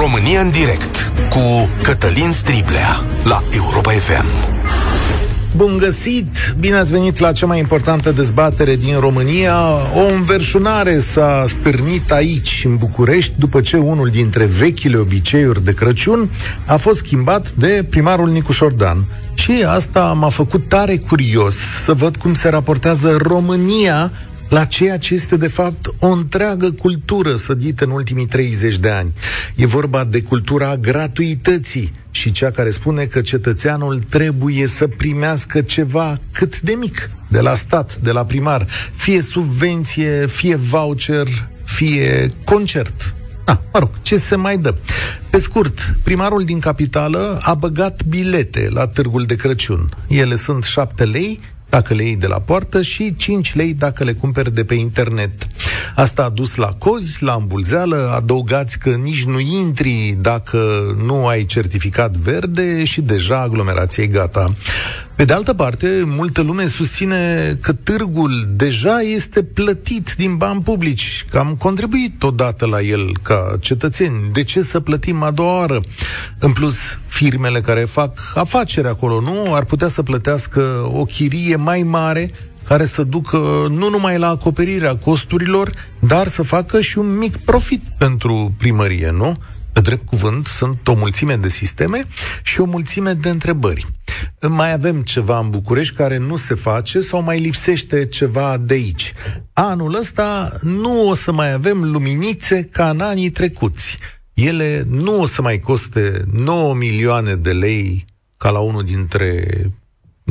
România 0.00 0.40
în 0.40 0.50
direct 0.50 1.12
cu 1.30 1.70
Cătălin 1.82 2.32
Striblea 2.32 3.06
la 3.24 3.42
Europa 3.54 3.90
FM. 3.90 4.26
Bun 5.56 5.76
găsit! 5.78 6.54
Bine 6.58 6.76
ați 6.76 6.92
venit 6.92 7.18
la 7.18 7.32
cea 7.32 7.46
mai 7.46 7.58
importantă 7.58 8.12
dezbatere 8.12 8.76
din 8.76 8.98
România. 8.98 9.56
O 9.94 10.14
înverșunare 10.14 10.98
s-a 10.98 11.44
stârnit 11.46 12.12
aici, 12.12 12.62
în 12.64 12.76
București, 12.76 13.38
după 13.38 13.60
ce 13.60 13.76
unul 13.76 14.08
dintre 14.08 14.44
vechile 14.44 14.96
obiceiuri 14.96 15.64
de 15.64 15.74
Crăciun 15.74 16.30
a 16.66 16.76
fost 16.76 16.98
schimbat 16.98 17.50
de 17.50 17.86
primarul 17.90 18.28
Nicu 18.28 18.52
Șordan. 18.52 19.04
Și 19.34 19.64
asta 19.66 20.12
m-a 20.12 20.28
făcut 20.28 20.68
tare 20.68 20.96
curios 20.96 21.56
să 21.56 21.92
văd 21.92 22.16
cum 22.16 22.34
se 22.34 22.48
raportează 22.48 23.16
România 23.20 24.12
la 24.48 24.64
ceea 24.64 24.98
ce 24.98 25.14
este 25.14 25.36
de 25.36 25.48
fapt 25.48 25.86
o 25.98 26.06
întreagă 26.06 26.70
cultură 26.70 27.34
sădită 27.34 27.84
în 27.84 27.90
ultimii 27.90 28.26
30 28.26 28.78
de 28.78 28.90
ani. 28.90 29.12
E 29.54 29.66
vorba 29.66 30.04
de 30.04 30.22
cultura 30.22 30.76
gratuității 30.76 31.92
și 32.10 32.32
cea 32.32 32.50
care 32.50 32.70
spune 32.70 33.04
că 33.04 33.20
cetățeanul 33.20 34.04
trebuie 34.08 34.66
să 34.66 34.86
primească 34.86 35.60
ceva 35.60 36.20
cât 36.32 36.60
de 36.60 36.72
mic 36.72 37.10
de 37.28 37.40
la 37.40 37.54
stat, 37.54 37.96
de 37.96 38.10
la 38.10 38.24
primar, 38.24 38.66
fie 38.94 39.20
subvenție, 39.20 40.26
fie 40.26 40.54
voucher, 40.54 41.26
fie 41.64 42.32
concert. 42.44 43.14
Ah, 43.44 43.56
mă 43.72 43.78
rog, 43.78 43.90
ce 44.02 44.16
se 44.16 44.36
mai 44.36 44.58
dă? 44.58 44.74
Pe 45.30 45.38
scurt, 45.38 45.96
primarul 46.02 46.44
din 46.44 46.58
capitală 46.58 47.38
a 47.42 47.54
băgat 47.54 48.04
bilete 48.04 48.68
la 48.70 48.86
târgul 48.86 49.24
de 49.24 49.34
Crăciun. 49.34 49.88
Ele 50.08 50.36
sunt 50.36 50.64
7 50.64 51.04
lei 51.04 51.40
dacă 51.76 51.94
le 51.94 52.04
iei 52.04 52.16
de 52.16 52.26
la 52.26 52.40
poartă 52.40 52.82
și 52.82 53.16
5 53.16 53.54
lei 53.54 53.74
dacă 53.74 54.04
le 54.04 54.12
cumperi 54.12 54.54
de 54.54 54.64
pe 54.64 54.74
internet. 54.74 55.32
Asta 55.94 56.24
a 56.24 56.28
dus 56.28 56.54
la 56.54 56.72
cozi, 56.78 57.22
la 57.22 57.34
îmbulzeală, 57.34 58.12
adăugați 58.14 58.78
că 58.78 58.90
nici 58.90 59.24
nu 59.24 59.38
intri 59.40 60.16
dacă 60.20 60.58
nu 61.04 61.26
ai 61.26 61.44
certificat 61.44 62.16
verde 62.16 62.84
și 62.84 63.00
deja 63.00 63.40
aglomerația 63.40 64.02
e 64.02 64.06
gata. 64.06 64.54
Pe 65.16 65.24
de 65.24 65.32
altă 65.32 65.54
parte, 65.54 66.02
multă 66.04 66.40
lume 66.42 66.66
susține 66.66 67.58
că 67.60 67.72
târgul 67.72 68.48
deja 68.56 69.00
este 69.00 69.42
plătit 69.42 70.14
din 70.16 70.36
bani 70.36 70.62
publici, 70.62 71.26
că 71.30 71.38
am 71.38 71.54
contribuit 71.58 72.22
odată 72.22 72.66
la 72.66 72.80
el 72.80 73.16
ca 73.22 73.56
cetățeni. 73.60 74.30
De 74.32 74.44
ce 74.44 74.62
să 74.62 74.80
plătim 74.80 75.22
a 75.22 75.30
doua 75.30 75.58
oară? 75.58 75.80
În 76.38 76.52
plus, 76.52 76.76
firmele 77.06 77.60
care 77.60 77.80
fac 77.80 78.18
afaceri 78.34 78.88
acolo, 78.88 79.20
nu? 79.20 79.54
Ar 79.54 79.64
putea 79.64 79.88
să 79.88 80.02
plătească 80.02 80.90
o 80.92 81.04
chirie 81.04 81.56
mai 81.56 81.82
mare 81.82 82.30
care 82.68 82.84
să 82.84 83.02
ducă 83.02 83.66
nu 83.70 83.88
numai 83.90 84.18
la 84.18 84.28
acoperirea 84.28 84.96
costurilor, 84.96 85.70
dar 85.98 86.26
să 86.26 86.42
facă 86.42 86.80
și 86.80 86.98
un 86.98 87.18
mic 87.18 87.36
profit 87.36 87.82
pentru 87.98 88.54
primărie, 88.58 89.10
nu? 89.10 89.36
Pe 89.76 89.82
drept 89.82 90.06
cuvânt, 90.06 90.46
sunt 90.46 90.88
o 90.88 90.94
mulțime 90.94 91.36
de 91.36 91.48
sisteme 91.48 92.02
și 92.42 92.60
o 92.60 92.64
mulțime 92.64 93.12
de 93.12 93.28
întrebări. 93.28 93.86
Mai 94.48 94.72
avem 94.72 95.02
ceva 95.02 95.38
în 95.38 95.50
București 95.50 95.94
care 95.94 96.16
nu 96.18 96.36
se 96.36 96.54
face 96.54 97.00
sau 97.00 97.22
mai 97.22 97.40
lipsește 97.40 98.06
ceva 98.06 98.56
de 98.56 98.74
aici. 98.74 99.12
Anul 99.52 99.94
ăsta 99.94 100.52
nu 100.62 101.08
o 101.08 101.14
să 101.14 101.32
mai 101.32 101.52
avem 101.52 101.90
luminițe 101.92 102.62
ca 102.62 102.90
în 102.90 103.00
anii 103.00 103.30
trecuți. 103.30 103.98
Ele 104.34 104.84
nu 104.88 105.20
o 105.20 105.26
să 105.26 105.42
mai 105.42 105.58
coste 105.58 106.24
9 106.32 106.74
milioane 106.74 107.34
de 107.34 107.52
lei 107.52 108.04
ca 108.36 108.50
la 108.50 108.58
unul 108.58 108.84
dintre 108.84 109.46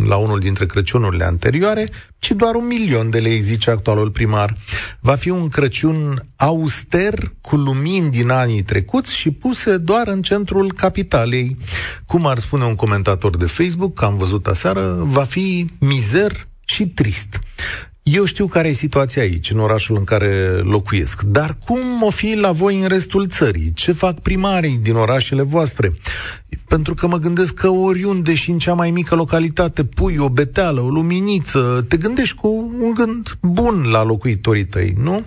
la 0.03 0.15
unul 0.15 0.39
dintre 0.39 0.65
Crăciunurile 0.65 1.23
anterioare, 1.23 1.89
ci 2.19 2.31
doar 2.31 2.55
un 2.55 2.67
milion 2.67 3.09
de 3.09 3.19
lei, 3.19 3.39
zice 3.39 3.69
actualul 3.69 4.11
primar. 4.11 4.57
Va 4.99 5.15
fi 5.15 5.29
un 5.29 5.47
Crăciun 5.47 6.25
auster, 6.35 7.31
cu 7.41 7.55
lumini 7.55 8.09
din 8.09 8.29
anii 8.29 8.63
trecuți 8.63 9.15
și 9.15 9.31
puse 9.31 9.77
doar 9.77 10.07
în 10.07 10.21
centrul 10.21 10.73
capitalei. 10.73 11.57
Cum 12.05 12.27
ar 12.27 12.37
spune 12.37 12.65
un 12.65 12.75
comentator 12.75 13.37
de 13.37 13.45
Facebook, 13.45 14.01
am 14.01 14.17
văzut 14.17 14.47
aseară, 14.47 14.97
va 15.01 15.23
fi 15.23 15.69
mizer 15.79 16.47
și 16.65 16.87
trist. 16.87 17.39
Eu 18.03 18.25
știu 18.25 18.47
care 18.47 18.67
e 18.67 18.73
situația 18.73 19.21
aici, 19.21 19.51
în 19.51 19.59
orașul 19.59 19.97
în 19.97 20.03
care 20.03 20.59
locuiesc. 20.61 21.21
Dar 21.21 21.57
cum 21.65 22.01
o 22.01 22.09
fi 22.09 22.35
la 22.35 22.51
voi 22.51 22.79
în 22.79 22.87
restul 22.87 23.27
țării? 23.27 23.73
Ce 23.73 23.91
fac 23.91 24.19
primarii 24.19 24.77
din 24.77 24.95
orașele 24.95 25.41
voastre? 25.41 25.93
Pentru 26.67 26.93
că 26.93 27.07
mă 27.07 27.17
gândesc 27.17 27.53
că 27.53 27.69
oriunde 27.69 28.35
și 28.35 28.49
în 28.49 28.57
cea 28.57 28.73
mai 28.73 28.91
mică 28.91 29.15
localitate 29.15 29.83
pui 29.83 30.17
o 30.17 30.29
beteală, 30.29 30.81
o 30.81 30.87
luminiță, 30.87 31.85
te 31.87 31.97
gândești 31.97 32.35
cu 32.35 32.47
un 32.81 32.93
gând 32.93 33.37
bun 33.41 33.87
la 33.91 34.03
locuitorii 34.03 34.65
tăi, 34.65 34.93
nu? 34.97 35.25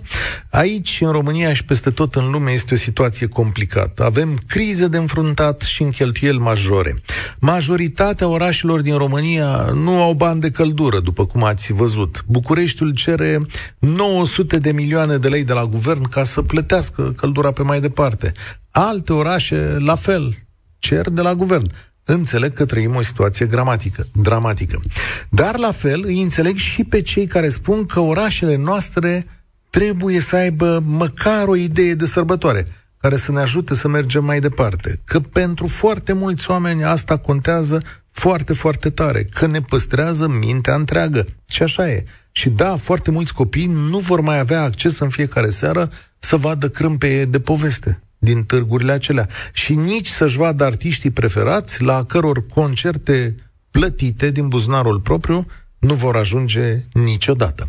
Aici, 0.51 0.97
în 1.01 1.11
România 1.11 1.53
și 1.53 1.65
peste 1.65 1.89
tot 1.89 2.15
în 2.15 2.31
lume, 2.31 2.51
este 2.51 2.73
o 2.73 2.77
situație 2.77 3.27
complicată. 3.27 4.03
Avem 4.03 4.39
crize 4.47 4.87
de 4.87 4.97
înfruntat 4.97 5.61
și 5.61 5.81
în 5.81 5.89
cheltuieli 5.89 6.37
majore. 6.37 7.01
Majoritatea 7.39 8.27
orașelor 8.27 8.81
din 8.81 8.97
România 8.97 9.71
nu 9.73 10.01
au 10.01 10.13
bani 10.13 10.39
de 10.39 10.51
căldură, 10.51 10.99
după 10.99 11.25
cum 11.25 11.43
ați 11.43 11.73
văzut. 11.73 12.23
Bucureștiul 12.27 12.93
cere 12.93 13.41
900 13.79 14.57
de 14.57 14.71
milioane 14.71 15.17
de 15.17 15.27
lei 15.27 15.43
de 15.43 15.53
la 15.53 15.65
guvern 15.65 16.09
ca 16.09 16.23
să 16.23 16.41
plătească 16.41 17.13
căldura 17.17 17.51
pe 17.51 17.63
mai 17.63 17.81
departe. 17.81 18.31
Alte 18.71 19.13
orașe, 19.13 19.77
la 19.79 19.95
fel, 19.95 20.33
cer 20.79 21.09
de 21.09 21.21
la 21.21 21.35
guvern. 21.35 21.71
Înțeleg 22.03 22.53
că 22.53 22.65
trăim 22.65 22.95
o 22.95 23.01
situație 23.01 23.45
dramatică, 23.45 24.07
dramatică. 24.13 24.81
Dar 25.29 25.57
la 25.57 25.71
fel 25.71 26.03
îi 26.05 26.21
înțeleg 26.21 26.55
și 26.55 26.83
pe 26.83 27.01
cei 27.01 27.27
care 27.27 27.49
spun 27.49 27.85
că 27.85 27.99
orașele 27.99 28.55
noastre 28.55 29.25
trebuie 29.69 30.19
să 30.19 30.35
aibă 30.35 30.83
măcar 30.85 31.47
o 31.47 31.55
idee 31.55 31.93
de 31.93 32.05
sărbătoare 32.05 32.65
care 32.97 33.15
să 33.15 33.31
ne 33.31 33.39
ajute 33.39 33.75
să 33.75 33.87
mergem 33.87 34.25
mai 34.25 34.39
departe. 34.39 34.99
Că 35.05 35.19
pentru 35.19 35.67
foarte 35.67 36.13
mulți 36.13 36.51
oameni 36.51 36.83
asta 36.83 37.17
contează 37.17 37.81
foarte, 38.11 38.53
foarte 38.53 38.89
tare, 38.89 39.23
că 39.23 39.45
ne 39.45 39.61
păstrează 39.61 40.27
mintea 40.27 40.75
întreagă. 40.75 41.25
Și 41.49 41.63
așa 41.63 41.89
e. 41.89 42.03
Și 42.31 42.49
da, 42.49 42.75
foarte 42.75 43.11
mulți 43.11 43.33
copii 43.33 43.65
nu 43.65 43.97
vor 43.97 44.21
mai 44.21 44.39
avea 44.39 44.61
acces 44.61 44.99
în 44.99 45.09
fiecare 45.09 45.49
seară 45.49 45.89
să 46.19 46.35
vadă 46.35 46.69
crâmpe 46.69 47.25
de 47.25 47.39
poveste 47.39 48.01
din 48.19 48.43
târgurile 48.43 48.91
acelea 48.91 49.27
și 49.53 49.75
nici 49.75 50.07
să-și 50.07 50.37
vadă 50.37 50.63
artiștii 50.63 51.11
preferați 51.11 51.81
la 51.81 52.03
căror 52.03 52.45
concerte 52.53 53.35
plătite 53.71 54.31
din 54.31 54.47
buzunarul 54.47 54.99
propriu 54.99 55.45
nu 55.79 55.93
vor 55.93 56.15
ajunge 56.15 56.83
niciodată. 56.93 57.67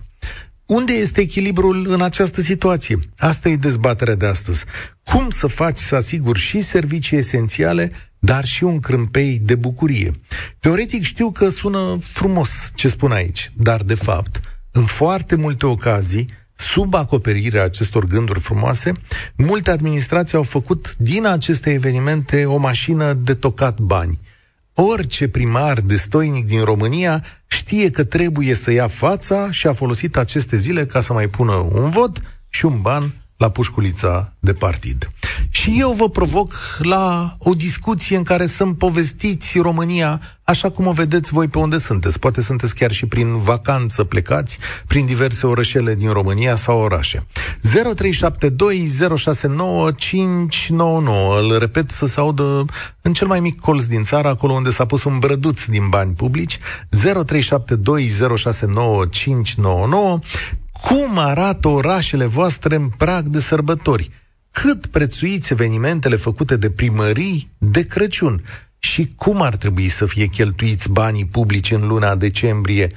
Unde 0.67 0.93
este 0.93 1.21
echilibrul 1.21 1.87
în 1.89 2.03
această 2.03 2.41
situație? 2.41 2.99
Asta 3.19 3.49
e 3.49 3.57
dezbaterea 3.57 4.15
de 4.15 4.27
astăzi. 4.27 4.65
Cum 5.05 5.31
să 5.31 5.47
faci 5.47 5.79
să 5.79 5.95
asiguri 5.95 6.39
și 6.39 6.61
servicii 6.61 7.17
esențiale, 7.17 7.93
dar 8.19 8.45
și 8.45 8.65
un 8.65 8.81
crâmpei 8.81 9.39
de 9.43 9.55
bucurie? 9.55 10.11
Teoretic 10.59 11.03
știu 11.03 11.31
că 11.31 11.49
sună 11.49 11.99
frumos 12.01 12.71
ce 12.75 12.89
spun 12.89 13.13
aici, 13.13 13.53
dar 13.57 13.83
de 13.83 13.95
fapt, 13.95 14.41
în 14.71 14.85
foarte 14.85 15.35
multe 15.37 15.67
ocazii, 15.67 16.29
sub 16.61 16.95
acoperirea 16.95 17.65
acestor 17.65 18.05
gânduri 18.05 18.41
frumoase, 18.41 18.93
multe 19.37 19.71
administrații 19.71 20.37
au 20.37 20.43
făcut 20.43 20.97
din 20.99 21.27
aceste 21.27 21.71
evenimente 21.73 22.45
o 22.45 22.57
mașină 22.57 23.13
de 23.13 23.35
tocat 23.35 23.79
bani. 23.79 24.19
Orice 24.75 25.29
primar 25.29 25.81
destoinic 25.81 26.47
din 26.47 26.65
România 26.65 27.25
știe 27.47 27.91
că 27.91 28.05
trebuie 28.05 28.55
să 28.55 28.71
ia 28.71 28.87
fața 28.87 29.51
și 29.51 29.67
a 29.67 29.73
folosit 29.73 30.17
aceste 30.17 30.57
zile 30.57 30.87
ca 30.87 31.01
să 31.01 31.13
mai 31.13 31.27
pună 31.27 31.53
un 31.53 31.91
vot 31.91 32.21
și 32.49 32.65
un 32.65 32.81
ban 32.81 33.15
la 33.41 33.49
pușculița 33.49 34.33
de 34.39 34.53
partid. 34.53 35.11
Și 35.51 35.77
eu 35.79 35.93
vă 35.93 36.09
provoc 36.09 36.53
la 36.79 37.37
o 37.39 37.53
discuție 37.53 38.17
în 38.17 38.23
care 38.23 38.47
să-mi 38.47 38.75
povestiți 38.75 39.59
România 39.59 40.21
așa 40.45 40.71
cum 40.71 40.87
o 40.87 40.93
vedeți 40.93 41.33
voi 41.33 41.49
pe 41.49 41.59
unde 41.59 41.79
sunteți. 41.79 42.19
Poate 42.19 42.41
sunteți 42.41 42.75
chiar 42.75 42.93
și 42.93 43.07
prin 43.07 43.39
vacanță 43.39 44.05
plecați 44.05 44.59
prin 44.87 45.07
diverse 45.07 45.47
orășele 45.47 45.95
din 45.95 46.11
România 46.11 46.57
sau 46.57 46.79
orașe. 46.79 47.27
0372069599. 47.27 47.29
Îl 51.41 51.59
repet 51.59 51.91
să 51.91 52.07
se 52.07 52.21
audă 52.21 52.65
în 53.03 53.13
cel 53.13 53.27
mai 53.27 53.41
mic 53.41 53.61
colț 53.61 53.85
din 53.85 54.03
țară, 54.03 54.29
acolo 54.29 54.53
unde 54.53 54.71
s-a 54.71 54.87
pus 54.87 55.05
un 55.05 55.19
brăduț 55.19 55.65
din 55.65 55.89
bani 55.89 56.15
publici. 56.15 56.59
0372069599 56.59 56.63
cum 60.83 61.19
arată 61.19 61.69
orașele 61.69 62.27
voastre 62.27 62.75
în 62.75 62.89
prag 62.89 63.27
de 63.27 63.41
sărbători? 63.41 64.11
Cât 64.51 64.87
prețuiți 64.87 65.53
evenimentele 65.53 66.17
făcute 66.17 66.57
de 66.57 66.71
primării 66.71 67.51
de 67.59 67.87
Crăciun? 67.87 68.43
Și 68.79 69.13
cum 69.17 69.43
ar 69.43 69.57
trebui 69.57 69.89
să 69.89 70.07
fie 70.07 70.27
cheltuiți 70.27 70.91
banii 70.91 71.27
publici 71.27 71.71
în 71.71 71.87
luna 71.87 72.17
decembrie? 72.17 72.91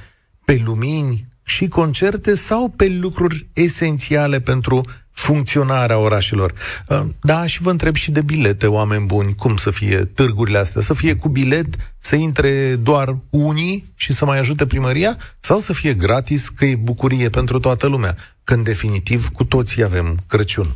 Pe 0.44 0.60
lumini 0.64 1.26
și 1.42 1.68
concerte 1.68 2.34
sau 2.34 2.68
pe 2.68 2.88
lucruri 2.88 3.48
esențiale 3.52 4.40
pentru 4.40 4.84
funcționarea 5.14 5.98
orașelor. 5.98 6.52
Uh, 6.88 7.00
da, 7.20 7.46
și 7.46 7.62
vă 7.62 7.70
întreb 7.70 7.94
și 7.94 8.10
de 8.10 8.20
bilete, 8.20 8.66
oameni 8.66 9.06
buni, 9.06 9.34
cum 9.34 9.56
să 9.56 9.70
fie 9.70 9.96
târgurile 9.96 10.58
astea? 10.58 10.80
Să 10.80 10.94
fie 10.94 11.16
cu 11.16 11.28
bilet, 11.28 11.66
să 11.98 12.16
intre 12.16 12.74
doar 12.74 13.16
unii 13.30 13.92
și 13.96 14.12
să 14.12 14.24
mai 14.24 14.38
ajute 14.38 14.66
primăria? 14.66 15.16
Sau 15.40 15.58
să 15.58 15.72
fie 15.72 15.94
gratis, 15.94 16.48
că 16.48 16.64
e 16.64 16.76
bucurie 16.76 17.28
pentru 17.28 17.58
toată 17.58 17.86
lumea? 17.86 18.16
Când 18.44 18.64
definitiv 18.64 19.28
cu 19.28 19.44
toții 19.44 19.82
avem 19.82 20.18
Crăciun. 20.28 20.66
0372069599 20.66 20.74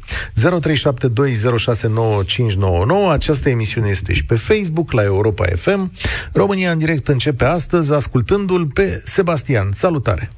Această 3.11 3.49
emisiune 3.49 3.89
este 3.89 4.13
și 4.13 4.25
pe 4.25 4.35
Facebook, 4.35 4.93
la 4.93 5.03
Europa 5.03 5.45
FM. 5.57 5.93
România 6.33 6.71
în 6.71 6.79
direct 6.79 7.09
începe 7.09 7.45
astăzi, 7.45 7.93
ascultându-l 7.93 8.67
pe 8.67 9.03
Sebastian. 9.05 9.71
Salutare! 9.73 10.33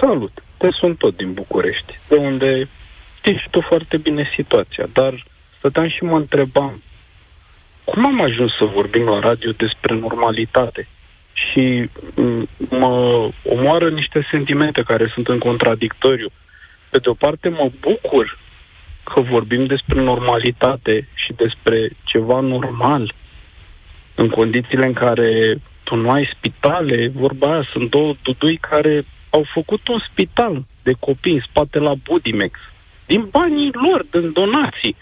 Salut! 0.00 0.42
Te 0.58 0.68
sunt 0.70 0.98
tot 0.98 1.16
din 1.16 1.32
București, 1.32 1.98
de 2.08 2.16
unde 2.16 2.68
știi 3.28 3.40
și 3.40 3.50
tu 3.50 3.60
foarte 3.60 3.96
bine 3.96 4.30
situația, 4.34 4.86
dar 4.92 5.24
stăteam 5.58 5.88
și 5.88 6.04
mă 6.04 6.16
întrebam 6.16 6.82
cum 7.84 8.06
am 8.06 8.20
ajuns 8.20 8.50
să 8.58 8.64
vorbim 8.64 9.04
la 9.04 9.18
radio 9.18 9.50
despre 9.50 9.94
normalitate? 9.94 10.88
Și 11.32 11.90
mă 12.70 13.28
omoară 13.44 13.90
niște 13.90 14.26
sentimente 14.30 14.82
care 14.82 15.10
sunt 15.14 15.28
în 15.28 15.38
contradictoriu. 15.38 16.28
Pe 16.90 16.98
de 16.98 17.08
o 17.08 17.14
parte 17.14 17.48
mă 17.48 17.70
bucur 17.80 18.38
că 19.04 19.20
vorbim 19.20 19.66
despre 19.66 20.02
normalitate 20.02 21.08
și 21.14 21.32
despre 21.32 21.90
ceva 22.04 22.40
normal 22.40 23.14
în 24.14 24.28
condițiile 24.28 24.86
în 24.86 24.92
care 24.92 25.58
tu 25.84 25.94
nu 25.94 26.10
ai 26.10 26.30
spitale, 26.36 27.10
vorba 27.14 27.52
aia, 27.52 27.68
sunt 27.72 27.90
două 27.90 28.14
dudui 28.22 28.56
care 28.56 29.04
au 29.30 29.44
făcut 29.54 29.88
un 29.88 29.98
spital 30.10 30.64
de 30.82 30.92
copii 30.98 31.34
în 31.34 31.40
spate 31.40 31.78
la 31.78 31.94
Budimex 31.94 32.58
din 33.10 33.22
banii 33.30 33.70
lor, 33.84 34.00
din 34.10 34.32
donații. 34.32 34.96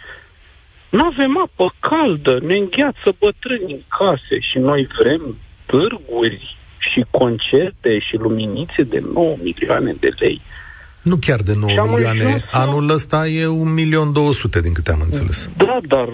Nu 0.89 1.05
avem 1.05 1.33
apă 1.45 1.75
caldă, 1.89 2.39
ne 2.43 2.57
îngheață 2.57 3.09
bătrâni 3.19 3.73
în 3.73 3.83
case 3.99 4.37
și 4.49 4.59
noi 4.59 4.89
vrem 4.99 5.37
târguri 5.67 6.57
și 6.79 7.05
concerte 7.11 7.99
și 7.99 8.17
luminițe 8.17 8.83
de 8.83 9.03
9 9.13 9.37
milioane 9.43 9.93
de 10.01 10.11
lei. 10.19 10.41
Nu 11.03 11.17
chiar 11.17 11.41
de 11.41 11.55
9 11.61 11.89
milioane. 11.89 12.43
Anul 12.51 12.91
ăsta 12.91 13.27
e 13.27 13.47
1 13.47 13.71
milion 13.71 14.13
200, 14.13 14.61
din 14.61 14.73
câte 14.73 14.93
am 14.93 15.01
înțeles. 15.05 15.49
Da, 15.57 15.79
dar 15.83 16.09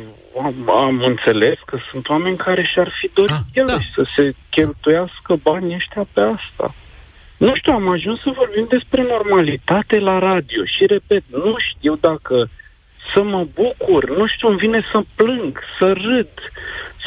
am, 0.44 0.70
am 0.70 1.02
înțeles 1.02 1.58
că 1.66 1.78
sunt 1.90 2.08
oameni 2.08 2.36
care 2.36 2.70
și-ar 2.72 2.92
fi 3.00 3.10
dorit 3.14 3.30
ah, 3.30 3.40
ele 3.52 3.66
da. 3.66 3.78
să 3.94 4.06
se 4.16 4.34
cheltuiască 4.50 5.34
banii 5.42 5.74
ăștia 5.74 6.06
pe 6.12 6.20
asta. 6.20 6.74
Nu 7.46 7.54
știu, 7.54 7.72
am 7.72 7.88
ajuns 7.88 8.20
să 8.20 8.30
vorbim 8.34 8.66
despre 8.68 9.02
normalitate 9.02 9.98
la 9.98 10.18
radio 10.18 10.64
și, 10.64 10.86
repet, 10.86 11.22
nu 11.30 11.54
știu 11.58 11.96
dacă 11.96 12.48
să 13.14 13.22
mă 13.22 13.46
bucur, 13.54 14.16
nu 14.16 14.26
știu, 14.26 14.48
îmi 14.48 14.58
vine 14.58 14.84
să 14.92 15.00
plâng, 15.14 15.58
să 15.78 15.92
râd, 15.92 16.28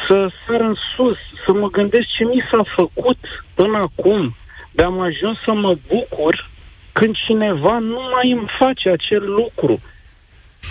să 0.08 0.30
sar 0.48 0.60
în 0.60 0.76
sus, 0.96 1.18
să 1.46 1.52
mă 1.54 1.70
gândesc 1.70 2.06
ce 2.18 2.24
mi 2.24 2.44
s-a 2.52 2.64
făcut 2.76 3.18
până 3.54 3.78
acum, 3.78 4.36
de 4.72 4.84
am 4.84 5.00
ajuns 5.00 5.38
să 5.46 5.52
mă 5.52 5.76
bucur 5.88 6.50
când 6.92 7.16
cineva 7.26 7.80
nu 7.80 8.02
mai 8.14 8.32
îmi 8.32 8.52
face 8.58 8.90
acel 8.90 9.32
lucru. 9.32 9.82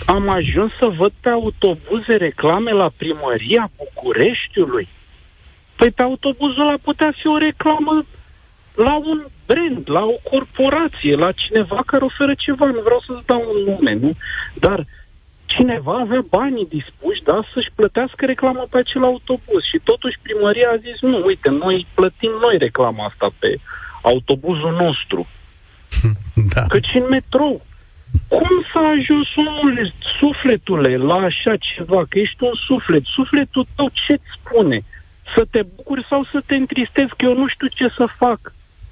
Am 0.05 0.29
ajuns 0.29 0.71
să 0.79 0.85
văd 0.85 1.11
pe 1.21 1.29
autobuze 1.29 2.15
reclame 2.15 2.71
la 2.71 2.89
primăria 2.97 3.69
Bucureștiului. 3.77 4.87
Păi 5.75 5.91
pe 5.91 6.01
autobuzul 6.01 6.67
ăla 6.67 6.75
putea 6.81 7.13
fi 7.17 7.27
o 7.27 7.37
reclamă 7.37 8.05
la 8.75 8.95
un 8.95 9.25
brand, 9.45 9.89
la 9.89 10.03
o 10.03 10.29
corporație, 10.29 11.15
la 11.15 11.31
cineva 11.31 11.83
care 11.85 12.03
oferă 12.03 12.33
ceva. 12.37 12.65
Nu 12.65 12.81
vreau 12.81 13.03
să-ți 13.07 13.25
dau 13.25 13.43
un 13.53 13.71
nume, 13.71 13.93
nu? 13.93 14.11
Dar 14.53 14.85
cineva 15.45 15.99
avea 15.99 16.23
banii 16.29 16.67
dispuși, 16.69 17.23
da, 17.23 17.39
să-și 17.53 17.71
plătească 17.75 18.25
reclama 18.25 18.65
pe 18.69 18.77
acel 18.77 19.03
autobuz. 19.03 19.63
Și 19.71 19.79
totuși 19.83 20.19
primăria 20.21 20.69
a 20.71 20.77
zis, 20.77 21.01
nu, 21.01 21.21
uite, 21.25 21.49
noi 21.49 21.87
plătim 21.93 22.31
noi 22.41 22.57
reclama 22.57 23.05
asta 23.05 23.29
pe 23.39 23.59
autobuzul 24.01 24.75
nostru. 24.79 25.27
Da. 26.53 26.61
Căci 26.67 26.93
în 26.93 27.05
metrou. 27.09 27.61
Cum 28.27 28.65
s-a 28.73 28.79
ajuns 28.79 29.27
omul, 29.35 29.93
sufletule, 30.19 30.97
la 30.97 31.15
așa 31.15 31.55
ceva? 31.57 32.05
Că 32.09 32.19
ești 32.19 32.43
un 32.43 32.51
suflet. 32.67 33.03
Sufletul 33.03 33.67
tău 33.75 33.89
ce-ți 34.05 34.29
spune? 34.37 34.83
Să 35.35 35.45
te 35.51 35.61
bucuri 35.75 36.05
sau 36.09 36.23
să 36.31 36.41
te 36.45 36.55
întristezi? 36.55 37.13
Că 37.17 37.25
eu 37.25 37.37
nu 37.37 37.47
știu 37.47 37.67
ce 37.67 37.87
să 37.87 38.05
fac. 38.17 38.39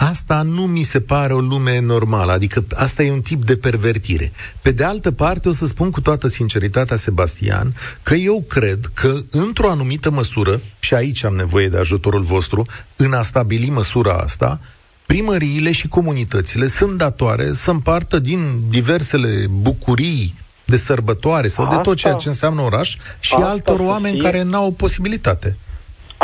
Asta 0.10 0.42
nu 0.42 0.62
mi 0.62 0.84
se 0.84 1.00
pare 1.00 1.34
o 1.34 1.40
lume 1.40 1.80
normală, 1.80 2.32
adică 2.32 2.64
asta 2.76 3.04
e 3.04 3.12
un 3.12 3.22
tip 3.22 3.46
de 3.46 3.58
pervertire. 3.58 4.32
Pe 4.62 4.72
de 4.72 4.84
altă 4.84 5.12
parte, 5.12 5.50
o 5.50 5.52
să 5.52 5.66
spun 5.66 5.92
cu 5.92 6.02
toată 6.02 6.28
sinceritatea, 6.28 6.98
Sebastian, 6.98 7.76
că 8.04 8.14
eu 8.14 8.44
cred 8.48 8.92
că, 8.94 9.18
într-o 9.32 9.70
anumită 9.70 10.12
măsură, 10.12 10.62
și 10.80 10.94
aici 10.94 11.24
am 11.24 11.36
nevoie 11.36 11.70
de 11.70 11.78
ajutorul 11.78 12.22
vostru, 12.22 12.66
în 12.96 13.14
a 13.14 13.22
stabili 13.22 13.70
măsura 13.70 14.14
asta, 14.14 14.60
primăriile 15.06 15.72
și 15.72 15.88
comunitățile 15.88 16.68
sunt 16.68 16.98
datoare 16.98 17.54
să 17.54 17.72
împartă 17.72 18.20
din 18.20 18.60
diversele 18.70 19.48
bucurii 19.50 20.36
de 20.66 20.78
sărbătoare 20.78 21.48
sau 21.48 21.66
asta, 21.66 21.76
de 21.76 21.82
tot 21.82 21.98
ceea 21.98 22.14
ce 22.14 22.28
înseamnă 22.28 22.62
oraș 22.62 22.98
și 23.20 23.34
altor 23.34 23.80
oameni 23.80 24.14
fie... 24.14 24.24
care 24.24 24.42
n-au 24.42 24.72
posibilitate 24.72 25.58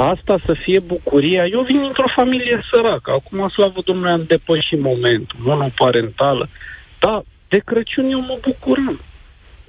asta 0.08 0.38
să 0.46 0.54
fie 0.54 0.80
bucuria. 0.80 1.46
Eu 1.46 1.62
vin 1.62 1.84
într-o 1.84 2.12
familie 2.16 2.62
săracă. 2.72 3.12
Acum, 3.12 3.50
slavă 3.50 3.82
Domnului, 3.86 4.12
am 4.12 4.24
depășit 4.28 4.80
momentul, 4.80 5.40
monoparentală. 5.40 6.50
Dar 7.00 7.24
de 7.48 7.58
Crăciun 7.58 8.12
eu 8.12 8.20
mă 8.20 8.38
bucuram. 8.42 9.00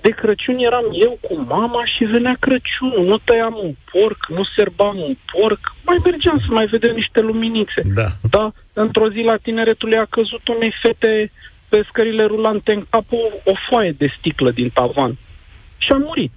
De 0.00 0.08
Crăciun 0.10 0.58
eram 0.58 0.84
eu 0.92 1.18
cu 1.20 1.46
mama 1.48 1.84
și 1.84 2.04
venea 2.04 2.36
Crăciunul. 2.40 3.04
Nu 3.04 3.18
tăiam 3.24 3.58
un 3.62 3.72
porc, 3.92 4.26
nu 4.28 4.42
serbam 4.56 4.96
un 4.96 5.16
porc. 5.32 5.74
Mai 5.84 5.96
mergeam 6.04 6.38
să 6.38 6.46
mai 6.48 6.66
vedem 6.66 6.94
niște 6.94 7.20
luminițe. 7.20 7.82
Da. 7.94 8.06
Da, 8.30 8.52
într-o 8.72 9.10
zi 9.10 9.20
la 9.20 9.36
tineretul 9.36 9.98
a 9.98 10.06
căzut 10.10 10.48
unei 10.48 10.74
fete 10.82 11.30
pe 11.68 11.84
scările 11.88 12.24
rulante 12.24 12.72
în 12.72 12.82
cap 12.90 13.04
o, 13.10 13.16
o 13.44 13.52
foaie 13.68 13.94
de 13.98 14.14
sticlă 14.18 14.50
din 14.50 14.68
tavan. 14.68 15.16
Și 15.78 15.92
a 15.92 15.96
murit. 15.96 16.32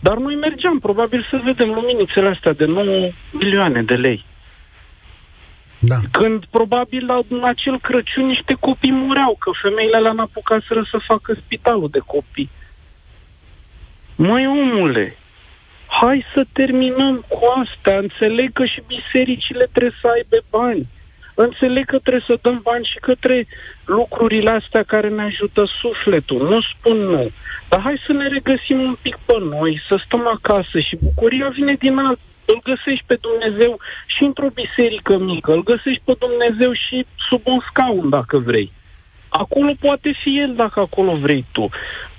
Dar 0.00 0.16
noi 0.16 0.34
mergeam, 0.34 0.78
probabil, 0.78 1.26
să 1.30 1.40
vedem 1.44 1.68
luminițele 1.68 2.28
astea 2.28 2.52
de 2.52 2.64
9 2.64 3.10
milioane 3.32 3.82
de 3.82 3.94
lei. 3.94 4.24
Da. 5.78 5.96
Când 6.10 6.44
probabil 6.50 7.06
la, 7.06 7.20
în 7.28 7.44
acel 7.44 7.80
Crăciun 7.80 8.26
niște 8.26 8.54
copii 8.60 8.92
mureau, 8.92 9.36
că 9.38 9.50
femeile 9.62 9.96
alea 9.96 10.12
n-apucaseră 10.12 10.86
să 10.90 10.98
facă 10.98 11.34
spitalul 11.34 11.88
de 11.90 11.98
copii. 12.06 12.50
Măi, 14.16 14.46
omule, 14.46 15.16
hai 15.86 16.24
să 16.34 16.46
terminăm 16.52 17.24
cu 17.28 17.40
asta. 17.62 17.96
Înțeleg 17.96 18.52
că 18.52 18.64
și 18.64 18.82
bisericile 18.86 19.68
trebuie 19.72 19.98
să 20.00 20.08
aibă 20.14 20.44
bani. 20.50 20.86
Înțeleg 21.44 21.84
că 21.84 21.98
trebuie 21.98 22.24
să 22.26 22.38
dăm 22.42 22.60
bani 22.62 22.90
și 22.92 22.98
către 22.98 23.46
lucrurile 23.84 24.50
astea 24.50 24.82
care 24.82 25.08
ne 25.08 25.22
ajută 25.22 25.64
sufletul. 25.80 26.48
Nu 26.48 26.60
spun 26.60 26.96
nu. 26.96 27.30
Dar 27.68 27.80
hai 27.80 28.02
să 28.06 28.12
ne 28.12 28.26
regăsim 28.28 28.80
un 28.80 28.96
pic 29.02 29.18
pe 29.24 29.36
noi, 29.40 29.80
să 29.88 30.00
stăm 30.04 30.26
acasă 30.26 30.78
și 30.80 30.96
bucuria 31.02 31.48
vine 31.48 31.74
din 31.74 31.98
alt. 31.98 32.18
Îl 32.44 32.60
găsești 32.64 33.04
pe 33.06 33.18
Dumnezeu 33.20 33.80
și 34.06 34.22
într-o 34.22 34.48
biserică 34.54 35.16
mică, 35.16 35.52
îl 35.52 35.62
găsești 35.62 36.02
pe 36.04 36.14
Dumnezeu 36.18 36.72
și 36.72 37.06
sub 37.28 37.40
un 37.44 37.60
scaun, 37.70 38.08
dacă 38.08 38.38
vrei. 38.38 38.72
Acolo 39.28 39.72
poate 39.80 40.10
fi 40.22 40.38
El, 40.38 40.54
dacă 40.54 40.80
acolo 40.80 41.12
vrei 41.14 41.44
tu. 41.52 41.68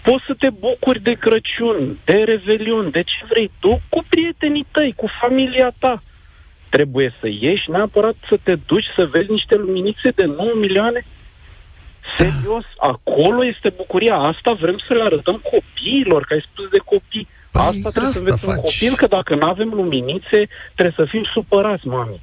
Poți 0.04 0.26
să 0.28 0.34
te 0.34 0.50
bucuri 0.50 1.02
de 1.02 1.14
Crăciun, 1.14 1.98
de 2.06 2.14
Revelion, 2.14 2.90
de 2.90 3.02
ce 3.02 3.26
vrei 3.30 3.52
tu, 3.60 3.82
cu 3.90 4.06
prietenii 4.10 4.68
tăi, 4.72 4.94
cu 4.96 5.08
familia 5.22 5.72
ta. 5.80 6.02
Trebuie 6.70 7.14
să 7.20 7.28
ieși 7.40 7.70
neapărat 7.70 8.16
să 8.28 8.38
te 8.44 8.56
duci 8.56 8.86
să 8.96 9.06
vezi 9.06 9.32
niște 9.32 9.56
luminițe 9.56 10.10
de 10.10 10.26
9 10.26 10.52
milioane? 10.56 11.06
Serios, 12.18 12.64
acolo 12.78 13.46
este 13.46 13.74
bucuria 13.76 14.16
asta, 14.16 14.52
vrem 14.52 14.78
să 14.88 14.94
le 14.94 15.04
arătăm 15.04 15.42
copiilor, 15.52 16.26
că 16.26 16.34
ai 16.34 16.46
spus 16.52 16.70
de 16.70 16.78
copii. 16.78 17.28
Păi 17.52 17.62
asta 17.62 17.90
trebuie 17.90 18.12
să 18.12 18.24
vezi 18.24 18.46
faci. 18.46 18.56
un 18.56 18.62
copil, 18.62 18.96
că 18.96 19.08
dacă 19.08 19.36
nu 19.36 19.48
avem 19.48 19.70
luminițe, 19.74 20.48
trebuie 20.76 20.96
să 20.96 21.06
fim 21.10 21.24
supărați, 21.34 21.88
mami. 21.88 22.22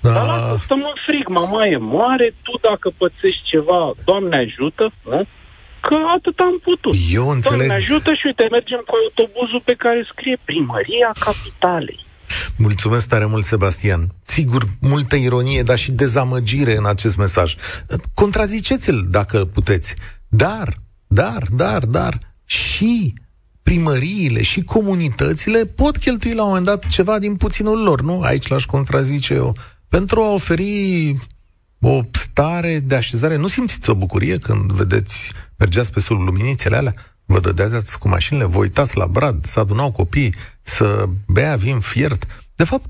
Da. 0.00 0.12
Dar 0.12 0.26
lasă, 0.26 0.58
stăm 0.62 0.78
în 0.78 0.96
frig, 1.06 1.28
mama 1.28 1.66
e 1.66 1.76
moare, 1.76 2.34
tu 2.42 2.58
dacă 2.60 2.92
pățești 2.96 3.42
ceva, 3.44 3.92
Doamne 4.04 4.36
ajută, 4.36 4.92
nu? 5.04 5.26
Că 5.80 5.96
atât 6.16 6.38
am 6.38 6.58
putut. 6.62 6.94
Eu 7.10 7.28
înțeleg. 7.28 7.58
Doamne 7.58 7.74
ajută 7.74 8.14
și 8.14 8.26
uite, 8.26 8.46
mergem 8.50 8.82
cu 8.86 8.94
autobuzul 9.02 9.60
pe 9.64 9.74
care 9.74 10.06
scrie 10.10 10.36
Primăria 10.44 11.10
Capitalei. 11.18 12.05
Mulțumesc 12.56 13.08
tare 13.08 13.26
mult, 13.26 13.44
Sebastian. 13.44 14.14
Sigur, 14.24 14.68
multă 14.80 15.16
ironie, 15.16 15.62
dar 15.62 15.78
și 15.78 15.92
dezamăgire 15.92 16.76
în 16.76 16.86
acest 16.86 17.16
mesaj. 17.16 17.54
Contraziceți-l 18.14 19.06
dacă 19.10 19.44
puteți. 19.44 19.94
Dar, 20.28 20.76
dar, 21.06 21.46
dar, 21.52 21.84
dar, 21.84 22.18
și 22.44 23.14
primăriile 23.62 24.42
și 24.42 24.62
comunitățile 24.62 25.64
pot 25.64 25.96
cheltui 25.96 26.34
la 26.34 26.42
un 26.42 26.48
moment 26.48 26.66
dat 26.66 26.86
ceva 26.86 27.18
din 27.18 27.36
puținul 27.36 27.82
lor, 27.82 28.02
nu? 28.02 28.20
Aici 28.20 28.46
l-aș 28.46 28.64
contrazice 28.64 29.34
eu. 29.34 29.56
Pentru 29.88 30.20
a 30.20 30.32
oferi 30.32 31.16
o 31.80 32.00
stare 32.10 32.78
de 32.78 32.94
așezare. 32.94 33.36
Nu 33.36 33.46
simțiți 33.46 33.90
o 33.90 33.94
bucurie 33.94 34.38
când 34.38 34.72
vedeți, 34.72 35.32
mergeați 35.56 35.92
pe 35.92 36.00
sub 36.00 36.20
luminițele 36.20 36.76
alea? 36.76 36.94
Vă 37.24 37.40
dădeați 37.40 37.98
cu 37.98 38.08
mașinile, 38.08 38.44
vă 38.44 38.58
uitați 38.58 38.96
la 38.96 39.06
brad, 39.06 39.44
să 39.44 39.60
adunau 39.60 39.92
copii, 39.92 40.34
să 40.66 41.04
bea 41.26 41.56
vin 41.56 41.80
fiert. 41.80 42.26
De 42.56 42.64
fapt, 42.64 42.86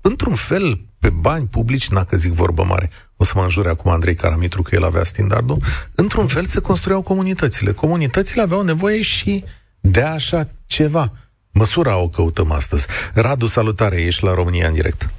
într-un 0.00 0.34
fel, 0.34 0.80
pe 1.00 1.10
bani 1.10 1.46
publici, 1.46 1.88
dacă 1.88 2.16
zic 2.16 2.32
vorbă 2.32 2.64
mare, 2.64 2.90
o 3.16 3.24
să 3.24 3.32
mă 3.34 3.42
înjure 3.42 3.68
acum 3.68 3.90
Andrei 3.90 4.14
Caramitru 4.14 4.62
că 4.62 4.74
el 4.74 4.84
avea 4.84 5.04
standardul, 5.04 5.58
într-un 5.94 6.26
fel 6.26 6.44
se 6.44 6.60
construiau 6.60 7.02
comunitățile. 7.02 7.72
Comunitățile 7.72 8.42
aveau 8.42 8.62
nevoie 8.62 9.02
și 9.02 9.44
de 9.80 10.02
așa 10.02 10.48
ceva. 10.66 11.12
Măsura 11.52 11.96
o 11.96 12.08
căutăm 12.08 12.52
astăzi. 12.52 12.86
Radu, 13.14 13.46
salutare, 13.46 14.00
ești 14.00 14.24
la 14.24 14.34
România 14.34 14.68
în 14.68 14.74
direct. 14.74 15.10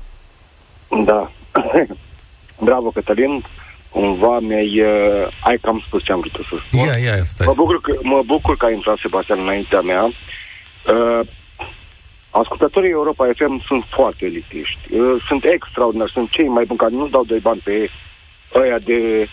Da. 1.06 1.32
Bravo, 2.68 2.90
Cătălin. 2.90 3.44
Cumva 3.90 4.40
mi-ai... 4.40 4.82
Uh, 4.82 5.28
ai 5.44 5.58
cam 5.62 5.84
spus 5.88 6.04
ce 6.04 6.12
am 6.12 6.20
vrut 6.20 6.32
să 6.32 6.56
spun. 6.68 6.80
Ia, 6.80 6.98
ia, 6.98 7.24
stai. 7.24 7.48
Mă 7.48 7.54
bucur, 7.56 7.82
că, 7.82 8.00
mă 8.02 8.22
bucur 8.26 8.58
că 8.58 8.66
a 8.66 8.72
intrat 8.72 8.98
Sebastian 8.98 9.40
înaintea 9.40 9.82
mea. 9.82 10.04
Uh, 10.04 11.28
ascultătorii 12.42 12.90
Europa 12.90 13.30
FM 13.36 13.62
sunt 13.66 13.84
foarte 13.90 14.26
elitiști. 14.26 14.80
Uh, 14.90 15.24
sunt 15.28 15.44
extraordinari, 15.44 16.12
sunt 16.12 16.30
cei 16.30 16.48
mai 16.48 16.66
buni 16.66 16.80
care 16.80 16.92
nu 16.92 17.08
dau 17.08 17.24
doi 17.24 17.40
bani 17.40 17.62
pe 17.64 17.90
ăia 18.56 18.80
de 18.80 19.28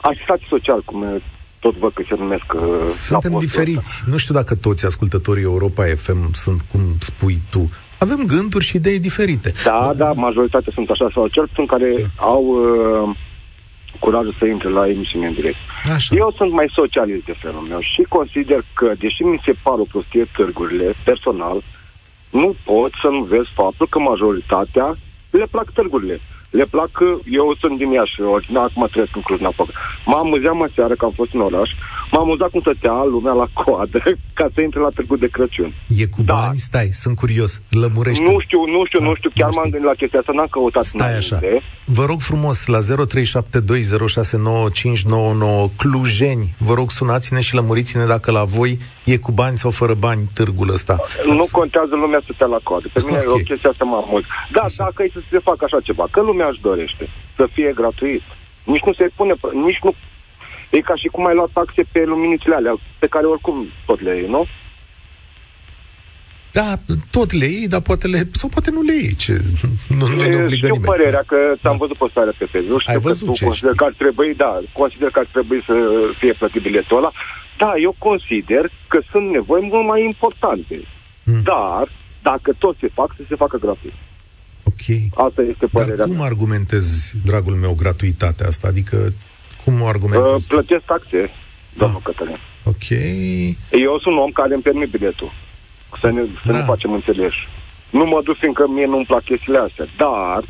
asistați 0.00 0.44
social, 0.48 0.82
cum 0.84 1.22
tot 1.60 1.76
văd 1.76 1.92
că 1.92 2.02
se 2.08 2.14
numesc... 2.18 2.52
Uh, 2.54 2.84
Suntem 2.86 3.38
diferiți. 3.38 3.78
Ăsta. 3.78 4.10
Nu 4.10 4.16
știu 4.16 4.34
dacă 4.34 4.54
toți 4.54 4.86
ascultătorii 4.86 5.42
Europa 5.42 5.84
FM 5.96 6.32
sunt 6.32 6.60
cum 6.70 6.80
spui 6.98 7.38
tu. 7.50 7.70
Avem 7.98 8.24
gânduri 8.26 8.64
și 8.64 8.76
idei 8.76 8.98
diferite. 8.98 9.52
Da, 9.64 9.92
da, 9.96 10.12
majoritatea 10.12 10.72
sunt 10.74 10.90
așa, 10.90 11.10
sau 11.14 11.28
cel 11.28 11.46
puțin 11.46 11.66
care 11.66 12.10
au 12.16 12.44
uh, 12.44 13.16
curajul 13.98 14.34
să 14.38 14.44
intre 14.44 14.68
la 14.68 14.88
emisiune 14.88 15.26
în 15.26 15.32
direct. 15.32 15.56
Așa. 15.94 16.14
Eu 16.14 16.34
sunt 16.36 16.52
mai 16.52 16.66
socialist 16.74 17.24
de 17.24 17.34
felul 17.38 17.60
meu 17.68 17.80
și 17.80 18.02
consider 18.08 18.64
că, 18.74 18.92
deși 18.98 19.22
mi 19.22 19.40
se 19.44 19.54
par 19.62 19.78
o 19.78 19.86
prostie 19.90 20.26
târgurile, 20.36 20.94
personal, 21.04 21.62
nu 22.40 22.54
pot 22.64 22.92
să 23.02 23.08
nu 23.08 23.22
vezi 23.22 23.50
faptul 23.54 23.86
că 23.88 23.98
majoritatea 23.98 24.96
le 25.30 25.46
plac 25.50 25.70
târgurile 25.70 26.20
le 26.50 26.64
plac, 26.64 26.90
eu 27.30 27.56
sunt 27.60 27.78
din 27.78 27.90
Iași, 27.90 28.20
original, 28.20 28.64
acum 28.64 28.86
trăiesc 28.90 29.16
în 29.16 29.22
Cluj-Napoca. 29.22 29.72
M-am 30.06 30.26
amuzat 30.26 30.54
mă 30.54 30.68
seară 30.74 30.94
că 30.94 31.04
am 31.04 31.12
fost 31.14 31.34
în 31.34 31.40
oraș, 31.40 31.70
m-am 32.10 32.22
amuzat 32.22 32.50
cum 32.50 32.60
stătea 32.60 33.04
lumea 33.10 33.32
la 33.32 33.48
coadă 33.52 34.02
ca 34.38 34.48
să 34.54 34.60
intre 34.60 34.80
la 34.80 34.88
târgul 34.94 35.18
de 35.18 35.26
Crăciun. 35.26 35.72
E 35.96 36.06
cu 36.06 36.22
da. 36.22 36.34
bani? 36.34 36.58
Stai, 36.58 36.88
sunt 36.92 37.16
curios, 37.16 37.60
lămurește 37.70 38.22
Nu 38.22 38.40
știu, 38.40 38.64
nu 38.66 38.84
știu, 38.84 39.00
nu 39.00 39.10
ah, 39.10 39.16
știu, 39.16 39.30
chiar 39.34 39.50
m-am 39.50 39.68
gândit 39.70 39.88
la 39.88 39.94
chestia 39.94 40.18
asta, 40.18 40.32
n-am 40.32 40.46
căutat 40.50 40.84
Stai 40.84 41.16
așa, 41.16 41.40
vă 41.84 42.04
rog 42.04 42.20
frumos, 42.20 42.66
la 42.66 42.78
0372069599 42.78 42.84
Clujeni, 45.76 46.54
vă 46.58 46.74
rog 46.74 46.90
sunați-ne 46.90 47.40
și 47.40 47.54
lămuriți-ne 47.54 48.04
dacă 48.04 48.30
la 48.30 48.44
voi 48.44 48.78
e 49.04 49.16
cu 49.16 49.32
bani 49.32 49.56
sau 49.56 49.70
fără 49.70 49.94
bani 49.94 50.22
târgul 50.34 50.68
ăsta. 50.70 50.96
Nu 51.26 51.46
contează 51.50 51.94
lumea 51.94 52.20
să 52.26 52.30
stea 52.34 52.46
la 52.46 52.58
coadă. 52.62 52.86
Pe 52.92 53.02
mine 53.04 53.18
okay. 53.18 53.28
o 53.28 53.34
chestie 53.34 53.68
asta 53.68 53.84
mă 53.84 54.04
mult. 54.08 54.24
Da, 54.52 54.60
așa. 54.60 54.84
dacă 54.84 55.02
e 55.02 55.10
să 55.12 55.20
se 55.30 55.38
facă 55.38 55.64
așa 55.64 55.80
ceva, 55.80 56.06
că 56.10 56.20
lumea 56.20 56.35
își 56.44 56.60
dorește 56.60 57.08
să 57.36 57.48
fie 57.52 57.72
gratuit. 57.74 58.22
Nici 58.64 58.82
nu 58.82 58.92
se 58.92 59.10
pune, 59.14 59.34
nici 59.52 59.80
nu... 59.82 59.94
E 60.70 60.80
ca 60.80 60.94
și 60.94 61.08
cum 61.08 61.26
ai 61.26 61.34
luat 61.34 61.50
taxe 61.52 61.82
pe 61.92 62.04
luminițele 62.04 62.54
alea, 62.54 62.74
pe 62.98 63.06
care 63.06 63.26
oricum 63.26 63.66
tot 63.86 64.00
le 64.00 64.16
iei, 64.16 64.28
nu? 64.28 64.46
Da, 66.52 66.78
tot 67.10 67.32
le 67.32 67.46
iei, 67.46 67.68
dar 67.68 67.80
poate 67.80 68.06
le, 68.06 68.28
sau 68.32 68.48
poate 68.48 68.70
nu 68.70 68.82
le 68.82 68.94
iei, 68.94 69.14
ce, 69.14 69.32
nu, 69.88 70.06
nu 70.06 70.16
ne 70.16 70.36
obligă 70.36 70.66
nimeni. 70.66 70.84
părerea, 70.84 71.22
că 71.26 71.36
ți-am 71.60 71.76
da. 71.76 71.84
văzut 71.84 71.96
postarea 71.96 72.32
pe 72.38 72.44
Facebook, 72.44 72.80
știu 72.80 72.92
Ai 72.92 72.98
văzut 72.98 73.26
că 73.26 73.32
tu 73.32 73.44
consider 73.44 73.72
că 73.76 73.84
ar 73.84 73.94
trebui, 73.96 74.34
da, 74.34 74.60
consider 74.72 75.08
că 75.10 75.18
ar 75.18 75.28
trebui 75.32 75.62
să 75.66 75.74
fie 76.18 76.32
plătit 76.32 76.62
biletul 76.62 76.96
ăla, 76.96 77.12
da, 77.56 77.72
eu 77.80 77.94
consider 77.98 78.70
că 78.88 79.00
sunt 79.10 79.30
nevoi 79.30 79.68
mult 79.70 79.86
mai 79.86 80.04
importante. 80.04 80.80
Hmm. 81.24 81.42
Dar, 81.42 81.88
dacă 82.22 82.52
tot 82.58 82.76
se 82.80 82.88
fac, 82.94 83.14
să 83.16 83.22
se 83.28 83.34
facă 83.34 83.56
gratuit. 83.58 83.92
Ok. 84.70 84.84
Asta 85.26 85.42
este 85.42 85.66
părerea 85.66 85.96
Dar 85.96 86.06
cum 86.06 86.16
mea. 86.16 86.24
argumentezi, 86.26 87.14
dragul 87.24 87.54
meu, 87.54 87.74
gratuitatea 87.74 88.46
asta? 88.46 88.68
Adică, 88.68 89.12
cum 89.64 89.80
o 89.80 89.86
argumentezi? 89.86 90.32
Uh, 90.32 90.44
plătesc 90.48 90.84
taxe, 90.84 91.30
domnul 91.72 91.98
ah. 91.98 92.04
Cătălin. 92.04 92.38
Ok. 92.64 92.88
Eu 93.70 93.98
sunt 93.98 94.14
un 94.14 94.22
om 94.22 94.30
care 94.30 94.54
îmi 94.54 94.62
permit 94.62 94.90
biletul. 94.90 95.32
Să 96.00 96.10
ne, 96.10 96.22
să 96.44 96.52
da. 96.52 96.58
ne 96.58 96.64
facem 96.64 96.92
înțeleși. 96.92 97.48
Nu 97.90 98.04
mă 98.04 98.20
duc 98.24 98.36
fiindcă 98.36 98.68
mie 98.68 98.86
nu-mi 98.86 99.04
plac 99.04 99.22
chestiile 99.24 99.58
astea. 99.58 99.86
Dar, 99.96 100.44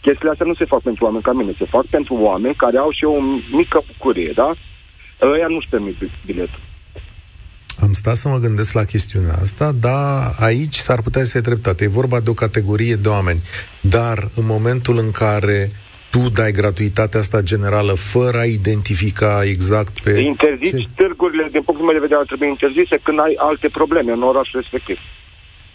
chestiile 0.00 0.30
astea 0.30 0.46
nu 0.46 0.54
se 0.54 0.64
fac 0.64 0.80
pentru 0.80 1.04
oameni 1.04 1.22
ca 1.22 1.32
mine. 1.32 1.52
Se 1.58 1.64
fac 1.64 1.84
pentru 1.86 2.14
oameni 2.14 2.54
care 2.54 2.76
au 2.76 2.90
și 2.90 3.04
o 3.04 3.20
mică 3.52 3.82
bucurie, 3.86 4.32
da? 4.34 4.54
ăia 5.22 5.46
nu-și 5.48 5.68
permit 5.68 5.96
biletul. 6.26 6.60
Am 7.80 7.92
stat 7.92 8.16
să 8.16 8.28
mă 8.28 8.38
gândesc 8.38 8.72
la 8.72 8.84
chestiunea 8.84 9.34
asta, 9.42 9.72
dar 9.80 10.34
aici 10.38 10.76
s-ar 10.76 11.00
putea 11.00 11.24
să 11.24 11.30
fie 11.30 11.40
dreptate. 11.40 11.84
E 11.84 11.88
vorba 11.88 12.20
de 12.20 12.30
o 12.30 12.32
categorie 12.32 12.94
de 12.94 13.08
oameni. 13.08 13.40
Dar 13.80 14.28
în 14.36 14.46
momentul 14.46 14.98
în 14.98 15.10
care 15.10 15.70
tu 16.10 16.28
dai 16.28 16.52
gratuitatea 16.52 17.20
asta 17.20 17.40
generală 17.40 17.92
fără 17.92 18.38
a 18.38 18.44
identifica 18.44 19.40
exact 19.44 20.00
pe... 20.00 20.10
Interzici 20.10 20.70
ce... 20.70 20.88
târgurile, 20.94 21.48
din 21.52 21.62
punctul 21.62 21.86
meu 21.86 21.94
de 21.94 22.00
vedere, 22.00 22.20
ar 22.20 22.26
trebui 22.26 22.48
interzise 22.48 22.98
când 23.02 23.20
ai 23.20 23.34
alte 23.36 23.68
probleme 23.68 24.12
în 24.12 24.22
orașul 24.22 24.60
respectiv. 24.60 24.98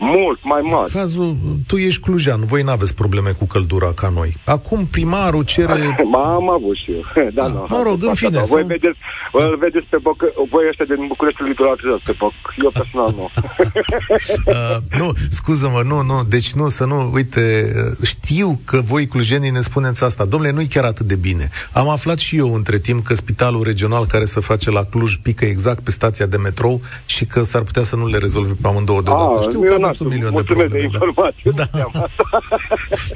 Mult 0.04 0.40
mai 0.44 0.62
mari. 0.62 0.92
Cazul, 0.92 1.36
tu 1.68 1.78
ești 1.78 2.02
clujean, 2.02 2.46
voi 2.46 2.62
nu 2.62 2.72
aveți 2.72 2.96
probleme 2.96 3.30
cu 3.30 3.46
căldura 3.46 3.92
ca 3.96 4.12
noi. 4.16 4.38
Acum 4.44 4.86
primarul 4.86 5.44
cere... 5.44 5.98
M-am 6.14 6.50
avut 6.50 6.76
și 6.76 6.92
eu. 6.92 7.02
Da, 7.34 7.48
da, 7.50 7.66
mă 7.70 7.82
rog, 7.84 8.04
în 8.04 8.14
fine. 8.14 8.30
Da. 8.30 8.42
Voi, 8.42 8.64
vedeți, 8.64 8.98
da. 9.34 9.56
vedeți 9.60 9.86
pe 9.90 9.98
boc, 10.02 10.24
voi 10.50 10.64
ăștia 10.70 10.86
din 10.86 11.08
București 11.08 11.44
litoral 11.44 12.02
pe 12.06 12.16
boc. 12.18 12.34
Eu 12.64 12.72
personal 12.72 13.14
nu. 13.16 13.30
uh, 14.54 14.78
nu, 14.98 15.12
scuză-mă, 15.30 15.82
nu, 15.86 16.02
nu, 16.02 16.24
deci 16.28 16.54
nu, 16.54 16.68
să 16.68 16.86
nu, 16.86 17.10
uite, 17.14 17.74
știu 18.04 18.60
că 18.66 18.82
voi 18.82 19.08
clujenii 19.08 19.50
ne 19.50 19.62
spuneți 19.62 20.04
asta. 20.04 20.26
Domnule, 20.26 20.52
nu-i 20.52 20.68
chiar 20.68 20.84
atât 20.84 21.06
de 21.06 21.16
bine. 21.16 21.50
Am 21.72 21.90
aflat 21.90 22.18
și 22.18 22.38
eu 22.38 22.54
între 22.54 22.78
timp 22.78 23.04
că 23.04 23.16
spitalul 23.16 23.64
regional 23.64 24.06
care 24.06 24.26
se 24.26 24.40
face 24.40 24.72
la 24.72 24.84
Cluj 24.84 25.16
pică 25.16 25.46
exact 25.46 25.80
pe 25.80 25.92
stația 25.92 26.26
de 26.26 26.38
metrou 26.38 26.82
și 27.06 27.26
că 27.26 27.44
s-ar 27.44 27.62
putea 27.62 27.84
să 27.84 27.96
nu 27.96 28.08
le 28.08 28.18
rezolve 28.18 28.54
pe 28.62 28.68
amândouă 28.68 29.02
deodată. 29.02 29.38
Ah, 29.38 29.44
știu 29.44 29.62
că 29.62 29.74
aveți 29.74 29.93
un 30.00 30.08
milion 30.08 30.36
de 30.36 30.44
probleme. 30.44 30.72
de 30.72 30.78
da. 30.78 30.84
informații. 30.84 31.52
Da. 31.56 31.68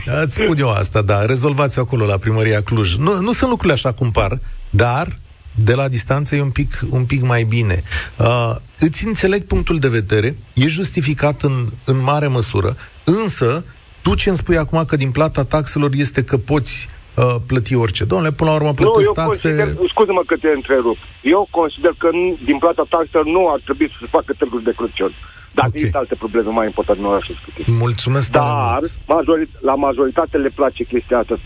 da. 0.05 0.21
Îți 0.21 0.33
spun 0.33 0.57
eu 0.57 0.69
asta, 0.69 1.01
da. 1.01 1.25
Rezolvați 1.25 1.79
acolo 1.79 2.05
la 2.05 2.17
primăria 2.17 2.61
Cluj. 2.61 2.95
Nu, 2.95 3.21
nu 3.21 3.31
sunt 3.31 3.49
lucrurile 3.49 3.73
așa 3.73 3.91
cum 3.93 4.11
par, 4.11 4.39
dar 4.69 5.17
de 5.55 5.73
la 5.73 5.87
distanță 5.87 6.35
e 6.35 6.41
un 6.41 6.49
pic, 6.49 6.85
un 6.89 7.05
pic 7.05 7.21
mai 7.21 7.43
bine. 7.43 7.83
Uh, 8.17 8.55
îți 8.79 9.05
înțeleg 9.05 9.43
punctul 9.43 9.79
de 9.79 9.87
vedere, 9.87 10.35
e 10.53 10.67
justificat 10.67 11.41
în, 11.41 11.65
în 11.85 12.01
mare 12.01 12.27
măsură, 12.27 12.75
însă 13.03 13.63
tu 14.01 14.15
ce 14.15 14.29
îmi 14.29 14.37
spui 14.37 14.57
acum 14.57 14.85
că 14.85 14.95
din 14.95 15.11
plata 15.11 15.43
taxelor 15.43 15.89
este 15.93 16.23
că 16.23 16.37
poți 16.37 16.89
uh, 17.13 17.35
plăti 17.47 17.75
orice. 17.75 18.03
Domnule, 18.03 18.31
până 18.31 18.49
la 18.49 18.55
urmă 18.55 18.73
plătesc 18.73 18.97
nu, 18.97 19.03
eu 19.05 19.11
taxe... 19.11 19.55
Consider, 19.55 19.87
scuze-mă 19.89 20.23
că 20.25 20.35
te 20.35 20.47
întrerup. 20.55 20.97
Eu 21.21 21.47
consider 21.51 21.93
că 21.97 22.09
din 22.43 22.57
plata 22.57 22.83
taxelor 22.89 23.25
nu 23.25 23.49
ar 23.53 23.59
trebui 23.63 23.87
să 23.89 23.97
se 23.99 24.07
facă 24.09 24.33
târguri 24.37 24.63
de 24.63 24.73
Crăciun. 24.77 25.13
Dacă 25.57 25.67
okay. 25.67 25.79
există 25.79 25.97
alte 25.97 26.15
probleme 26.15 26.49
mai 26.49 26.65
importante 26.65 27.01
în 27.01 27.07
orașul 27.07 27.35
respectiv. 27.35 27.77
Mulțumesc 27.79 28.31
Dar 28.31 28.79
majorit- 29.15 29.59
la 29.59 29.75
majoritate 29.75 30.37
le 30.37 30.51
place 30.59 30.83
chestia 30.83 31.17
asta. 31.17 31.39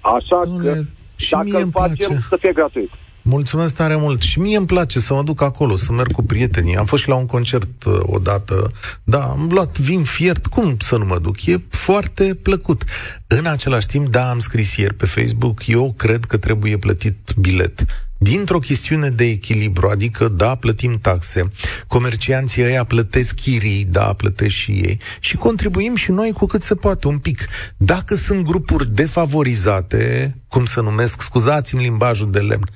Așa 0.00 0.40
Dom'le, 0.44 0.62
că 0.62 0.82
și 1.16 1.30
dacă 1.30 1.56
îl 1.62 1.70
facem, 1.72 2.08
place. 2.08 2.26
să 2.28 2.36
fie 2.40 2.52
gratuit. 2.52 2.90
Mulțumesc 3.22 3.74
tare 3.76 3.96
mult. 3.96 4.20
Și 4.20 4.40
mie 4.40 4.56
îmi 4.56 4.66
place 4.66 5.00
să 5.00 5.14
mă 5.14 5.22
duc 5.22 5.42
acolo, 5.42 5.76
să 5.76 5.92
merg 5.92 6.12
cu 6.12 6.22
prietenii. 6.22 6.76
Am 6.76 6.84
fost 6.84 7.02
și 7.02 7.08
la 7.08 7.14
un 7.14 7.26
concert 7.26 7.84
uh, 7.84 8.00
odată. 8.02 8.72
Da, 9.04 9.22
am 9.22 9.48
luat 9.50 9.78
vin 9.78 10.02
fiert. 10.02 10.46
Cum 10.46 10.76
să 10.78 10.96
nu 10.96 11.04
mă 11.04 11.18
duc? 11.18 11.46
E 11.46 11.62
foarte 11.68 12.34
plăcut. 12.42 12.82
În 13.26 13.46
același 13.46 13.86
timp, 13.86 14.08
da, 14.08 14.30
am 14.30 14.38
scris 14.38 14.76
ieri 14.76 14.94
pe 14.94 15.06
Facebook, 15.06 15.66
eu 15.66 15.94
cred 15.96 16.24
că 16.24 16.36
trebuie 16.36 16.76
plătit 16.76 17.16
bilet 17.38 17.84
dintr-o 18.24 18.58
chestiune 18.58 19.10
de 19.10 19.24
echilibru, 19.24 19.88
adică 19.88 20.28
da, 20.28 20.54
plătim 20.54 20.98
taxe, 20.98 21.42
comercianții 21.86 22.62
ăia 22.62 22.84
plătesc 22.84 23.34
chirii, 23.34 23.84
da, 23.84 24.12
plătesc 24.12 24.54
și 24.54 24.70
ei 24.70 25.00
și 25.20 25.36
contribuim 25.36 25.94
și 25.94 26.10
noi 26.10 26.32
cu 26.32 26.46
cât 26.46 26.62
se 26.62 26.74
poate, 26.74 27.08
un 27.08 27.18
pic. 27.18 27.46
Dacă 27.76 28.14
sunt 28.14 28.44
grupuri 28.44 28.94
defavorizate, 28.94 30.34
cum 30.48 30.64
să 30.64 30.80
numesc, 30.80 31.22
scuzați-mi 31.22 31.82
limbajul 31.82 32.30
de 32.30 32.38
lemn, 32.38 32.68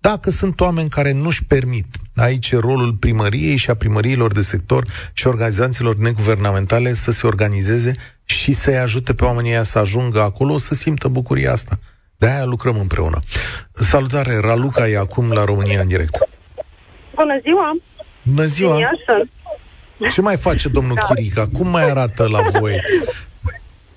dacă 0.00 0.30
sunt 0.30 0.60
oameni 0.60 0.88
care 0.88 1.12
nu-și 1.12 1.44
permit, 1.44 1.86
aici 2.14 2.54
rolul 2.54 2.92
primăriei 2.92 3.56
și 3.56 3.70
a 3.70 3.74
primăriilor 3.74 4.32
de 4.32 4.42
sector 4.42 4.86
și 5.12 5.26
organizațiilor 5.26 5.96
neguvernamentale 5.96 6.94
să 6.94 7.10
se 7.10 7.26
organizeze 7.26 7.94
și 8.24 8.52
să-i 8.52 8.78
ajute 8.78 9.14
pe 9.14 9.24
oamenii 9.24 9.50
ăia 9.50 9.62
să 9.62 9.78
ajungă 9.78 10.20
acolo, 10.22 10.58
să 10.58 10.74
simtă 10.74 11.08
bucuria 11.08 11.52
asta. 11.52 11.78
De-aia 12.18 12.44
lucrăm 12.44 12.78
împreună. 12.78 13.20
Salutare, 13.72 14.38
Raluca 14.38 14.88
e 14.88 14.98
acum 14.98 15.32
la 15.32 15.44
România 15.44 15.80
în 15.80 15.88
direct. 15.88 16.28
Bună 17.14 17.38
ziua! 17.42 17.76
Bună 18.22 18.44
ziua! 18.44 18.78
Ce 20.14 20.20
mai 20.20 20.36
face 20.36 20.68
domnul 20.68 20.94
da. 21.00 21.06
Chirica? 21.06 21.44
Cum 21.56 21.68
mai 21.68 21.90
arată 21.90 22.28
la 22.28 22.40
voi? 22.58 22.74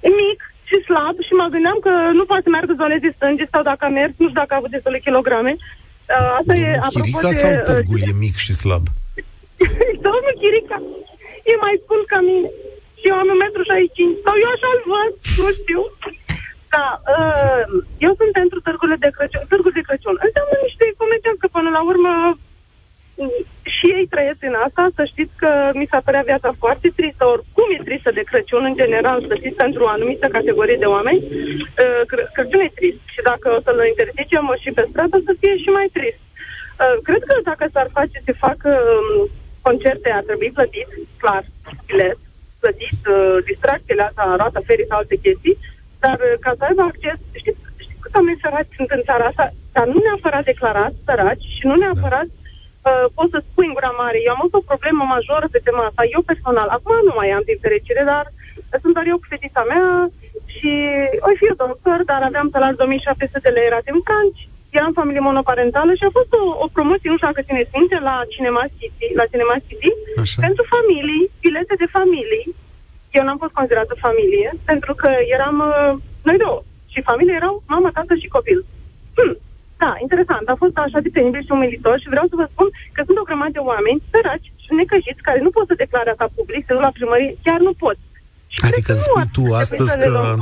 Mic 0.01 0.39
și 0.69 0.77
slab 0.87 1.15
și 1.27 1.33
mă 1.39 1.47
gândeam 1.53 1.77
că 1.85 1.91
nu 2.19 2.23
poate 2.29 2.43
să 2.45 2.49
meargă 2.49 2.73
zoneze 2.83 3.09
stânge 3.15 3.45
sau 3.53 3.61
dacă 3.69 3.83
a 3.85 3.91
mers, 3.99 4.13
nu 4.21 4.27
știu 4.29 4.39
dacă 4.41 4.53
a 4.53 4.59
avut 4.59 4.71
destule 4.75 4.99
kilograme. 5.07 5.51
Uh, 5.55 6.31
asta 6.37 6.53
Domnul 6.53 6.73
e, 6.73 6.89
Chirica 6.93 7.29
de, 7.33 7.39
sau 7.43 7.51
uh, 7.51 7.63
târgul 7.69 8.01
uh, 8.01 8.09
e 8.09 8.13
mic 8.25 8.35
și 8.45 8.53
slab? 8.61 8.85
Domnul 10.07 10.33
Chirica 10.41 10.77
e 11.51 11.53
mai 11.65 11.75
scund 11.83 12.03
ca 12.13 12.19
mine. 12.29 12.49
Și 12.99 13.05
eu 13.11 13.15
am 13.21 13.29
1,65 13.31 14.09
m. 14.09 14.11
Sau 14.25 14.35
eu 14.43 14.49
așa-l 14.55 14.79
văd, 14.93 15.11
nu 15.41 15.49
știu. 15.59 15.81
Da, 16.73 16.87
uh, 17.15 17.63
eu 18.05 18.13
sunt 18.19 18.31
pentru 18.41 18.59
târgurile 18.59 18.97
de 19.05 19.13
Crăciun. 19.15 19.43
Târgul 19.53 19.73
de 19.75 19.87
Crăciun 19.87 20.15
înseamnă 20.27 20.55
niște 20.67 20.85
comercianți, 21.01 21.41
că 21.43 21.47
până 21.57 21.69
la 21.77 21.81
urmă 21.91 22.11
și 23.75 23.85
ei 23.97 24.07
trăiesc 24.13 24.41
în 24.49 24.55
asta, 24.65 24.83
să 24.97 25.03
știți 25.05 25.33
că 25.41 25.51
mi 25.73 25.89
s-a 25.91 26.01
părea 26.07 26.27
viața 26.31 26.51
foarte 26.63 26.87
tristă, 26.95 27.23
oricum 27.25 27.67
e 27.71 27.87
tristă 27.89 28.11
de 28.11 28.27
Crăciun, 28.29 28.63
în 28.69 28.75
general, 28.81 29.25
să 29.27 29.35
știți, 29.35 29.61
pentru 29.63 29.83
o 29.83 29.87
anumită 29.87 30.27
categorie 30.27 30.77
de 30.83 30.85
oameni, 30.95 31.21
uh, 31.23 32.01
Crăciun 32.33 32.59
e 32.59 32.77
trist. 32.79 33.01
Și 33.13 33.21
dacă 33.29 33.47
o 33.57 33.61
să-l 33.65 33.79
interzicem 33.87 34.45
și 34.63 34.69
pe 34.71 34.87
stradă, 34.89 35.17
să 35.25 35.33
fie 35.39 35.53
și 35.63 35.69
mai 35.77 35.87
trist. 35.97 36.21
Uh, 36.81 36.95
cred 37.07 37.21
că 37.29 37.35
dacă 37.49 37.65
s-ar 37.73 37.87
face, 37.97 38.17
se 38.25 38.33
fac 38.45 38.59
um, 38.63 39.29
concerte, 39.61 40.09
ar 40.09 40.23
trebui 40.29 40.51
plătit, 40.57 40.89
clar, 41.21 41.43
bilet, 41.85 42.19
plătit, 42.59 42.99
uh, 43.15 43.37
distracțiile 43.49 44.03
astea, 44.03 44.23
arată 44.23 44.59
ferii 44.67 44.89
sau 44.89 44.97
alte 44.97 45.15
chestii, 45.25 45.57
dar 46.03 46.17
ca 46.39 46.51
să 46.57 46.63
aibă 46.63 46.81
acces, 46.81 47.17
știți, 47.39 47.59
știți 47.83 48.01
cât 48.03 48.13
oameni 48.15 48.41
săraci 48.43 48.75
sunt 48.77 48.89
în 48.97 49.01
țara 49.07 49.25
asta, 49.25 49.45
dar 49.75 49.85
nu 49.93 49.99
neapărat 50.03 50.43
declarat 50.43 50.93
săraci 51.05 51.45
și 51.57 51.63
nu 51.69 51.75
neapărat 51.75 52.27
da 52.83 52.91
uh, 52.91 53.05
poți 53.15 53.33
să 53.33 53.39
spui 53.39 53.67
în 53.69 53.75
gura 53.77 53.93
mare. 54.01 54.17
Eu 54.21 54.33
am 54.33 54.41
avut 54.41 54.55
o 54.59 54.69
problemă 54.71 55.03
majoră 55.15 55.47
pe 55.51 55.63
tema 55.63 55.83
asta, 55.85 56.03
eu 56.15 56.21
personal. 56.31 56.67
Acum 56.77 56.95
nu 57.07 57.13
mai 57.15 57.29
am 57.35 57.43
din 57.49 57.59
fericire, 57.65 58.03
dar 58.11 58.25
sunt 58.81 58.93
doar 58.95 59.05
eu 59.11 59.17
cu 59.19 59.31
fetița 59.33 59.63
mea 59.71 59.85
și 60.55 60.71
oi 61.27 61.35
fi 61.39 61.49
eu 61.49 61.61
doctor, 61.65 61.99
dar 62.11 62.21
aveam 62.23 62.47
salari 62.53 62.79
2700 62.81 63.39
de 63.45 63.55
lei 63.57 63.73
rate 63.73 63.91
în 63.95 64.01
franci. 64.07 64.47
Eram 64.77 64.93
familie 64.99 65.27
monoparentală 65.29 65.91
și 65.95 66.05
a 66.07 66.15
fost 66.17 66.31
o, 66.41 66.43
o 66.65 66.67
promoție, 66.75 67.09
nu 67.09 67.17
știu 67.17 67.29
dacă 67.29 67.47
țineți 67.47 67.75
minte, 67.77 67.97
la 68.09 68.15
Cinema 68.33 68.63
City, 68.77 69.07
la 69.19 69.25
Cinema 69.31 69.55
City 69.67 69.89
pentru 70.45 70.63
familii, 70.75 71.23
bilete 71.41 71.75
de 71.81 71.87
familii. 71.97 72.45
Eu 73.17 73.23
n-am 73.23 73.41
fost 73.43 73.53
considerată 73.59 73.93
familie, 74.07 74.49
pentru 74.71 74.93
că 75.01 75.09
eram 75.35 75.55
uh, 75.69 75.91
noi 76.27 76.37
două. 76.45 76.59
Și 76.93 77.07
familie 77.09 77.35
erau 77.41 77.63
mama, 77.73 77.89
tată 77.93 78.13
și 78.21 78.27
copil. 78.37 78.59
Hmm. 79.17 79.37
Da, 79.83 79.91
interesant. 80.05 80.45
A 80.47 80.55
fost 80.63 80.75
așa 80.77 80.99
de 81.05 81.09
penibil 81.17 81.43
și 81.43 81.55
umilitor 81.57 81.95
și 81.99 82.11
vreau 82.13 82.25
să 82.31 82.35
vă 82.41 82.45
spun 82.51 82.67
că 82.95 83.01
sunt 83.05 83.17
o 83.17 83.27
grămadă 83.29 83.51
de 83.57 83.67
oameni 83.71 84.03
săraci 84.11 84.51
și 84.63 84.69
necăjiți 84.79 85.25
care 85.27 85.39
nu 85.45 85.51
pot 85.55 85.65
să 85.67 85.81
declare 85.83 86.09
asta 86.09 86.27
public, 86.35 86.61
să 86.65 86.73
duc 86.73 86.81
la 86.87 86.97
primărie, 86.97 87.37
chiar 87.45 87.59
nu 87.67 87.73
pot. 87.83 87.97
Și 88.53 88.59
adică 88.67 88.91
îmi 88.91 89.01
spui 89.01 89.27
tu 89.37 89.43
astăzi 89.53 89.97
că 89.97 90.35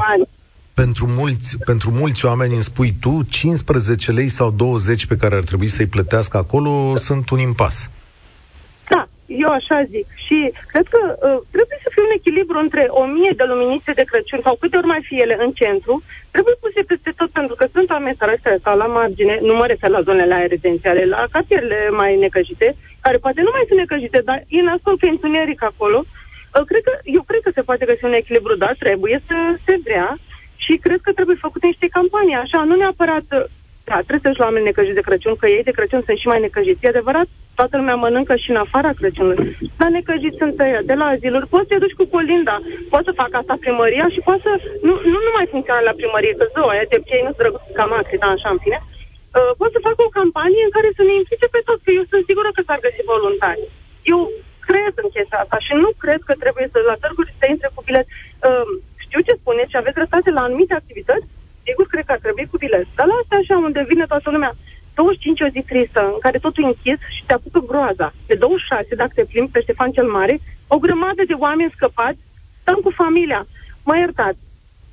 pentru 0.82 1.08
mulți, 1.08 1.58
pentru 1.66 1.90
mulți 1.92 2.26
oameni 2.26 2.54
îmi 2.54 2.64
spui 2.64 2.96
tu 3.00 3.24
15 3.30 4.12
lei 4.12 4.30
sau 4.30 4.52
20 4.52 5.06
pe 5.06 5.16
care 5.16 5.36
ar 5.36 5.44
trebui 5.44 5.68
să-i 5.68 5.86
plătească 5.86 6.38
acolo 6.38 6.98
sunt 6.98 7.30
un 7.30 7.40
impas. 7.40 7.90
Eu 9.28 9.50
așa 9.50 9.84
zic. 9.84 10.08
Și 10.26 10.38
cred 10.72 10.88
că 10.94 11.02
uh, 11.10 11.38
trebuie 11.56 11.80
să 11.84 11.90
fie 11.94 12.04
un 12.08 12.18
echilibru 12.20 12.58
între 12.60 12.84
o 12.90 13.04
mie 13.06 13.34
de 13.36 13.44
luminițe 13.48 13.92
de 14.00 14.04
Crăciun 14.10 14.42
sau 14.44 14.56
câte 14.56 14.78
ori 14.78 14.92
mai 14.94 15.02
fie 15.08 15.22
ele 15.22 15.36
în 15.46 15.52
centru, 15.52 16.04
trebuie 16.32 16.56
puse 16.64 16.82
peste 16.92 17.12
tot 17.20 17.30
pentru 17.30 17.56
că 17.56 17.66
sunt 17.74 17.90
oameni 17.90 18.16
săraci 18.20 18.46
care 18.46 18.58
stau 18.60 18.78
la 18.78 18.86
margine, 18.86 19.40
nu 19.42 19.54
mă 19.56 19.66
refer 19.66 19.90
la 19.90 20.02
zonele 20.02 20.34
aia 20.34 20.48
rezidențiale, 20.48 21.06
la 21.06 21.26
cartierele 21.32 21.90
mai 21.90 22.18
necăjite, 22.18 22.76
care 23.02 23.18
poate 23.18 23.42
nu 23.42 23.52
mai 23.54 23.66
sunt 23.68 23.80
necăjite, 23.80 24.20
dar 24.30 24.44
e 24.48 24.62
nasol 24.62 24.98
că 24.98 25.06
e 25.06 25.10
întuneric 25.18 25.64
acolo. 25.64 26.00
Uh, 26.06 26.64
cred 26.70 26.82
că, 26.88 26.94
eu 27.04 27.22
cred 27.22 27.42
că 27.44 27.52
se 27.54 27.62
poate 27.62 27.86
găsi 27.86 28.06
un 28.06 28.14
echilibru, 28.22 28.56
dar 28.56 28.76
trebuie 28.80 29.22
să 29.28 29.38
se 29.66 29.76
vrea 29.84 30.18
și 30.56 30.74
cred 30.86 31.00
că 31.02 31.12
trebuie 31.12 31.36
făcute 31.46 31.66
niște 31.66 31.88
campanii, 31.88 32.36
așa, 32.36 32.64
nu 32.64 32.76
neapărat 32.76 33.28
da, 33.90 33.98
trebuie 34.08 34.24
să 34.24 34.28
duci 34.28 34.44
la 34.44 34.50
oameni 34.50 34.70
necăjiți 34.70 35.00
de 35.00 35.08
Crăciun, 35.08 35.36
că 35.36 35.48
ei 35.48 35.64
de 35.64 35.78
Crăciun 35.78 36.02
sunt 36.06 36.18
și 36.18 36.28
mai 36.28 36.40
necăjiți. 36.46 36.86
E 36.86 36.88
adevărat, 36.88 37.28
toată 37.60 37.76
lumea 37.78 38.02
mănâncă 38.04 38.36
și 38.44 38.50
în 38.54 38.60
afara 38.66 38.92
Crăciunului. 39.00 39.50
Dar 39.80 39.90
necăjiți 39.90 40.42
sunt 40.42 40.56
ăia, 40.66 40.82
de 40.90 40.96
la 41.02 41.08
aziluri. 41.14 41.52
Poți 41.54 41.68
să 41.68 41.72
te 41.72 41.84
duci 41.84 42.00
cu 42.00 42.06
colinda, 42.16 42.56
poți 42.94 43.08
să 43.08 43.20
fac 43.22 43.32
asta 43.38 43.64
primăria 43.64 44.08
și 44.14 44.26
poți 44.28 44.44
să... 44.46 44.52
Nu, 44.88 44.94
nu, 45.12 45.18
nu 45.26 45.32
mai 45.38 45.52
funcționează 45.54 45.88
la 45.90 46.00
primărie, 46.00 46.34
că 46.40 46.46
zău, 46.54 46.68
aia 46.70 46.86
de 46.94 47.00
cei 47.10 47.26
nu 47.26 47.32
sunt 47.32 47.42
drăguți 47.42 47.76
ca 47.78 47.86
maxi, 47.94 48.22
da, 48.24 48.30
așa, 48.34 48.50
în 48.56 48.60
fine. 48.64 48.80
Uh, 48.84 49.52
poți 49.60 49.76
să 49.76 49.86
fac 49.88 49.98
o 50.06 50.16
campanie 50.20 50.64
în 50.68 50.74
care 50.78 50.90
să 50.98 51.04
ne 51.06 51.16
implice 51.22 51.48
pe 51.56 51.62
toți, 51.68 51.84
că 51.86 51.92
eu 52.00 52.06
sunt 52.12 52.24
sigură 52.30 52.50
că 52.54 52.62
s-ar 52.68 52.80
găsi 52.86 53.10
voluntari. 53.14 53.64
Eu 54.14 54.20
cred 54.68 54.94
în 55.04 55.10
chestia 55.16 55.40
asta 55.44 55.58
și 55.66 55.74
nu 55.84 55.90
cred 56.04 56.22
că 56.28 56.34
trebuie 56.44 56.66
să 56.74 56.78
la 56.92 57.02
târguri 57.04 57.38
să 57.40 57.46
intre 57.48 57.70
cu 57.76 57.82
bilet. 57.88 58.08
Uh, 58.48 58.70
știu 59.06 59.20
ce 59.28 59.34
spuneți 59.42 59.72
și 59.72 59.80
aveți 59.80 60.00
dreptate 60.00 60.30
la 60.38 60.44
anumite 60.46 60.74
activități, 60.76 61.28
sigur, 61.68 61.86
cred 61.90 62.06
că 62.06 62.14
ar 62.16 62.22
trebui 62.26 62.46
cu 62.52 62.58
bilet. 62.64 62.88
Dar 62.98 63.06
la 63.12 63.16
asta 63.22 63.36
așa, 63.38 63.56
unde 63.68 63.82
vine 63.92 64.06
toată 64.14 64.30
lumea, 64.36 64.52
25 64.98 65.42
o 65.42 65.48
zi 65.56 65.62
tristă, 65.72 66.02
în 66.14 66.20
care 66.26 66.38
totul 66.46 66.64
e 66.64 66.68
închis 66.68 67.00
și 67.16 67.26
te 67.26 67.34
apucă 67.34 67.60
groaza. 67.70 68.08
Pe 68.28 68.36
26, 68.36 68.96
dacă 69.02 69.12
te 69.16 69.30
plimbi 69.32 69.52
pe 69.52 69.62
Ștefan 69.62 69.92
cel 69.92 70.08
Mare, 70.18 70.36
o 70.68 70.78
grămadă 70.78 71.22
de 71.28 71.36
oameni 71.46 71.76
scăpați 71.76 72.22
stăm 72.62 72.80
cu 72.86 72.92
familia. 73.02 73.42
Mă 73.88 73.98
iertați, 73.98 74.42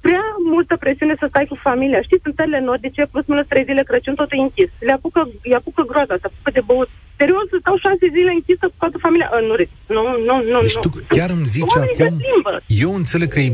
prea 0.06 0.24
multă 0.52 0.74
presiune 0.76 1.14
să 1.18 1.26
stai 1.28 1.46
cu 1.52 1.56
familia. 1.68 2.00
Știți, 2.02 2.26
în 2.28 2.34
țările 2.38 2.60
nordice, 2.60 3.02
plus 3.12 3.26
minus 3.26 3.46
trei 3.46 3.64
zile 3.68 3.82
Crăciun, 3.82 4.14
tot 4.14 4.30
e 4.32 4.36
închis. 4.36 4.70
Le 4.86 4.92
apucă, 4.92 5.20
le 5.42 5.54
apucă 5.54 5.82
groaza, 5.90 6.14
se 6.20 6.26
apucă 6.28 6.50
de 6.58 6.62
băut. 6.70 6.88
Serios, 7.16 7.46
să 7.50 7.56
stau 7.60 7.76
șase 7.76 8.06
zile 8.16 8.32
închisă 8.38 8.64
cu 8.66 8.78
toată 8.78 8.98
familia? 8.98 9.30
Uh, 9.32 9.40
nu, 9.48 9.54
nu, 9.94 10.02
nu, 10.28 10.34
nu. 10.52 10.60
Deci 10.60 10.78
tu 10.84 10.90
chiar 11.08 11.30
îmi 11.30 11.46
zici 11.56 11.76
acum, 11.76 12.20
eu 12.66 12.94
înțeleg 12.94 13.28
că 13.32 13.40
e 13.40 13.52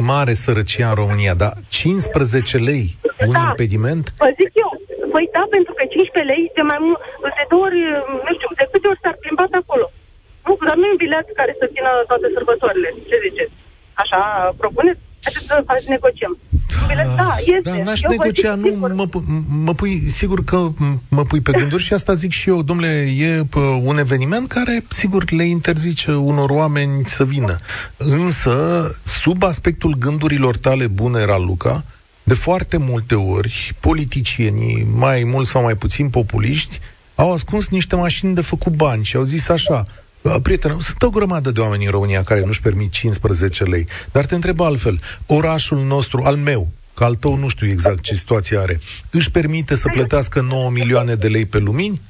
mare 0.00 0.32
sărăcia 0.32 0.88
în 0.88 0.94
România, 0.94 1.34
dar 1.34 1.52
15 1.68 2.56
lei 2.56 2.96
un 3.26 3.32
da. 3.32 3.46
impediment? 3.48 4.14
Vă 4.18 4.30
zic 4.36 4.50
eu, 4.64 4.77
păi 5.14 5.26
da, 5.36 5.42
pentru 5.56 5.72
că 5.76 5.82
15 5.84 6.32
lei 6.32 6.44
de 6.58 6.64
mai 6.70 6.80
mult, 6.86 7.00
de 7.38 7.44
două 7.52 7.64
ori, 7.68 7.80
nu 8.26 8.32
știu, 8.36 8.50
de 8.60 8.66
câte 8.72 8.86
ori 8.90 9.02
s-ar 9.02 9.16
plimbat 9.22 9.52
acolo. 9.60 9.86
Nu, 10.46 10.52
dar 10.68 10.76
nu 10.78 10.86
e 10.86 10.94
un 10.94 11.02
bilet 11.04 11.26
care 11.40 11.52
să 11.60 11.66
țină 11.74 11.90
toate 12.10 12.26
sărbătorile. 12.36 12.88
Ce 13.08 13.16
ziceți? 13.26 13.54
Așa 14.02 14.20
propuneți? 14.60 15.00
Haideți 15.24 15.46
să 15.50 15.68
faci 15.70 15.90
negociem. 15.94 16.34
Da, 17.16 17.34
este. 17.38 17.60
Da, 17.62 17.82
n-aș 17.84 18.02
Eu 18.02 18.10
negocia, 18.10 18.54
nu, 18.54 18.74
mă, 18.78 19.04
mă 19.64 19.74
pui, 19.74 20.08
sigur 20.08 20.44
că 20.44 20.68
mă 21.08 21.24
pui 21.24 21.40
pe 21.40 21.52
gânduri 21.52 21.82
și 21.82 21.92
asta 21.92 22.14
zic 22.14 22.32
și 22.32 22.48
eu, 22.48 22.62
domnule, 22.62 23.12
e 23.18 23.42
pă, 23.50 23.58
un 23.60 23.98
eveniment 23.98 24.48
care, 24.48 24.84
sigur, 24.88 25.30
le 25.30 25.44
interzice 25.44 26.12
unor 26.12 26.50
oameni 26.50 27.04
să 27.04 27.24
vină. 27.24 27.58
Însă, 27.96 28.86
sub 29.04 29.42
aspectul 29.42 29.94
gândurilor 29.98 30.56
tale 30.56 30.86
bune, 30.86 31.24
Raluca, 31.24 31.84
de 32.28 32.34
foarte 32.34 32.76
multe 32.76 33.14
ori, 33.14 33.74
politicienii, 33.80 34.86
mai 34.94 35.22
mult 35.24 35.46
sau 35.46 35.62
mai 35.62 35.74
puțin 35.74 36.10
populiști, 36.10 36.80
au 37.14 37.32
ascuns 37.32 37.68
niște 37.68 37.96
mașini 37.96 38.34
de 38.34 38.40
făcut 38.40 38.72
bani 38.72 39.04
și 39.04 39.16
au 39.16 39.22
zis 39.22 39.48
așa, 39.48 39.86
Prietenă, 40.42 40.76
sunt 40.80 41.02
o 41.02 41.10
grămadă 41.10 41.50
de 41.50 41.60
oameni 41.60 41.84
în 41.84 41.90
România 41.90 42.22
care 42.22 42.44
nu-și 42.44 42.60
permit 42.60 42.90
15 42.90 43.64
lei. 43.64 43.86
Dar 44.12 44.24
te 44.24 44.34
întreb 44.34 44.60
altfel. 44.60 45.00
Orașul 45.26 45.78
nostru, 45.78 46.22
al 46.22 46.36
meu, 46.36 46.68
că 46.94 47.04
al 47.04 47.14
tău 47.14 47.36
nu 47.36 47.48
știu 47.48 47.66
exact 47.66 48.00
ce 48.02 48.14
situație 48.14 48.58
are, 48.58 48.80
își 49.10 49.30
permite 49.30 49.74
să 49.74 49.88
plătească 49.92 50.40
9 50.40 50.70
milioane 50.70 51.14
de 51.14 51.28
lei 51.28 51.46
pe 51.46 51.58
lumini? 51.58 52.00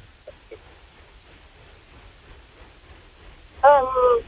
Um, 3.62 4.22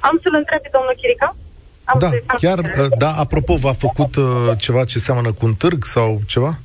am 0.00 0.18
să-l 0.22 0.34
întreb 0.34 0.60
pe 0.60 0.68
domnul 0.72 0.94
Chirica. 0.96 1.36
Am 1.84 1.98
da, 1.98 2.10
chiar, 2.36 2.60
da, 2.98 3.10
apropo, 3.10 3.54
v-a 3.56 3.72
făcut 3.72 4.16
uh, 4.16 4.24
ceva 4.58 4.84
ce 4.84 4.98
seamănă 4.98 5.32
cu 5.32 5.46
un 5.46 5.54
târg 5.54 5.84
sau 5.84 6.20
ceva? 6.26 6.58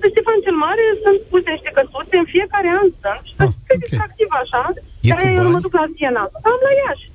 pe 0.00 0.06
Ștefan 0.12 0.38
cel 0.44 0.56
Mare 0.64 0.84
sunt 1.04 1.18
puse 1.30 1.50
niște 1.56 1.70
căsuțe 1.76 2.16
în 2.22 2.28
fiecare 2.34 2.68
an 2.80 2.88
sunt 3.00 3.20
și 3.28 3.34
ah, 3.42 3.48
okay. 3.50 3.76
distractiv 3.82 4.28
așa. 4.42 4.62
E 5.08 5.10
cu 5.16 5.26
eu 5.38 5.50
mă 5.54 5.60
duc 5.66 5.74
la 5.80 5.86
Siena. 5.94 6.24
Am 6.50 6.58
la 6.66 6.72
Iași. 6.80 7.06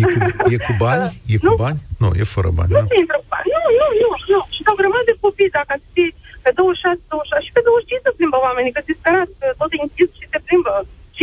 E 0.00 0.02
cu, 0.12 0.18
e 0.54 0.56
cu 0.66 0.74
bani? 0.84 1.04
E 1.32 1.36
cu 1.42 1.48
nu, 1.48 1.54
bani? 1.64 1.80
Nu, 2.02 2.08
e 2.20 2.24
fără 2.36 2.50
bani. 2.58 2.70
Nu, 2.74 2.80
nu 2.90 2.96
intră 3.02 3.18
bani. 3.32 3.46
Nu, 3.54 3.60
nu, 3.80 3.86
nu, 4.02 4.10
nu. 4.32 4.40
Și 4.54 4.60
o 4.72 4.78
grămadă 4.80 5.04
de 5.10 5.14
copii, 5.22 5.54
dacă 5.58 5.70
ați 5.76 5.88
fi 5.94 6.04
pe 6.44 6.50
26, 6.58 7.00
26 7.14 7.46
și 7.46 7.54
pe 7.56 7.62
25 7.66 8.06
să 8.06 8.10
plimbă 8.18 8.38
oamenii, 8.46 8.74
că 8.76 8.80
se 8.86 8.92
sperați 9.00 9.34
că 9.40 9.46
tot 9.60 9.70
e 9.74 9.78
închis 9.86 10.10
și 10.18 10.26
se 10.32 10.38
plimbă. 10.46 10.72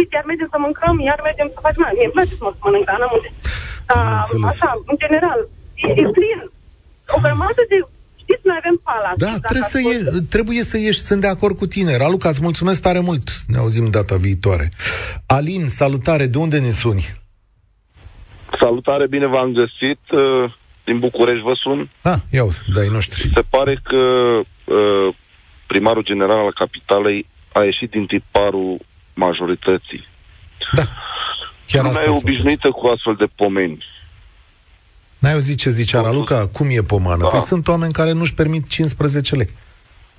Și 0.08 0.16
iar 0.16 0.26
mergem 0.32 0.50
să 0.54 0.58
mâncăm, 0.66 0.96
iar 1.10 1.20
mergem 1.28 1.50
să 1.54 1.60
facem. 1.66 1.82
Mie 1.98 2.08
îmi 2.08 2.16
place 2.18 2.34
să 2.40 2.44
mă 2.46 2.52
mănânc, 2.64 2.86
dar 2.90 2.98
n-am 3.00 3.14
unde. 3.18 3.30
Dar, 3.90 4.24
așa, 4.52 4.70
în 4.92 4.98
general, 5.04 5.40
e, 5.86 5.88
e 6.02 6.06
plin. 6.18 6.40
O 7.16 7.18
grămadă 7.26 7.62
de 7.72 7.78
știți, 8.24 8.46
noi 8.50 8.58
avem 8.62 8.78
palace. 8.84 9.24
Da, 9.26 9.34
trebuie 9.50 9.72
să, 9.74 9.80
ie, 9.80 10.22
trebuie 10.36 10.62
să 10.72 10.78
ieși, 10.78 11.02
sunt 11.10 11.22
de 11.22 11.28
acord 11.28 11.56
cu 11.58 11.68
tine. 11.68 11.98
Raluca, 11.98 12.30
îți 12.30 12.42
mulțumesc 12.42 12.82
tare 12.82 13.00
mult. 13.00 13.28
Ne 13.48 13.58
auzim 13.58 13.90
data 13.90 14.16
viitoare. 14.16 14.72
Alin, 15.28 15.68
salutare, 15.68 16.26
de 16.26 16.38
unde 16.38 16.60
ne 16.60 16.72
suni? 16.72 17.04
Salutare, 18.60 19.08
bine 19.08 19.28
v-am 19.28 19.52
găsit. 19.52 20.00
Uh, 20.12 20.52
din 20.84 21.00
București 21.00 21.44
vă 21.44 21.54
sun. 21.54 21.90
Ah, 22.02 22.20
iau, 22.32 22.50
dai 22.74 22.88
noștri. 22.88 23.32
Se 23.34 23.42
pare 23.50 23.80
că 23.84 23.96
uh, 23.96 25.16
primarul 25.68 26.04
general 26.04 26.38
al 26.38 26.54
capitalei 26.54 27.26
a 27.54 27.64
ieșit 27.64 27.90
din 27.90 28.06
tiparul 28.06 28.78
majorității. 29.14 30.08
Da. 30.72 30.84
Chiar 31.68 31.84
Lumea 31.84 32.04
e 32.04 32.10
obișnuită 32.10 32.72
cu 32.72 32.88
astfel 32.88 33.16
de 33.16 33.26
pomeni. 33.36 33.86
N-ai 35.20 35.34
auzit 35.34 35.58
ce 35.58 35.70
zice 35.70 35.98
Araluca? 35.98 36.48
Cum 36.48 36.68
e 36.70 36.82
pomană? 36.82 37.24
Da. 37.24 37.28
Păi 37.28 37.42
sunt 37.42 37.68
oameni 37.68 37.94
care 37.94 38.12
nu-și 38.12 38.34
permit 38.34 38.68
15 38.68 39.36
lei. 39.36 39.50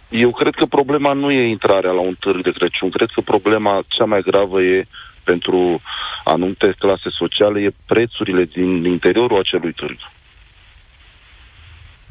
Eu 0.09 0.31
cred 0.31 0.55
că 0.55 0.67
problema 0.67 1.13
nu 1.13 1.31
e 1.31 1.49
intrarea 1.49 1.91
la 1.91 2.01
un 2.01 2.15
târg 2.21 2.43
de 2.43 2.51
Crăciun. 2.51 2.91
Cred 2.91 3.09
că 3.15 3.21
problema 3.21 3.83
cea 3.89 4.05
mai 4.05 4.23
gravă 4.23 4.63
e 4.63 4.87
pentru 5.25 5.81
anumite 6.25 6.75
clase 6.79 7.09
sociale 7.11 7.61
e 7.61 7.75
prețurile 7.87 8.45
din 8.45 8.85
interiorul 8.85 9.39
acelui 9.39 9.73
târg. 9.73 9.97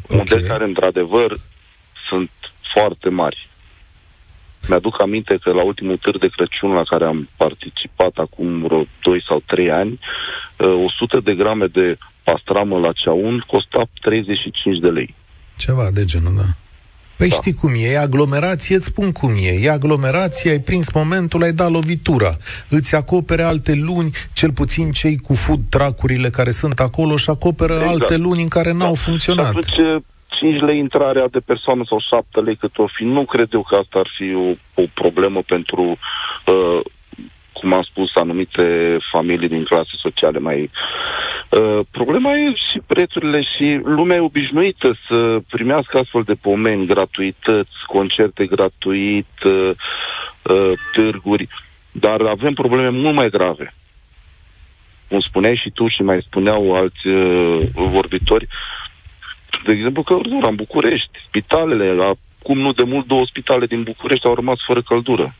Okay. 0.09 0.17
Unde 0.17 0.47
care, 0.47 0.63
într-adevăr, 0.63 1.39
sunt 2.07 2.31
foarte 2.73 3.09
mari. 3.09 3.49
Mi-aduc 4.67 5.01
aminte 5.01 5.37
că 5.41 5.51
la 5.51 5.63
ultimul 5.63 5.97
târg 5.97 6.19
de 6.19 6.27
Crăciun 6.35 6.71
la 6.71 6.83
care 6.83 7.05
am 7.05 7.29
participat 7.37 8.15
acum 8.15 8.61
vreo 8.61 8.85
2 9.01 9.23
sau 9.27 9.43
3 9.45 9.71
ani, 9.71 9.99
100 10.57 11.17
uh, 11.17 11.23
de 11.23 11.35
grame 11.35 11.65
de 11.65 11.97
pastramă 12.23 12.77
la 12.79 12.91
ceaun 12.91 13.43
costa 13.47 13.83
35 14.01 14.79
de 14.79 14.89
lei. 14.89 15.15
Ceva 15.57 15.89
de 15.93 16.05
genul, 16.05 16.33
da. 16.35 16.45
Păi 17.15 17.29
da. 17.29 17.35
știi 17.35 17.53
cum 17.53 17.69
e, 17.73 17.91
e 17.91 17.99
aglomerație, 17.99 18.75
îți 18.75 18.85
spun 18.85 19.11
cum 19.11 19.31
e. 19.35 19.59
E 19.61 19.71
aglomerație, 19.71 20.51
ai 20.51 20.59
prins 20.59 20.91
momentul, 20.91 21.43
ai 21.43 21.51
dat 21.51 21.71
lovitura. 21.71 22.37
Îți 22.69 22.95
acopere 22.95 23.43
alte 23.43 23.73
luni, 23.73 24.11
cel 24.33 24.51
puțin 24.51 24.91
cei 24.91 25.17
cu 25.17 25.33
food 25.33 25.59
tracurile 25.69 26.29
care 26.29 26.51
sunt 26.51 26.79
acolo 26.79 27.15
și 27.17 27.29
acoperă 27.29 27.73
exact. 27.73 27.89
alte 27.89 28.17
luni 28.17 28.41
în 28.41 28.47
care 28.47 28.71
n-au 28.71 28.93
da. 28.93 28.99
funcționat. 28.99 29.51
Și 29.51 29.57
atunci 29.57 30.03
5 30.43 30.61
lei 30.61 30.77
intrarea 30.77 31.27
de 31.27 31.39
persoană 31.39 31.83
sau 31.87 31.99
7 31.99 32.39
lei 32.39 32.55
cât 32.55 32.77
o 32.77 32.87
fi, 32.87 33.03
nu 33.03 33.25
cred 33.25 33.53
eu 33.53 33.61
că 33.61 33.75
asta 33.75 33.99
ar 33.99 34.07
fi 34.17 34.33
o, 34.35 34.81
o 34.81 34.85
problemă 34.93 35.41
pentru 35.41 35.97
uh, 36.45 36.79
cum 37.53 37.73
am 37.73 37.81
spus, 37.81 38.15
anumite 38.15 38.97
familii 39.11 39.47
din 39.47 39.63
clase 39.63 39.91
sociale 39.97 40.39
mai... 40.39 40.69
Uh, 41.49 41.79
problema 41.91 42.35
e 42.35 42.53
și 42.71 42.79
prețurile 42.87 43.41
și 43.41 43.79
lumea 43.83 44.17
e 44.17 44.19
obișnuită 44.19 44.97
să 45.07 45.39
primească 45.49 45.97
astfel 45.97 46.21
de 46.23 46.33
pomeni, 46.33 46.85
gratuități, 46.85 47.85
concerte 47.85 48.45
gratuit, 48.45 49.43
uh, 49.45 49.71
uh, 50.43 50.71
târguri, 50.93 51.47
dar 51.91 52.21
avem 52.21 52.53
probleme 52.53 52.89
mult 52.89 53.15
mai 53.15 53.29
grave. 53.29 53.73
Cum 55.09 55.19
spuneai 55.19 55.55
și 55.55 55.69
tu 55.69 55.87
și 55.87 56.01
mai 56.01 56.21
spuneau 56.21 56.75
alți 56.75 57.07
uh, 57.07 57.61
vorbitori, 57.73 58.47
de 59.65 59.71
exemplu, 59.71 60.03
căldura 60.03 60.47
în 60.47 60.55
București, 60.55 61.09
spitalele, 61.27 62.15
acum 62.39 62.57
nu 62.57 62.71
de 62.71 62.83
mult 62.83 63.07
două 63.07 63.25
spitale 63.25 63.65
din 63.65 63.83
București 63.83 64.25
au 64.25 64.35
rămas 64.35 64.57
fără 64.67 64.81
căldură. 64.81 65.35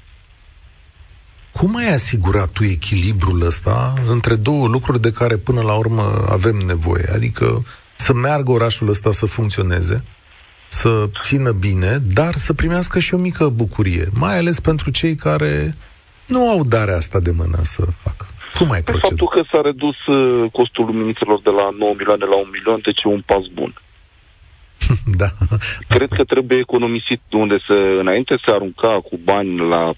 Cum 1.52 1.76
ai 1.76 1.94
asigurat 1.94 2.52
tu 2.52 2.64
echilibrul 2.64 3.42
ăsta 3.46 3.94
între 4.08 4.36
două 4.36 4.68
lucruri 4.68 5.02
de 5.02 5.12
care 5.12 5.36
până 5.36 5.62
la 5.62 5.76
urmă 5.78 6.26
avem 6.30 6.56
nevoie? 6.56 7.06
Adică 7.14 7.66
să 7.96 8.14
meargă 8.14 8.52
orașul 8.52 8.90
ăsta 8.90 9.12
să 9.12 9.26
funcționeze, 9.26 10.04
să 10.68 11.10
țină 11.22 11.52
bine, 11.52 11.98
dar 12.14 12.34
să 12.36 12.54
primească 12.54 13.00
și 13.00 13.14
o 13.14 13.18
mică 13.18 13.48
bucurie, 13.48 14.08
mai 14.14 14.38
ales 14.38 14.60
pentru 14.60 14.90
cei 14.90 15.16
care 15.16 15.76
nu 16.26 16.50
au 16.50 16.64
darea 16.64 16.96
asta 16.96 17.20
de 17.20 17.32
mână 17.32 17.58
să 17.62 17.86
facă. 18.04 18.26
Cum 18.58 18.72
ai 18.72 18.82
procedat? 18.82 19.10
Faptul 19.10 19.28
că 19.28 19.42
s-a 19.52 19.62
redus 19.62 20.06
uh, 20.06 20.52
costul 20.52 20.86
luminițelor 20.86 21.40
de 21.42 21.50
la 21.50 21.70
9 21.78 21.94
milioane 21.98 22.26
la 22.26 22.36
1 22.36 22.50
milion, 22.52 22.80
deci 22.84 23.02
e 23.04 23.08
un 23.08 23.24
pas 23.26 23.46
bun. 23.54 23.74
Da. 25.06 25.30
Cred 25.88 26.10
că 26.10 26.24
trebuie 26.24 26.60
economisit 26.60 27.22
unde 27.32 27.58
se, 27.68 27.74
înainte 27.74 28.38
se 28.46 28.52
arunca 28.52 29.00
cu 29.10 29.20
bani 29.24 29.58
la 29.58 29.94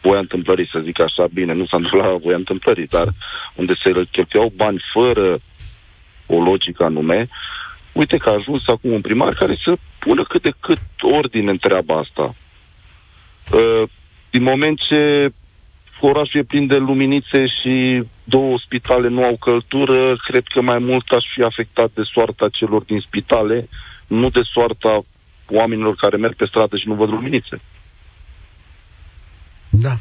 voia 0.00 0.18
întâmplării, 0.18 0.68
să 0.72 0.78
zic 0.78 1.00
așa, 1.00 1.26
bine, 1.32 1.52
nu 1.52 1.66
s-a 1.66 1.76
întâmplat 1.76 2.10
la 2.10 2.18
voia 2.18 2.36
întâmplării, 2.36 2.86
dar 2.86 3.08
unde 3.54 3.74
se 3.82 4.04
cheltuiau 4.10 4.52
bani 4.56 4.82
fără 4.92 5.38
o 6.26 6.42
logică 6.42 6.84
anume, 6.84 7.28
uite 7.92 8.16
că 8.16 8.28
a 8.28 8.32
ajuns 8.32 8.68
acum 8.68 8.92
un 8.92 9.00
primar 9.00 9.34
care 9.34 9.58
să 9.64 9.76
pună 9.98 10.24
cât 10.24 10.42
de 10.42 10.52
cât 10.60 10.80
ordine 11.00 11.50
în 11.50 11.58
treaba 11.58 11.96
asta. 11.96 12.34
Uh, 13.52 13.88
din 14.30 14.42
moment 14.42 14.78
ce 14.88 15.30
orașul 16.00 16.40
e 16.40 16.42
plin 16.42 16.66
de 16.66 16.76
luminițe 16.76 17.46
și 17.46 18.02
două 18.34 18.58
spitale 18.64 19.08
nu 19.08 19.22
au 19.24 19.36
căldură, 19.36 20.16
cred 20.26 20.44
că 20.54 20.60
mai 20.60 20.78
mult 20.78 21.06
aș 21.10 21.24
fi 21.34 21.42
afectat 21.42 21.90
de 21.94 22.02
soarta 22.12 22.48
celor 22.48 22.82
din 22.82 23.00
spitale, 23.06 23.68
nu 24.06 24.30
de 24.30 24.40
soarta 24.52 25.02
oamenilor 25.50 25.94
care 25.94 26.16
merg 26.16 26.34
pe 26.34 26.46
stradă 26.46 26.76
și 26.76 26.88
nu 26.88 26.94
văd 26.94 27.08
luminițe. 27.08 27.60
Da. 29.70 29.96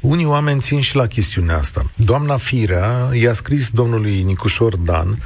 Unii 0.00 0.24
oameni 0.24 0.60
țin 0.60 0.80
și 0.80 0.96
la 0.96 1.06
chestiunea 1.06 1.56
asta. 1.56 1.82
Doamna 1.96 2.36
Firea 2.36 3.08
i-a 3.12 3.32
scris 3.32 3.70
domnului 3.70 4.22
Nicușor 4.22 4.76
Dan, 4.76 5.16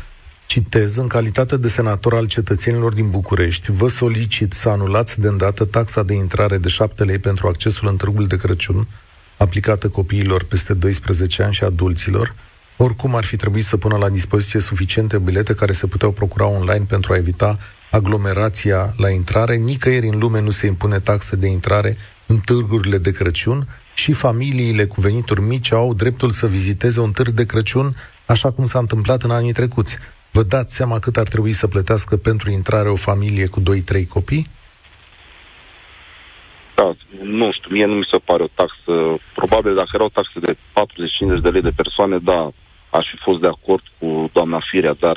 citez, 0.47 0.97
în 0.97 1.09
calitate 1.09 1.57
de 1.57 1.69
senator 1.69 2.15
al 2.15 2.27
cetățenilor 2.27 2.93
din 2.93 3.11
București, 3.11 3.73
vă 3.73 3.89
solicit 3.89 4.53
să 4.53 4.69
anulați 4.69 5.21
de 5.21 5.29
îndată 5.29 5.65
taxa 5.65 6.03
de 6.03 6.15
intrare 6.15 6.59
de 6.59 6.69
7 6.69 7.05
lei 7.05 7.19
pentru 7.19 7.47
accesul 7.47 7.89
în 7.89 7.97
târgul 7.97 8.27
de 8.27 8.37
Crăciun, 8.37 8.87
aplicată 9.43 9.89
copiilor 9.89 10.45
peste 10.45 10.75
12 10.75 11.43
ani 11.43 11.55
și 11.55 11.65
adulților, 11.65 12.35
oricum 12.77 13.15
ar 13.15 13.25
fi 13.25 13.37
trebuit 13.37 13.65
să 13.65 13.77
pună 13.77 13.97
la 13.97 14.09
dispoziție 14.09 14.61
suficiente 14.61 15.19
bilete 15.19 15.55
care 15.55 15.73
se 15.73 15.87
puteau 15.87 16.11
procura 16.11 16.47
online 16.47 16.85
pentru 16.89 17.13
a 17.13 17.17
evita 17.17 17.59
aglomerația 17.91 18.95
la 18.97 19.11
intrare. 19.11 19.57
Nicăieri 19.57 20.09
în 20.09 20.19
lume 20.19 20.41
nu 20.41 20.51
se 20.51 20.67
impune 20.67 20.99
taxe 20.99 21.37
de 21.37 21.47
intrare 21.47 21.97
în 22.27 22.39
târgurile 22.39 22.99
de 22.99 23.13
Crăciun 23.13 23.69
și 23.95 24.13
familiile 24.13 24.85
cu 24.85 25.01
venituri 25.01 25.41
mici 25.41 25.73
au 25.73 25.95
dreptul 25.95 26.31
să 26.31 26.47
viziteze 26.47 27.01
un 27.01 27.13
târg 27.13 27.33
de 27.33 27.47
Crăciun, 27.47 27.97
așa 28.27 28.51
cum 28.51 28.65
s-a 28.65 28.79
întâmplat 28.79 29.23
în 29.23 29.31
anii 29.31 29.53
trecuți. 29.53 29.99
Vă 30.31 30.43
dați 30.43 30.75
seama 30.77 30.99
cât 30.99 31.17
ar 31.17 31.29
trebui 31.29 31.53
să 31.53 31.67
plătească 31.67 32.17
pentru 32.17 32.51
intrare 32.51 32.89
o 32.89 32.97
familie 32.97 33.47
cu 33.47 33.63
2-3 33.63 34.09
copii? 34.09 34.49
Da, 36.81 36.95
nu 37.23 37.53
știu, 37.53 37.71
mie 37.71 37.87
nu 37.87 37.95
mi 37.95 38.11
se 38.11 38.19
pare 38.25 38.43
o 38.43 38.55
taxă. 38.55 38.93
Probabil 39.35 39.75
dacă 39.75 39.91
era 39.93 40.05
o 40.05 40.17
taxă 40.19 40.39
de 40.41 40.53
40-50 40.53 41.43
de 41.43 41.49
lei 41.49 41.63
de 41.63 41.79
persoane, 41.83 42.19
da, 42.19 42.51
aș 42.91 43.05
fi 43.11 43.17
fost 43.27 43.41
de 43.41 43.47
acord 43.47 43.83
cu 43.99 44.31
doamna 44.33 44.61
Firea, 44.71 44.97
dar 44.99 45.17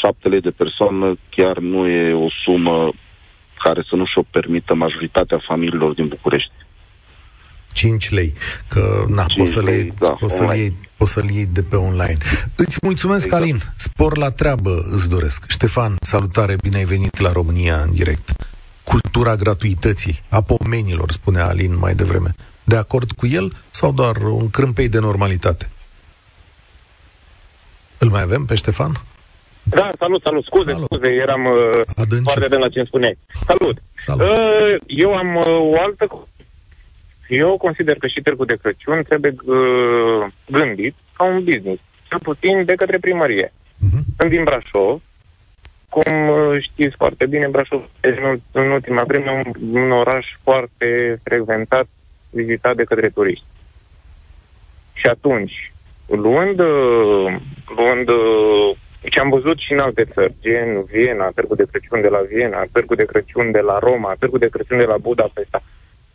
7 0.00 0.28
lei 0.28 0.40
de 0.40 0.50
persoană 0.50 1.18
chiar 1.30 1.58
nu 1.58 1.86
e 1.86 2.12
o 2.12 2.28
sumă 2.44 2.92
care 3.58 3.82
să 3.88 3.94
nu 3.96 4.04
și-o 4.06 4.22
permită 4.30 4.74
majoritatea 4.74 5.38
familiilor 5.46 5.92
din 5.92 6.08
București. 6.08 6.52
5 7.72 8.10
lei, 8.10 8.32
că 8.68 9.04
na, 9.08 9.24
poți 9.36 9.52
să-l 9.52 9.68
iei, 9.68 9.88
da, 9.98 10.10
poți 10.10 10.36
să 10.36 10.52
iei, 10.54 10.72
poți 10.96 11.12
să 11.12 11.22
iei 11.32 11.46
de 11.46 11.62
pe 11.62 11.76
online. 11.76 12.18
Îți 12.56 12.78
mulțumesc, 12.82 13.24
exact. 13.24 13.42
Alin, 13.42 13.58
spor 13.76 14.16
la 14.16 14.30
treabă 14.30 14.84
îți 14.90 15.08
doresc. 15.08 15.44
Ștefan, 15.48 15.96
salutare, 16.00 16.56
bine 16.60 16.76
ai 16.76 16.84
venit 16.84 17.18
la 17.18 17.32
România 17.32 17.76
în 17.80 17.92
direct. 17.92 18.51
Cultura 18.84 19.36
gratuității, 19.36 20.22
a 20.28 20.42
pomenilor, 20.42 21.10
spunea 21.10 21.46
Alin 21.46 21.78
mai 21.78 21.94
devreme. 21.94 22.34
De 22.64 22.76
acord 22.76 23.12
cu 23.12 23.26
el 23.26 23.52
sau 23.70 23.92
doar 23.92 24.16
un 24.16 24.50
crâmpei 24.50 24.88
de 24.88 24.98
normalitate? 24.98 25.68
Îl 27.98 28.08
mai 28.08 28.22
avem 28.22 28.44
pe 28.44 28.54
Ștefan? 28.54 29.00
Da, 29.62 29.88
salut, 29.98 30.22
salut. 30.22 30.44
Scuze, 30.44 30.70
salut. 30.70 30.84
scuze, 30.84 31.08
eram 31.08 31.44
uh, 31.44 31.80
foarte 32.22 32.48
de 32.48 32.56
la 32.56 32.68
ce 32.68 32.78
îmi 32.78 32.86
spuneai. 32.86 33.18
Salut. 33.46 33.82
salut. 33.94 34.28
Uh, 34.28 34.76
eu 34.86 35.14
am 35.14 35.36
uh, 35.36 35.46
o 35.46 35.80
altă... 35.80 36.26
Eu 37.28 37.56
consider 37.56 37.96
că 37.96 38.06
și 38.06 38.20
târgul 38.20 38.46
de 38.46 38.58
Crăciun 38.62 39.02
trebuie 39.02 39.34
uh, 39.44 40.26
gândit 40.46 40.94
ca 41.16 41.24
un 41.24 41.44
business, 41.44 41.80
cel 42.08 42.18
puțin 42.18 42.64
de 42.64 42.74
către 42.74 42.98
primărie. 42.98 43.52
Uh-huh. 43.52 44.02
Sunt 44.18 44.30
din 44.30 44.44
Brașov, 44.44 45.00
cum 45.94 46.28
uh, 46.28 46.62
știți 46.62 46.96
foarte 46.96 47.26
bine, 47.26 47.46
Brașov 47.48 47.82
este 48.00 48.20
în, 48.22 48.38
în 48.52 48.70
ultima 48.70 49.02
vreme 49.02 49.30
un, 49.30 49.80
un 49.80 49.90
oraș 49.90 50.26
foarte 50.42 51.20
frecventat, 51.22 51.86
vizitat 52.30 52.76
de 52.76 52.84
către 52.84 53.08
turiști. 53.08 53.44
Și 54.92 55.06
atunci, 55.06 55.72
luând, 56.06 56.58
uh, 56.58 57.36
luând 57.76 58.08
uh, 58.08 58.76
ce 59.10 59.20
am 59.20 59.28
văzut 59.28 59.58
și 59.58 59.72
în 59.72 59.78
alte 59.78 60.04
țări, 60.04 60.34
gen 60.40 60.84
Viena, 60.84 61.28
Târgul 61.34 61.56
de 61.56 61.66
Crăciun 61.70 62.00
de 62.00 62.08
la 62.08 62.20
Viena, 62.20 62.64
Târgul 62.72 62.96
de 62.96 63.04
Crăciun 63.04 63.50
de 63.50 63.60
la 63.60 63.78
Roma, 63.78 64.14
Târgul 64.18 64.38
de 64.38 64.48
Crăciun 64.48 64.78
de 64.78 64.84
la 64.84 64.96
Budapesta. 64.96 65.62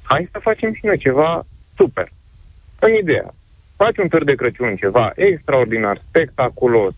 Hai 0.03 0.29
să 0.31 0.39
facem 0.39 0.73
și 0.73 0.85
noi 0.85 0.97
ceva 0.97 1.43
super. 1.75 2.07
În 2.79 2.93
ideea, 2.93 3.33
faci 3.75 3.97
un 3.97 4.07
târg 4.07 4.25
de 4.25 4.35
Crăciun, 4.35 4.75
ceva 4.75 5.11
extraordinar, 5.15 6.01
spectaculos, 6.07 6.93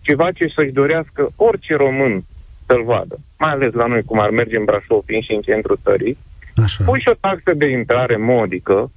ceva 0.00 0.32
ce 0.32 0.46
să-și 0.54 0.72
dorească 0.72 1.30
orice 1.36 1.74
român 1.74 2.24
să-l 2.66 2.84
vadă, 2.84 3.18
mai 3.38 3.50
ales 3.50 3.72
la 3.72 3.86
noi, 3.86 4.02
cum 4.02 4.18
ar 4.20 4.30
merge 4.30 4.56
în 4.56 4.64
Brașov, 4.64 5.02
fiind 5.04 5.22
și 5.24 5.32
în 5.32 5.40
centrul 5.40 5.78
țării, 5.82 6.16
Așa. 6.62 6.84
pui 6.84 7.00
și 7.00 7.08
o 7.08 7.14
taxă 7.20 7.54
de 7.54 7.66
intrare 7.66 8.16
modică, 8.16 8.90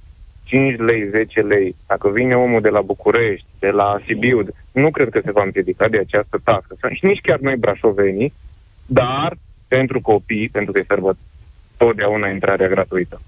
5 0.44 0.78
lei, 0.78 1.08
10 1.10 1.40
lei, 1.40 1.76
dacă 1.86 2.10
vine 2.10 2.34
omul 2.36 2.60
de 2.60 2.68
la 2.68 2.80
București, 2.80 3.46
de 3.58 3.70
la 3.70 4.00
Sibiu, 4.06 4.46
nu 4.72 4.90
cred 4.90 5.08
că 5.08 5.20
se 5.24 5.32
va 5.32 5.42
împiedica 5.42 5.88
de 5.88 5.98
această 5.98 6.40
taxă. 6.44 6.76
Și 6.94 7.04
nici 7.04 7.20
chiar 7.20 7.38
noi 7.38 7.56
brașovenii, 7.56 8.32
dar 8.86 9.36
pentru 9.68 10.00
copii, 10.00 10.48
pentru 10.48 10.72
că 10.72 10.78
e 10.78 10.84
sărbăt, 10.86 11.16
totdeauna 11.76 12.28
intrarea 12.28 12.68
gratuită. 12.68 13.20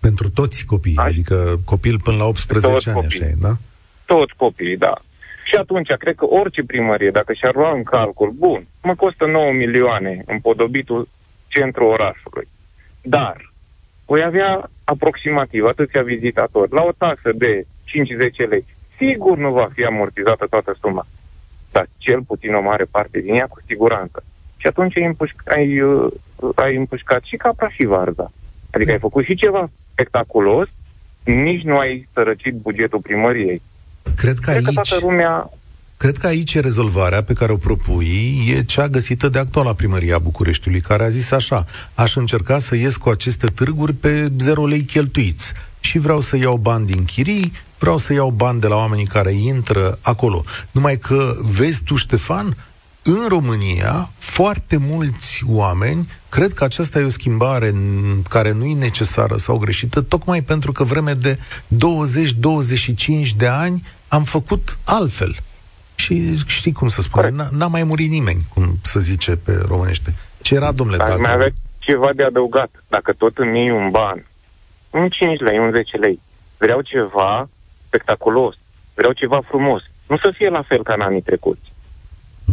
Pentru 0.00 0.30
toți 0.30 0.64
copiii, 0.64 0.96
Așa. 0.96 1.08
adică 1.08 1.60
copil 1.64 2.00
până 2.00 2.16
la 2.16 2.24
18 2.24 2.72
toți 2.72 2.88
ani, 2.88 2.96
copii. 2.96 3.20
așa 3.20 3.30
e, 3.30 3.34
da? 3.40 3.56
Toți 4.04 4.34
copiii, 4.36 4.76
da. 4.76 4.94
Și 5.48 5.54
atunci, 5.54 5.92
cred 5.98 6.14
că 6.14 6.26
orice 6.26 6.62
primărie, 6.64 7.10
dacă 7.10 7.32
și-ar 7.32 7.54
lua 7.54 7.72
în 7.72 7.82
calcul, 7.82 8.30
bun, 8.30 8.66
mă 8.82 8.94
costă 8.94 9.26
9 9.26 9.52
milioane 9.52 10.22
împodobitul 10.26 11.08
centrul 11.48 11.86
orașului. 11.90 12.48
Dar 13.02 13.52
voi 14.06 14.22
avea 14.24 14.70
aproximativ 14.84 15.64
atâția 15.64 16.02
vizitatori 16.02 16.72
la 16.72 16.82
o 16.82 16.90
taxă 16.98 17.32
de 17.32 17.66
5-10 18.44 18.48
lei. 18.48 18.64
Sigur 18.96 19.36
nu 19.38 19.50
va 19.52 19.68
fi 19.72 19.84
amortizată 19.84 20.46
toată 20.46 20.76
suma, 20.80 21.06
dar 21.72 21.86
cel 21.98 22.22
puțin 22.22 22.54
o 22.54 22.60
mare 22.60 22.84
parte 22.84 23.20
din 23.20 23.34
ea 23.34 23.46
cu 23.46 23.60
siguranță. 23.66 24.24
Și 24.56 24.66
atunci 24.66 24.96
ai, 24.96 25.14
împușc- 25.14 25.52
ai, 25.52 25.80
uh, 25.80 26.12
ai 26.54 26.76
împușcat 26.76 27.22
și 27.22 27.36
capra 27.36 27.68
și 27.70 27.84
varza. 27.84 28.32
Adică 28.70 28.90
ai 28.90 28.98
făcut 28.98 29.24
și 29.24 29.34
ceva 29.34 29.68
spectaculos, 29.92 30.68
nici 31.24 31.62
nu 31.62 31.78
ai 31.78 32.08
sărăcit 32.12 32.54
bugetul 32.54 33.00
primăriei. 33.00 33.62
Cred 34.14 34.38
că, 34.38 34.50
Cred 34.50 34.54
aici... 34.54 34.64
că 34.64 34.72
toată 34.72 34.98
lumea 35.00 35.50
Cred 35.98 36.18
că 36.18 36.26
aici 36.26 36.58
rezolvarea 36.58 37.22
pe 37.22 37.32
care 37.32 37.52
o 37.52 37.56
propui 37.56 38.52
e 38.54 38.62
cea 38.62 38.88
găsită 38.88 39.28
de 39.28 39.38
actuala 39.38 39.74
primăria 39.74 40.18
Bucureștiului, 40.18 40.80
care 40.80 41.04
a 41.04 41.08
zis 41.08 41.30
așa, 41.30 41.66
aș 41.94 42.16
încerca 42.16 42.58
să 42.58 42.74
ies 42.74 42.96
cu 42.96 43.08
aceste 43.08 43.46
târguri 43.46 43.92
pe 43.92 44.32
zero 44.38 44.66
lei 44.66 44.82
cheltuiți 44.82 45.52
și 45.80 45.98
vreau 45.98 46.20
să 46.20 46.36
iau 46.36 46.56
bani 46.56 46.86
din 46.86 47.04
chirii, 47.04 47.52
vreau 47.78 47.96
să 47.96 48.12
iau 48.12 48.30
bani 48.30 48.60
de 48.60 48.66
la 48.66 48.76
oamenii 48.76 49.06
care 49.06 49.32
intră 49.32 49.98
acolo. 50.02 50.42
Numai 50.70 50.98
că, 50.98 51.34
vezi 51.42 51.82
tu, 51.82 51.96
Ștefan, 51.96 52.56
în 53.02 53.24
România, 53.28 54.10
foarte 54.18 54.76
mulți 54.76 55.42
oameni 55.46 56.08
cred 56.28 56.52
că 56.52 56.64
aceasta 56.64 56.98
e 56.98 57.04
o 57.04 57.08
schimbare 57.08 57.74
care 58.28 58.52
nu 58.52 58.64
e 58.64 58.74
necesară 58.74 59.36
sau 59.36 59.58
greșită, 59.58 60.00
tocmai 60.00 60.42
pentru 60.42 60.72
că 60.72 60.84
vreme 60.84 61.12
de 61.12 61.38
20-25 61.38 63.36
de 63.36 63.46
ani 63.46 63.82
am 64.08 64.22
făcut 64.22 64.78
altfel. 64.84 65.34
Și 65.94 66.36
știi 66.46 66.72
cum 66.72 66.88
să 66.88 67.02
spune, 67.02 67.28
n- 67.28 67.48
n-a 67.50 67.66
mai 67.66 67.82
murit 67.82 68.10
nimeni, 68.10 68.40
cum 68.54 68.78
să 68.82 69.00
zice 69.00 69.36
pe 69.36 69.64
românește. 69.68 70.14
Ce 70.42 70.54
era, 70.54 70.72
domnule, 70.72 70.98
dacă... 70.98 71.20
mai 71.20 71.32
avea 71.32 71.50
ceva 71.78 72.10
de 72.14 72.22
adăugat. 72.22 72.70
Dacă 72.88 73.12
tot 73.12 73.38
îmi 73.38 73.58
iei 73.58 73.70
un 73.70 73.90
ban, 73.90 74.26
un 74.90 75.08
5 75.08 75.40
lei, 75.40 75.58
un 75.58 75.70
10 75.70 75.96
lei, 75.96 76.20
vreau 76.58 76.80
ceva 76.80 77.48
spectaculos, 77.86 78.56
vreau 78.94 79.12
ceva 79.12 79.40
frumos. 79.48 79.82
Nu 80.08 80.16
să 80.16 80.32
fie 80.34 80.48
la 80.48 80.62
fel 80.62 80.82
ca 80.82 80.92
în 80.92 81.00
anii 81.00 81.20
trecuți. 81.22 81.72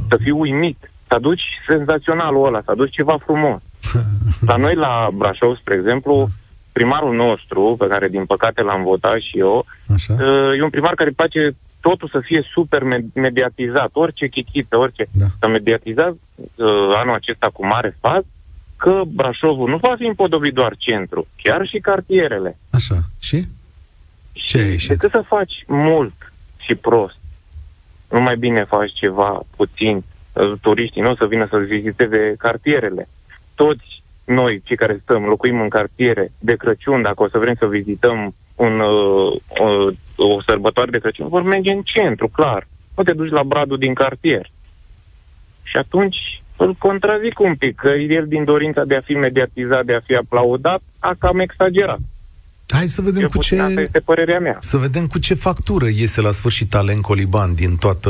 Să 0.10 0.18
fii 0.22 0.32
uimit, 0.32 0.92
să 1.08 1.14
aduci 1.14 1.44
senzaționalul 1.68 2.46
ăla, 2.46 2.62
să 2.66 2.72
aduci 2.72 2.94
ceva 2.94 3.18
frumos. 3.18 3.62
La 4.50 4.56
noi, 4.56 4.76
la 4.76 5.10
Brașov, 5.14 5.58
spre 5.58 5.76
exemplu, 5.76 6.30
primarul 6.74 7.16
nostru, 7.16 7.76
pe 7.80 7.88
care 7.88 8.08
din 8.08 8.26
păcate 8.26 8.62
l-am 8.62 8.84
votat 8.84 9.20
și 9.20 9.40
eu, 9.40 9.66
Așa. 9.94 10.14
Uh, 10.14 10.58
e 10.58 10.64
un 10.64 10.70
primar 10.70 10.94
care 10.94 11.10
îi 11.10 11.16
place 11.16 11.56
totul 11.82 12.10
să 12.12 12.20
fie 12.20 12.48
super 12.54 12.84
mediatizat, 13.14 13.90
orice 13.94 14.28
chichită, 14.28 14.78
orice. 14.78 15.06
Da. 15.12 15.26
Să 15.40 15.48
mediatizat 15.48 16.14
uh, 16.36 16.96
anul 16.96 17.14
acesta 17.14 17.50
cu 17.54 17.66
mare 17.66 17.98
faz 18.00 18.24
că 18.78 19.02
Brașovul 19.08 19.70
nu 19.70 19.78
va 19.78 19.96
fi 19.98 20.06
împodobit 20.06 20.54
doar 20.54 20.76
centru, 20.78 21.28
chiar 21.36 21.68
și 21.68 21.80
cartierele. 21.80 22.58
Așa. 22.70 23.00
Și? 23.20 23.46
Ce 24.34 24.76
și 24.78 24.88
decât 24.88 25.12
să 25.12 25.24
faci 25.28 25.64
mult 25.68 26.34
și 26.58 26.76
prost, 26.76 27.18
nu 28.10 28.22
mai 28.22 28.38
bine 28.38 28.64
faci 28.64 28.92
ceva 28.94 29.40
puțin, 29.56 30.04
uh, 30.34 30.54
turiștii 30.62 31.02
nu 31.02 31.10
o 31.10 31.16
să 31.16 31.26
vină 31.26 31.48
să 31.50 31.58
viziteze 31.58 32.36
cartierele. 32.38 33.08
Toți 33.56 33.93
noi, 34.26 34.62
cei 34.64 34.76
care 34.76 35.00
stăm, 35.04 35.24
locuim 35.24 35.62
în 35.62 35.70
cartiere 35.70 36.32
de 36.40 36.56
Crăciun, 36.56 37.02
dacă 37.02 37.24
o 37.24 37.30
să 37.30 37.38
vrem 37.38 37.56
să 37.60 37.66
vizităm 37.66 38.36
un, 38.56 38.80
uh, 38.80 39.42
uh, 39.60 39.96
o 40.16 40.42
sărbătoare 40.42 40.92
de 40.92 41.00
Crăciun, 41.00 41.28
vor 41.28 41.42
merge 41.42 41.72
în 41.72 41.82
centru, 41.82 42.28
clar. 42.28 42.68
Nu 42.96 43.04
te 43.04 43.14
duci 43.14 43.32
la 43.32 43.44
bradul 43.44 43.78
din 43.78 43.94
cartier. 43.94 44.50
Și 45.64 45.78
atunci 45.78 46.16
îl 46.58 46.74
contrazic 46.74 47.40
un 47.40 47.56
pic, 47.56 47.76
că 47.76 47.90
el 47.90 48.28
din 48.28 48.44
dorința 48.44 48.84
de 48.84 48.96
a 48.96 49.02
fi 49.02 49.14
mediatizat, 49.14 49.86
de 49.86 49.94
a 49.94 50.00
fi 50.00 50.16
aplaudat, 50.16 50.82
a 51.00 51.16
cam 51.20 51.40
exagerat. 51.40 52.00
Hai 52.68 52.88
să 52.88 53.02
vedem 53.02 53.28
cu 53.28 53.40
ce... 53.40 53.60
Asta 53.60 53.82
este 53.82 54.00
părerea 54.00 54.40
mea. 54.40 54.58
Să 54.60 54.78
vedem 54.78 55.08
cu 55.08 55.20
ce 55.20 55.34
factură 55.34 55.86
iese 55.88 56.22
la 56.22 56.32
sfârșit 56.32 56.76
Alen 56.76 57.02
Coliban 57.02 57.56
din 57.56 57.76
toată 57.76 58.10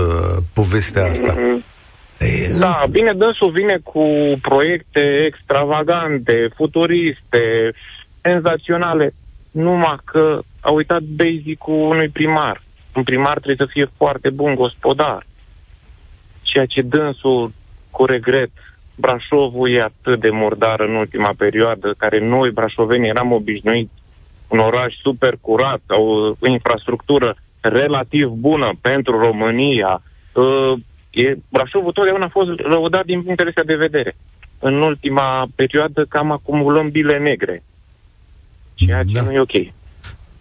povestea 0.53 1.09
asta. 1.09 1.35
Mm-hmm. 1.35 1.72
E, 2.23 2.57
da, 2.59 2.67
însă... 2.67 2.87
bine, 2.91 3.13
dânsul 3.13 3.51
vine 3.51 3.79
cu 3.83 4.05
proiecte 4.41 5.25
extravagante, 5.27 6.49
futuriste, 6.55 7.73
senzaționale 8.21 9.13
numai 9.51 9.97
că 10.05 10.39
a 10.59 10.71
uitat 10.71 11.01
basic-ul 11.01 11.89
unui 11.89 12.09
primar. 12.09 12.61
Un 12.95 13.03
primar 13.03 13.39
trebuie 13.39 13.67
să 13.67 13.71
fie 13.73 13.89
foarte 13.97 14.29
bun 14.29 14.55
gospodar. 14.55 15.25
Ceea 16.41 16.65
ce 16.65 16.81
dânsul, 16.81 17.51
cu 17.89 18.05
regret, 18.05 18.49
Brașovul 18.95 19.71
e 19.71 19.81
atât 19.81 20.19
de 20.19 20.29
murdar 20.29 20.79
în 20.79 20.95
ultima 20.95 21.33
perioadă, 21.37 21.93
care 21.97 22.19
noi, 22.19 22.49
brașoveni, 22.49 23.07
eram 23.07 23.31
obișnuiți 23.31 23.91
un 24.47 24.59
oraș 24.59 24.93
super 25.01 25.33
curat, 25.41 25.81
o 25.87 26.47
infrastructură 26.47 27.35
relativ 27.61 28.27
bună 28.27 28.71
pentru 28.81 29.19
România. 29.19 30.01
Uh, 31.15 31.23
e, 31.23 31.37
Brașovul 31.49 31.91
totdeauna 31.91 32.25
a 32.25 32.29
fost 32.29 32.49
lăudat 32.59 33.05
din 33.05 33.21
punctele 33.21 33.49
astea 33.49 33.63
de 33.63 33.75
vedere. 33.75 34.15
În 34.59 34.81
ultima 34.81 35.47
perioadă 35.55 36.05
cam 36.09 36.31
acumulăm 36.31 36.89
bile 36.89 37.17
negre 37.17 37.63
ceea 38.75 39.03
ce 39.03 39.13
da. 39.13 39.21
nu 39.21 39.31
e 39.31 39.39
ok. 39.39 39.73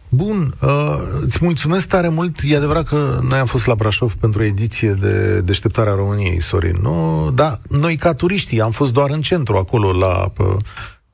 Bun, 0.09 0.53
uh, 0.63 0.69
îți 1.21 1.39
mulțumesc 1.41 1.89
tare 1.89 2.09
mult. 2.09 2.39
E 2.43 2.57
adevărat 2.57 2.87
că 2.87 3.19
noi 3.29 3.39
am 3.39 3.47
fost 3.47 3.67
la 3.67 3.75
Brașov 3.75 4.15
pentru 4.15 4.41
o 4.41 4.45
ediție 4.45 4.93
de 4.93 5.41
Deșteptarea 5.41 5.95
României, 5.95 6.41
Sorin, 6.41 6.77
nu? 6.83 7.31
Da, 7.35 7.59
noi 7.69 7.97
ca 7.97 8.15
turiștii 8.15 8.61
am 8.61 8.71
fost 8.71 8.93
doar 8.93 9.11
în 9.11 9.21
centru, 9.21 9.57
acolo 9.57 9.93
la, 9.93 10.33
uh, 10.39 10.57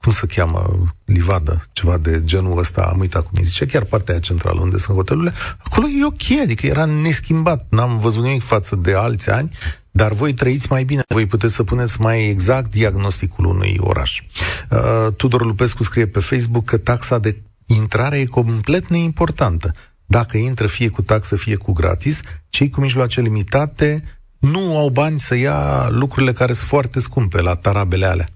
cum 0.01 0.13
se 0.13 0.27
cheamă, 0.27 0.93
Livadă, 1.05 1.65
ceva 1.73 1.99
de 1.99 2.25
genul 2.25 2.59
ăsta, 2.59 2.83
am 2.83 2.99
uitat 2.99 3.23
cum 3.23 3.33
îi 3.39 3.45
zice, 3.45 3.67
chiar 3.67 3.85
partea 3.85 4.15
aia 4.15 4.23
centrală 4.23 4.61
unde 4.61 4.79
sunt 4.79 4.97
hotelurile. 4.97 5.33
Acolo 5.59 5.87
e 5.87 6.05
ok, 6.05 6.41
adică 6.43 6.67
era 6.67 6.85
neschimbat, 6.85 7.67
n-am 7.71 7.99
văzut 7.99 8.23
nimic 8.23 8.43
față 8.43 8.77
de 8.77 8.95
alți 8.95 9.31
ani, 9.31 9.51
dar 9.91 10.13
voi 10.13 10.35
trăiți 10.35 10.67
mai 10.71 10.85
bine, 10.85 11.03
voi 11.09 11.27
puteți 11.27 11.55
să 11.55 11.63
puneți 11.63 12.01
mai 12.01 12.29
exact 12.29 12.71
diagnosticul 12.71 13.45
unui 13.45 13.77
oraș. 13.81 14.23
Uh, 14.71 15.13
Tudor 15.17 15.45
Lupescu 15.45 15.83
scrie 15.83 16.07
pe 16.07 16.21
Facebook 16.21 16.65
că 16.65 16.77
taxa 16.77 17.19
de 17.19 17.43
intrare 17.67 18.19
e 18.19 18.25
complet 18.25 18.87
neimportantă. 18.87 19.73
Dacă 20.07 20.37
intră 20.37 20.67
fie 20.67 20.89
cu 20.89 21.03
taxă, 21.03 21.37
fie 21.37 21.57
cu 21.57 21.73
gratis, 21.73 22.21
cei 22.49 22.71
cu 22.71 22.81
mijloace 22.81 23.21
limitate 23.21 24.03
nu 24.39 24.79
au 24.79 24.89
bani 24.89 25.21
să 25.21 25.35
ia 25.35 25.89
lucrurile 25.89 26.33
care 26.33 26.53
sunt 26.53 26.69
foarte 26.69 27.01
scumpe 27.01 27.41
la 27.41 27.55
tarabele 27.55 28.07
alea. 28.07 28.27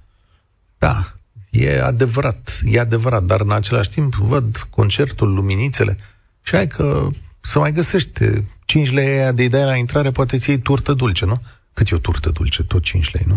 Da, 0.79 1.14
e 1.52 1.82
adevărat, 1.82 2.60
e 2.64 2.80
adevărat, 2.80 3.22
dar 3.22 3.40
în 3.40 3.50
același 3.50 3.90
timp 3.90 4.14
văd 4.14 4.56
concertul, 4.70 5.34
luminițele 5.34 5.98
și 6.42 6.54
hai 6.54 6.66
că 6.66 7.08
să 7.40 7.58
mai 7.58 7.72
găsește 7.72 8.44
5 8.64 8.92
lei 8.92 9.06
aia 9.06 9.32
de 9.32 9.42
ideea 9.42 9.64
la 9.64 9.76
intrare, 9.76 10.10
poate 10.10 10.38
ți 10.38 10.50
iei 10.50 10.58
turtă 10.58 10.92
dulce, 10.92 11.24
nu? 11.24 11.40
Cât 11.72 11.88
e 11.88 11.94
o 11.94 11.98
turtă 11.98 12.30
dulce? 12.30 12.62
Tot 12.62 12.82
5 12.82 13.12
lei, 13.12 13.24
nu? 13.26 13.36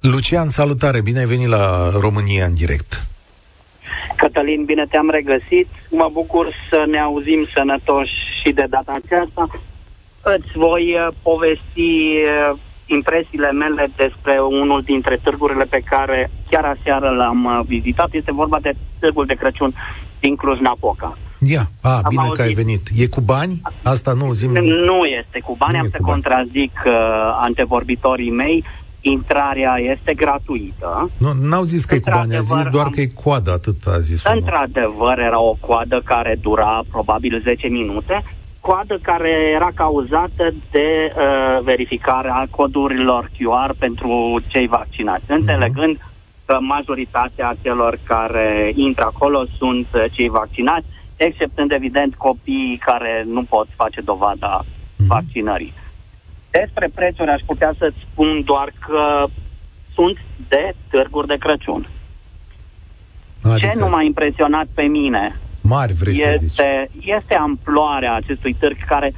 Lucian, 0.00 0.48
salutare! 0.48 1.00
Bine 1.00 1.18
ai 1.18 1.26
venit 1.26 1.48
la 1.48 1.90
România 2.00 2.44
în 2.44 2.54
direct! 2.54 3.06
Cătălin, 4.16 4.64
bine 4.64 4.86
te-am 4.86 5.10
regăsit. 5.10 5.68
Mă 5.90 6.08
bucur 6.12 6.54
să 6.70 6.84
ne 6.90 6.98
auzim 6.98 7.46
sănătoși 7.54 8.12
și 8.42 8.52
de 8.52 8.66
data 8.68 9.00
aceasta. 9.04 9.48
Îți 10.22 10.52
voi 10.54 10.94
uh, 10.94 11.14
povesti 11.22 11.90
uh, 12.50 12.58
impresiile 12.92 13.52
mele 13.52 13.90
despre 13.96 14.38
unul 14.62 14.82
dintre 14.82 15.18
târgurile 15.22 15.64
pe 15.64 15.82
care 15.84 16.30
chiar 16.50 16.64
aseară 16.64 17.10
l-am 17.10 17.44
uh, 17.44 17.60
vizitat. 17.66 18.08
Este 18.12 18.32
vorba 18.32 18.58
de 18.60 18.72
târgul 18.98 19.26
de 19.26 19.34
Crăciun 19.34 19.74
din 20.20 20.36
Cluj-Napoca. 20.36 21.18
Ia, 21.38 21.70
a, 21.80 21.94
Am 21.94 22.02
bine 22.08 22.20
auzit. 22.20 22.36
că 22.36 22.42
ai 22.42 22.52
venit. 22.52 22.88
E 22.96 23.06
cu 23.06 23.20
bani? 23.20 23.60
Asta 23.82 24.12
nu 24.12 24.32
zim. 24.32 24.50
Nu 24.86 25.04
este 25.04 25.40
cu 25.40 25.54
bani, 25.58 25.72
nu 25.72 25.78
am 25.78 25.88
să 25.90 25.98
bani. 26.00 26.12
contrazic 26.12 26.82
uh, 26.86 26.92
antevorbitorii 27.40 28.30
mei. 28.30 28.64
Intrarea 29.00 29.76
este 29.92 30.14
gratuită. 30.14 31.10
Nu, 31.16 31.32
n-au 31.32 31.62
zis 31.62 31.84
că 31.84 31.94
e 31.94 31.98
cu 31.98 32.10
bani, 32.10 32.36
a 32.36 32.40
zis 32.40 32.66
doar 32.66 32.84
am... 32.84 32.90
că 32.90 33.00
e 33.00 33.06
coadă, 33.06 33.50
atât 33.50 33.86
a 33.86 33.98
zis. 33.98 34.22
Într-adevăr, 34.24 35.18
era 35.18 35.40
o 35.40 35.56
coadă 35.60 36.00
care 36.04 36.38
dura 36.40 36.82
probabil 36.90 37.40
10 37.44 37.66
minute, 37.66 38.24
coadă 38.62 38.98
care 39.02 39.30
era 39.54 39.70
cauzată 39.74 40.54
de 40.70 41.12
uh, 41.16 41.62
verificarea 41.62 42.46
codurilor 42.50 43.30
QR 43.36 43.70
pentru 43.78 44.40
cei 44.46 44.66
vaccinați, 44.66 45.24
uh-huh. 45.24 45.38
înțelegând 45.40 45.96
că 46.46 46.56
majoritatea 46.60 47.54
celor 47.62 47.98
care 48.04 48.72
intră 48.74 49.04
acolo 49.04 49.44
sunt 49.58 49.86
uh, 49.94 50.04
cei 50.12 50.28
vaccinați 50.28 50.86
exceptând, 51.16 51.70
evident, 51.72 52.14
copiii 52.14 52.76
care 52.76 53.24
nu 53.26 53.42
pot 53.42 53.66
face 53.74 54.00
dovada 54.00 54.64
mm-hmm. 54.64 55.06
vaccinării. 55.06 55.72
Despre 56.50 56.90
prețuri 56.94 57.30
aș 57.30 57.40
putea 57.46 57.72
să-ți 57.78 58.06
spun 58.10 58.42
doar 58.44 58.72
că 58.86 59.24
sunt 59.94 60.18
de 60.48 60.74
târguri 60.90 61.26
de 61.26 61.36
Crăciun. 61.36 61.88
Adică 63.42 63.66
Ce 63.66 63.78
nu 63.78 63.88
m-a 63.88 64.02
impresionat 64.02 64.66
pe 64.74 64.82
mine 64.82 65.36
mari, 65.62 65.92
vrei 65.92 66.12
este, 66.12 66.48
să 66.48 66.86
zici. 66.92 67.06
este 67.06 67.34
amploarea 67.34 68.14
acestui 68.14 68.56
târg 68.58 68.76
care 68.86 69.12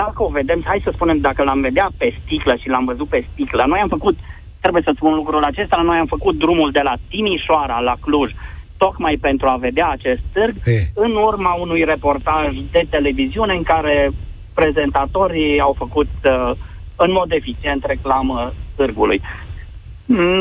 dacă 0.00 0.22
o 0.22 0.28
vedem, 0.28 0.62
hai 0.64 0.80
să 0.84 0.90
spunem, 0.94 1.18
dacă 1.18 1.42
l-am 1.42 1.60
vedea 1.60 1.88
pe 1.98 2.14
sticlă 2.22 2.56
și 2.60 2.68
l-am 2.68 2.84
văzut 2.84 3.08
pe 3.08 3.24
sticlă, 3.32 3.64
noi 3.66 3.78
am 3.78 3.88
făcut, 3.88 4.16
trebuie 4.60 4.82
să 4.82 4.92
spun 4.94 5.14
lucrul 5.14 5.44
acesta, 5.44 5.76
noi 5.84 5.98
am 5.98 6.06
făcut 6.06 6.38
drumul 6.38 6.70
de 6.70 6.80
la 6.80 6.94
Timișoara 7.08 7.78
la 7.80 7.94
Cluj, 8.00 8.30
tocmai 8.76 9.16
pentru 9.20 9.46
a 9.48 9.56
vedea 9.56 9.88
acest 9.88 10.20
târg, 10.32 10.54
e. 10.64 10.80
în 10.94 11.12
urma 11.14 11.52
unui 11.52 11.84
reportaj 11.84 12.56
de 12.70 12.86
televiziune 12.90 13.52
în 13.52 13.62
care 13.62 14.10
prezentatorii 14.54 15.60
au 15.60 15.74
făcut 15.78 16.10
uh, 16.24 16.50
în 16.96 17.12
mod 17.12 17.32
eficient 17.32 17.84
reclamă 17.84 18.52
târgului. 18.76 19.20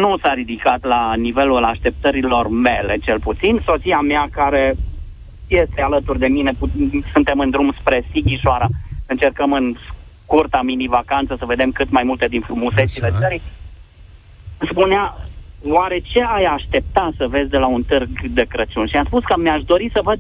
Nu 0.02 0.18
s-a 0.22 0.34
ridicat 0.34 0.84
la 0.84 1.14
nivelul 1.16 1.64
așteptărilor 1.64 2.48
mele, 2.50 2.98
cel 3.02 3.20
puțin. 3.20 3.62
Soția 3.66 4.00
mea, 4.00 4.28
care 4.32 4.76
este 5.48 5.82
alături 5.82 6.20
de 6.20 6.28
mine, 6.28 6.52
suntem 7.12 7.40
în 7.40 7.50
drum 7.50 7.76
spre 7.80 8.06
Sighișoara, 8.12 8.68
încercăm 9.06 9.54
în 9.54 9.76
scurta 10.24 10.62
mini-vacanță 10.62 11.36
să 11.40 11.46
vedem 11.46 11.72
cât 11.72 11.90
mai 11.90 12.04
multe 12.04 12.28
din 12.28 12.42
frumusețile 12.42 13.14
țării, 13.20 13.42
spunea, 14.72 15.16
oare 15.64 16.00
ce 16.00 16.24
ai 16.24 16.44
aștepta 16.44 17.12
să 17.18 17.28
vezi 17.28 17.50
de 17.50 17.58
la 17.58 17.68
un 17.68 17.84
târg 17.84 18.28
de 18.28 18.46
Crăciun? 18.50 18.88
Și 18.88 18.98
am 18.98 19.06
spus 19.06 19.24
că 19.24 19.36
mi-aș 19.38 19.64
dori 19.64 19.90
să 19.94 20.02
văd 20.04 20.20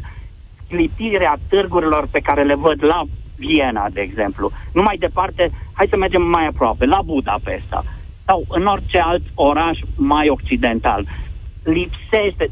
clipirea 0.69 1.37
târgurilor 1.49 2.07
pe 2.11 2.19
care 2.19 2.43
le 2.43 2.55
văd 2.55 2.83
la 2.83 3.03
Viena, 3.37 3.89
de 3.89 4.01
exemplu. 4.01 4.51
Nu 4.73 4.81
mai 4.81 4.97
departe, 4.97 5.51
hai 5.73 5.87
să 5.89 5.97
mergem 5.97 6.21
mai 6.21 6.45
aproape, 6.45 6.85
la 6.85 7.01
Budapesta 7.05 7.83
sau 8.25 8.45
în 8.47 8.65
orice 8.65 8.99
alt 8.99 9.23
oraș 9.33 9.79
mai 9.95 10.29
occidental. 10.29 11.05
Lipsește, 11.63 12.49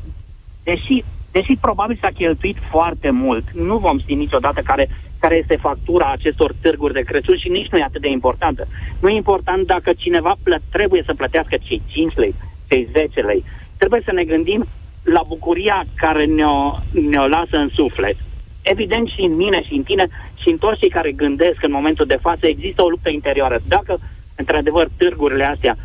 deși, 0.64 1.04
deși 1.36 1.56
probabil 1.62 1.98
s-a 2.02 2.12
cheltuit 2.22 2.58
foarte 2.70 3.10
mult, 3.10 3.46
nu 3.52 3.78
vom 3.78 4.00
ști 4.00 4.14
niciodată 4.14 4.62
care, 4.62 4.90
care 5.20 5.36
este 5.36 5.56
factura 5.56 6.12
acestor 6.12 6.56
târguri 6.62 6.94
de 6.94 7.08
Crăciun 7.10 7.38
și 7.38 7.50
nici 7.50 7.72
nu 7.72 7.78
e 7.78 7.84
atât 7.84 8.02
de 8.02 8.10
importantă. 8.10 8.68
Nu 9.02 9.10
e 9.10 9.16
important 9.16 9.66
dacă 9.66 9.94
cineva 9.94 10.34
plă- 10.44 10.62
trebuie 10.72 11.04
să 11.06 11.14
plătească 11.14 11.56
cei 11.62 11.82
5 11.88 12.16
lei, 12.16 12.36
cei 12.70 12.88
10 12.92 13.22
lei. 13.22 13.44
Trebuie 13.78 14.02
să 14.06 14.12
ne 14.12 14.24
gândim 14.24 14.66
la 15.04 15.22
bucuria 15.28 15.86
care 15.96 16.26
ne-o, 16.26 16.76
ne-o 17.10 17.28
lasă 17.28 17.58
în 17.58 17.70
suflet. 17.70 18.16
Evident 18.62 19.08
și 19.08 19.22
în 19.22 19.36
mine 19.36 19.64
și 19.64 19.74
în 19.74 19.84
tine 19.84 20.08
și 20.42 20.50
în 20.50 20.58
toți 20.58 20.80
cei 20.80 20.90
care 20.90 21.12
gândesc 21.12 21.64
în 21.64 21.72
momentul 21.72 22.06
de 22.06 22.20
față 22.22 22.48
există 22.48 22.84
o 22.84 22.90
luptă 22.90 23.10
interioară. 23.10 23.60
Dacă 23.68 24.00
într-adevăr 24.36 24.90
târgurile 24.98 25.44
astea 25.44 25.78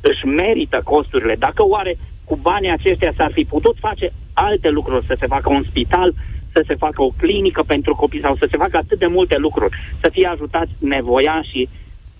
își 0.00 0.26
merită 0.26 0.80
costurile, 0.84 1.34
dacă 1.38 1.64
oare 1.64 1.96
cu 2.24 2.36
banii 2.36 2.70
aceștia 2.70 3.12
s-ar 3.16 3.32
fi 3.32 3.44
putut 3.44 3.76
face 3.78 4.12
alte 4.32 4.68
lucruri, 4.68 5.06
să 5.06 5.16
se 5.18 5.26
facă 5.26 5.50
un 5.50 5.62
spital, 5.62 6.14
să 6.52 6.64
se 6.66 6.74
facă 6.74 7.02
o 7.02 7.14
clinică 7.16 7.62
pentru 7.62 7.94
copii 7.94 8.20
sau 8.20 8.36
să 8.36 8.46
se 8.50 8.56
facă 8.56 8.76
atât 8.76 8.98
de 8.98 9.06
multe 9.06 9.36
lucruri, 9.36 9.76
să 10.00 10.08
fie 10.12 10.26
ajutați 10.26 10.70
nevoiașii 10.78 11.68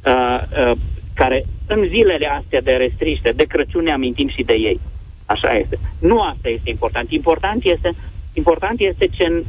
uh, 0.07 0.43
uh, 0.67 0.77
care 1.15 1.45
în 1.67 1.85
zilele 1.88 2.27
astea 2.27 2.61
de 2.61 2.73
restriște, 2.73 3.33
de 3.33 3.45
Crăciun 3.45 3.83
ne 3.83 3.93
amintim 3.93 4.29
și 4.29 4.43
de 4.43 4.53
ei. 4.53 4.81
Așa 5.27 5.51
este. 5.51 5.79
Nu 6.01 6.21
asta 6.21 6.49
este 6.49 6.71
important. 6.71 7.11
Important 7.11 7.65
este, 7.65 7.93
important 8.33 8.81
este 8.81 9.07
ce, 9.07 9.45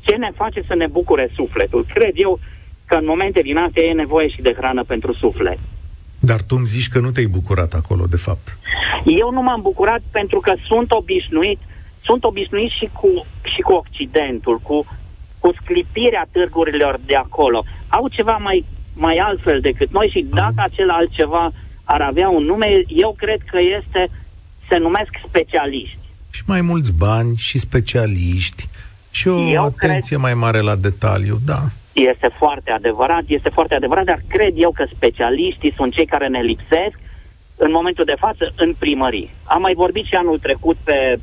ce 0.00 0.16
ne 0.16 0.30
face 0.34 0.62
să 0.66 0.74
ne 0.74 0.86
bucure 0.86 1.30
sufletul. 1.34 1.86
Cred 1.94 2.12
eu 2.14 2.38
că 2.86 2.94
în 2.94 3.04
momente 3.04 3.40
din 3.40 3.56
astea 3.56 3.82
e 3.82 3.92
nevoie 3.92 4.28
și 4.28 4.42
de 4.42 4.52
hrană 4.56 4.84
pentru 4.84 5.12
suflet. 5.12 5.58
Dar 6.24 6.42
tu 6.42 6.54
îmi 6.56 6.66
zici 6.66 6.88
că 6.88 6.98
nu 6.98 7.10
te-ai 7.10 7.26
bucurat 7.26 7.72
acolo, 7.72 8.04
de 8.06 8.16
fapt. 8.16 8.58
Eu 9.04 9.30
nu 9.30 9.42
m-am 9.42 9.60
bucurat 9.62 10.02
pentru 10.10 10.40
că 10.40 10.52
sunt 10.66 10.90
obișnuit, 10.90 11.58
sunt 12.02 12.24
obișnuit 12.24 12.70
și 12.70 12.88
cu, 12.92 13.26
și 13.42 13.60
cu 13.60 13.72
Occidentul, 13.72 14.58
cu, 14.58 14.86
cu 15.38 15.52
sclipirea 15.62 16.28
târgurilor 16.32 17.00
de 17.06 17.14
acolo. 17.14 17.64
Au 17.88 18.08
ceva 18.08 18.36
mai, 18.36 18.64
mai 18.94 19.16
altfel 19.16 19.60
decât 19.60 19.92
noi 19.92 20.08
și 20.12 20.26
dacă 20.30 20.60
uh-huh. 20.60 20.70
acel 20.70 20.90
altceva 20.90 21.52
ar 21.84 22.00
avea 22.00 22.28
un 22.28 22.42
nume, 22.42 22.66
eu 22.88 23.14
cred 23.18 23.40
că 23.50 23.58
este, 23.78 24.10
se 24.68 24.76
numesc 24.76 25.10
specialiști. 25.28 25.98
Și 26.30 26.42
mai 26.46 26.60
mulți 26.60 26.92
bani 26.92 27.36
și 27.36 27.58
specialiști 27.58 28.68
și 29.10 29.28
o 29.28 29.48
eu 29.48 29.64
atenție 29.64 30.16
cred... 30.16 30.20
mai 30.20 30.34
mare 30.34 30.60
la 30.60 30.74
detaliu, 30.74 31.40
da. 31.44 31.62
Este 31.94 32.28
foarte 32.38 32.70
adevărat, 32.70 33.22
este 33.26 33.48
foarte 33.48 33.74
adevărat, 33.74 34.04
dar 34.04 34.20
cred 34.28 34.52
eu 34.56 34.70
că 34.70 34.84
specialiștii 34.94 35.72
sunt 35.76 35.92
cei 35.92 36.06
care 36.06 36.28
ne 36.28 36.40
lipsesc 36.40 36.98
în 37.56 37.70
momentul 37.70 38.04
de 38.04 38.14
față 38.18 38.52
în 38.56 38.74
primării. 38.78 39.30
Am 39.44 39.60
mai 39.60 39.74
vorbit 39.74 40.04
și 40.04 40.14
anul 40.14 40.38
trecut 40.38 40.76
pe, 40.84 41.18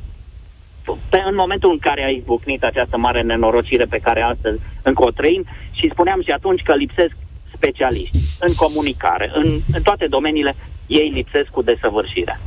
pe 1.08 1.22
în 1.26 1.34
momentul 1.34 1.70
în 1.70 1.78
care 1.78 2.04
a 2.04 2.08
izbucnit 2.08 2.62
această 2.62 2.96
mare 2.96 3.22
nenorocire 3.22 3.84
pe 3.84 3.98
care 3.98 4.22
astăzi 4.22 4.60
încă 4.82 5.04
o 5.04 5.10
trăim 5.10 5.44
și 5.72 5.90
spuneam 5.92 6.22
și 6.22 6.30
atunci 6.30 6.62
că 6.62 6.74
lipsesc 6.74 7.16
specialiști 7.56 8.18
în 8.40 8.54
comunicare, 8.54 9.30
în, 9.34 9.60
în 9.72 9.82
toate 9.82 10.06
domeniile, 10.06 10.56
ei 10.86 11.10
lipsesc 11.14 11.48
cu 11.48 11.62
desăvârșire. 11.62 12.40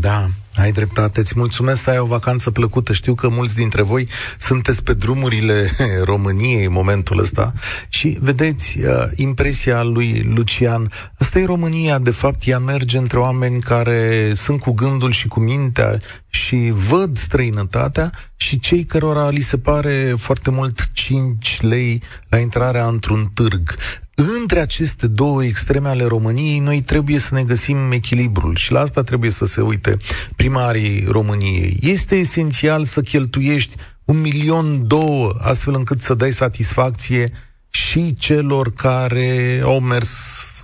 Da, 0.00 0.24
ai 0.60 0.72
dreptate, 0.72 1.20
îți 1.20 1.32
mulțumesc 1.36 1.82
să 1.82 1.90
ai 1.90 1.98
o 1.98 2.04
vacanță 2.04 2.50
plăcută. 2.50 2.92
Știu 2.92 3.14
că 3.14 3.28
mulți 3.28 3.54
dintre 3.54 3.82
voi 3.82 4.08
sunteți 4.38 4.82
pe 4.82 4.94
drumurile 4.94 5.70
României 6.04 6.64
în 6.64 6.72
momentul 6.72 7.18
ăsta 7.18 7.52
și 7.88 8.18
vedeți 8.20 8.78
uh, 8.78 9.04
impresia 9.16 9.82
lui 9.82 10.30
Lucian. 10.34 10.92
Asta 11.18 11.38
e 11.38 11.44
România, 11.44 11.98
de 11.98 12.10
fapt, 12.10 12.46
ea 12.46 12.58
merge 12.58 12.98
între 12.98 13.18
oameni 13.18 13.60
care 13.60 14.32
sunt 14.34 14.60
cu 14.60 14.72
gândul 14.72 15.12
și 15.12 15.28
cu 15.28 15.40
mintea 15.40 15.98
și 16.28 16.72
văd 16.74 17.18
străinătatea 17.18 18.12
și 18.36 18.58
cei 18.58 18.84
cărora 18.84 19.28
li 19.28 19.40
se 19.40 19.58
pare 19.58 20.14
foarte 20.16 20.50
mult 20.50 20.90
5 20.92 21.60
lei 21.60 22.02
la 22.28 22.38
intrarea 22.38 22.86
într-un 22.86 23.30
târg 23.34 23.74
între 24.18 24.60
aceste 24.60 25.06
două 25.06 25.44
extreme 25.44 25.88
ale 25.88 26.04
României, 26.04 26.58
noi 26.58 26.80
trebuie 26.80 27.18
să 27.18 27.34
ne 27.34 27.42
găsim 27.42 27.76
echilibrul 27.90 28.56
și 28.56 28.72
la 28.72 28.80
asta 28.80 29.02
trebuie 29.02 29.30
să 29.30 29.44
se 29.44 29.60
uite 29.60 29.96
primarii 30.36 31.04
României. 31.10 31.76
Este 31.80 32.14
esențial 32.14 32.84
să 32.84 33.00
cheltuiești 33.00 33.76
un 34.04 34.20
milion 34.20 34.86
două, 34.86 35.34
astfel 35.40 35.74
încât 35.74 36.00
să 36.00 36.14
dai 36.14 36.30
satisfacție 36.30 37.32
și 37.70 38.14
celor 38.18 38.72
care 38.72 39.60
au 39.64 39.80
mers 39.80 40.10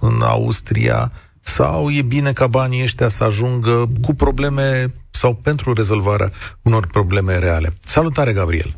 în 0.01 0.23
Austria 0.23 1.12
sau 1.40 1.90
e 1.90 2.03
bine 2.03 2.33
ca 2.33 2.47
banii 2.47 2.83
ăștia 2.83 3.09
să 3.09 3.25
ajungă 3.25 3.90
cu 4.03 4.14
probleme 4.14 4.95
sau 5.11 5.35
pentru 5.35 5.73
rezolvarea 5.73 6.31
unor 6.62 6.87
probleme 6.87 7.38
reale. 7.38 7.73
Salutare, 7.81 8.33
Gabriel! 8.33 8.75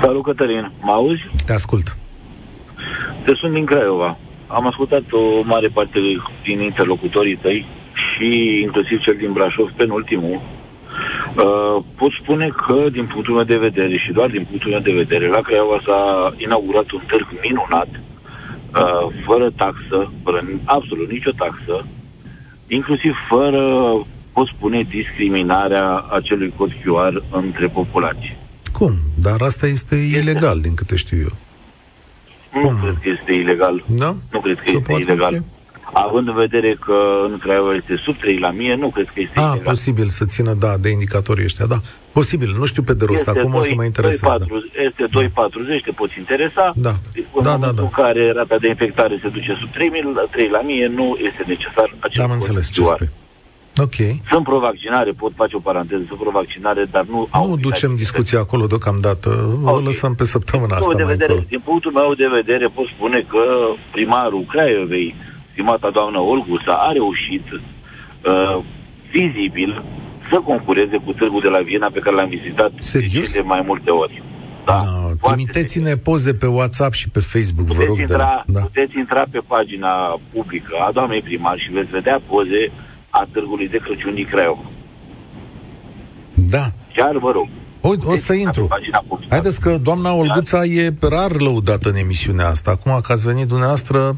Salut, 0.00 0.22
Cătălin! 0.22 0.72
Mă 0.80 0.92
auzi? 0.92 1.30
Te 1.46 1.52
ascult. 1.52 1.96
Te 3.24 3.32
sunt 3.34 3.52
din 3.52 3.64
Craiova. 3.64 4.16
Am 4.46 4.66
ascultat 4.66 5.02
o 5.10 5.42
mare 5.42 5.68
parte 5.68 5.98
din 6.42 6.60
interlocutorii 6.60 7.36
tăi 7.36 7.66
și 7.92 8.60
inclusiv 8.62 8.98
cel 9.00 9.14
din 9.16 9.32
Brașov, 9.32 9.70
penultimul. 9.76 10.40
Uh, 11.36 11.84
pot 11.96 12.10
spune 12.22 12.48
că, 12.66 12.88
din 12.90 13.06
punctul 13.06 13.34
meu 13.34 13.44
de 13.44 13.56
vedere 13.56 13.96
și 13.96 14.12
doar 14.12 14.30
din 14.30 14.46
punctul 14.48 14.70
meu 14.70 14.80
de 14.80 14.92
vedere, 14.92 15.26
la 15.26 15.40
Craiova 15.40 15.80
s-a 15.84 16.32
inaugurat 16.36 16.90
un 16.90 17.00
târg 17.06 17.26
minunat, 17.42 17.88
uh, 17.90 19.14
fără 19.24 19.50
taxă, 19.56 20.12
fără 20.22 20.44
absolut 20.64 21.10
nicio 21.10 21.30
taxă, 21.30 21.86
inclusiv 22.68 23.14
fără, 23.28 23.62
pot 24.32 24.46
spune, 24.46 24.86
discriminarea 24.88 26.04
acelui 26.10 26.52
cod 26.56 26.70
QR 26.70 27.22
între 27.30 27.66
populații. 27.66 28.36
Cum? 28.72 28.92
Dar 29.22 29.40
asta 29.40 29.66
este, 29.66 29.96
este 29.96 30.16
ilegal, 30.18 30.60
din 30.60 30.74
câte 30.74 30.96
știu 30.96 31.18
eu. 31.18 31.36
Nu 32.54 32.60
Cum? 32.60 32.78
cred 32.82 32.98
că 33.02 33.08
este 33.08 33.32
ilegal. 33.32 33.84
Da? 33.86 34.16
Nu 34.30 34.40
cred 34.40 34.56
că 34.56 34.62
Se 34.66 34.76
este 34.76 34.92
ilegal. 34.92 35.34
Okay. 35.34 35.42
Având 35.92 36.28
în 36.28 36.34
vedere 36.34 36.76
că 36.80 36.96
în 37.30 37.38
Craiova 37.38 37.74
este 37.74 37.96
sub 37.96 38.16
3 38.16 38.38
la 38.38 38.50
mie, 38.50 38.74
nu 38.74 38.88
cred 38.88 39.06
că 39.14 39.20
este 39.20 39.38
ah, 39.38 39.44
ilegal. 39.44 39.72
posibil 39.72 40.08
să 40.08 40.24
țină, 40.24 40.54
da, 40.54 40.76
de 40.76 40.88
indicatorii 40.88 41.44
ăștia, 41.44 41.66
da. 41.66 41.78
Posibil, 42.12 42.54
nu 42.58 42.64
știu 42.64 42.82
pe 42.82 42.94
de 42.94 43.04
rost, 43.04 43.28
acum 43.28 43.50
2, 43.50 43.58
o 43.58 43.62
să 43.62 43.72
mă 43.74 43.84
interesez. 43.84 44.20
2, 44.20 44.30
4, 44.30 44.58
da. 44.58 44.82
Este 44.82 45.04
2,40, 45.78 45.84
te 45.84 45.90
poți 45.90 46.18
interesa. 46.18 46.72
Da, 46.76 46.94
în 47.32 47.42
da, 47.42 47.56
da, 47.56 47.70
da. 47.72 47.82
în 47.82 47.90
care 47.90 48.32
rata 48.32 48.56
de 48.60 48.68
infectare 48.68 49.18
se 49.22 49.28
duce 49.28 49.56
sub 49.60 49.70
3, 49.70 49.90
3 50.30 50.48
la 50.48 50.60
mie, 50.60 50.86
nu 50.86 51.16
este 51.26 51.44
necesar 51.46 51.94
acest 51.98 52.20
Am 52.20 52.30
înțeles 52.30 52.70
ce 52.70 52.82
spui. 52.84 53.08
Ok. 53.76 53.94
Sunt 54.28 54.44
pro-vaccinare, 54.44 55.10
pot 55.10 55.32
face 55.34 55.56
o 55.56 55.58
paranteză, 55.58 56.02
sunt 56.08 56.18
pro-vaccinare, 56.18 56.84
dar 56.90 57.04
nu 57.04 57.28
au... 57.30 57.48
Nu 57.48 57.56
ducem 57.56 57.96
discuția 57.96 58.38
acolo 58.38 58.66
deocamdată, 58.66 59.28
okay. 59.62 59.74
o 59.74 59.80
lăsăm 59.80 60.14
pe 60.14 60.24
săptămâna 60.24 60.76
asta 60.76 60.94
de 60.94 61.04
vedere, 61.04 61.44
Din 61.48 61.60
punctul 61.64 61.92
meu 61.92 62.14
de 62.14 62.28
vedere 62.32 62.66
pot 62.66 62.86
spune 62.86 63.24
că 63.28 63.44
primarul 63.90 64.44
Craiovei, 64.48 65.14
stimata 65.52 65.90
doamnă 65.90 66.18
Olgu, 66.18 66.60
a 66.66 66.90
reușit 66.92 67.44
uh, 67.52 68.62
vizibil 69.10 69.84
să 70.30 70.36
concureze 70.36 70.96
cu 71.04 71.12
târgul 71.12 71.40
de 71.40 71.48
la 71.48 71.58
Viena 71.58 71.88
pe 71.92 71.98
care 71.98 72.16
l-am 72.16 72.28
vizitat 72.28 72.72
Serios? 72.78 73.32
de 73.32 73.40
mai 73.40 73.62
multe 73.66 73.90
ori. 73.90 74.22
Da, 74.64 74.76
da, 74.76 75.28
trimiteți-ne 75.28 75.96
poze 75.96 76.34
pe 76.34 76.46
WhatsApp 76.46 76.92
și 76.92 77.08
pe 77.08 77.20
Facebook, 77.20 77.66
puteți 77.66 77.84
vă 77.84 77.90
rog. 77.90 78.00
Intra, 78.00 78.16
de 78.16 78.22
la, 78.22 78.42
da. 78.46 78.60
Puteți 78.60 78.98
intra 78.98 79.24
pe 79.30 79.40
pagina 79.46 80.20
publică 80.32 80.76
a 80.88 80.90
doamnei 80.92 81.20
primar 81.20 81.58
și 81.58 81.70
veți 81.72 81.90
vedea 81.90 82.20
poze 82.26 82.70
a 83.18 83.26
Târgului 83.32 83.68
de 83.68 83.76
Crăciun 83.76 84.14
din 84.14 84.26
Craiova. 84.30 84.66
Da. 86.34 86.70
Chiar 86.94 87.16
vă 87.16 87.30
rog. 87.30 87.48
O, 87.80 87.90
o 88.04 88.14
să 88.14 88.32
intru. 88.32 88.68
Haideți 89.28 89.60
că 89.60 89.78
doamna 89.82 90.12
Olguța 90.12 90.58
da? 90.58 90.64
e 90.64 90.94
rar 91.00 91.32
lăudată 91.40 91.88
în 91.88 91.96
emisiunea 91.96 92.48
asta. 92.48 92.70
Acum 92.70 93.00
că 93.06 93.12
ați 93.12 93.26
venit 93.26 93.46
dumneavoastră, 93.46 94.16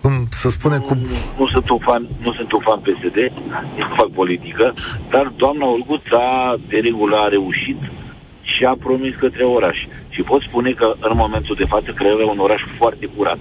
cum 0.00 0.12
să 0.30 0.48
spune 0.48 0.78
cum... 0.78 0.98
Nu, 0.98 1.06
nu, 1.38 1.46
sunt 1.48 1.68
un 1.68 1.78
fan, 1.78 2.06
nu 2.22 2.32
sunt 2.32 2.52
un 2.52 2.60
fan 2.60 2.78
PSD, 2.78 3.18
nu 3.76 3.94
fac 3.96 4.08
politică, 4.08 4.74
dar 5.10 5.32
doamna 5.36 5.66
Olguța 5.66 6.56
de 6.68 6.76
regulă 6.76 7.16
a 7.16 7.28
reușit 7.28 7.80
și 8.42 8.64
a 8.64 8.76
promis 8.80 9.14
către 9.14 9.44
oraș. 9.44 9.76
Și 10.08 10.22
pot 10.22 10.42
spune 10.42 10.70
că 10.70 10.94
în 11.00 11.16
momentul 11.16 11.54
de 11.58 11.64
față 11.64 11.90
Craiova 11.94 12.22
e 12.22 12.34
un 12.36 12.38
oraș 12.38 12.60
foarte 12.78 13.08
curat. 13.16 13.38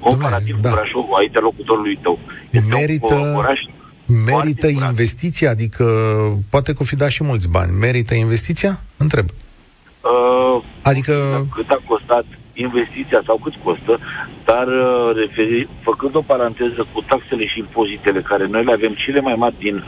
Comparativ 0.00 0.60
da. 0.60 0.68
cu 0.68 0.74
Brașovul, 0.74 1.16
a 1.18 1.22
interlocutorului 1.22 1.98
tău. 2.02 2.18
Este 2.50 2.74
Merită... 2.74 3.14
un 3.14 3.34
oraș 3.36 3.60
Merită 4.06 4.66
investiția? 4.66 5.50
Adică 5.50 5.84
poate 6.50 6.72
că 6.72 6.78
o 6.80 6.84
fi 6.84 6.96
dat 6.96 7.10
și 7.10 7.24
mulți 7.24 7.48
bani. 7.48 7.72
Merită 7.72 8.14
investiția? 8.14 8.80
Întreb. 8.96 9.28
Uh, 10.00 10.62
adică... 10.82 11.46
Cât 11.54 11.70
a 11.70 11.80
costat 11.86 12.24
investiția 12.54 13.22
sau 13.26 13.40
cât 13.42 13.54
costă, 13.64 13.98
dar 14.44 14.66
uh, 14.66 15.16
referi, 15.16 15.68
făcând 15.82 16.14
o 16.14 16.20
paranteză 16.20 16.86
cu 16.92 17.02
taxele 17.02 17.46
și 17.46 17.58
impozitele 17.58 18.20
care 18.20 18.46
noi 18.46 18.64
le 18.64 18.72
avem 18.72 18.94
cele 18.94 19.20
mai 19.20 19.34
mari 19.34 19.54
din 19.58 19.84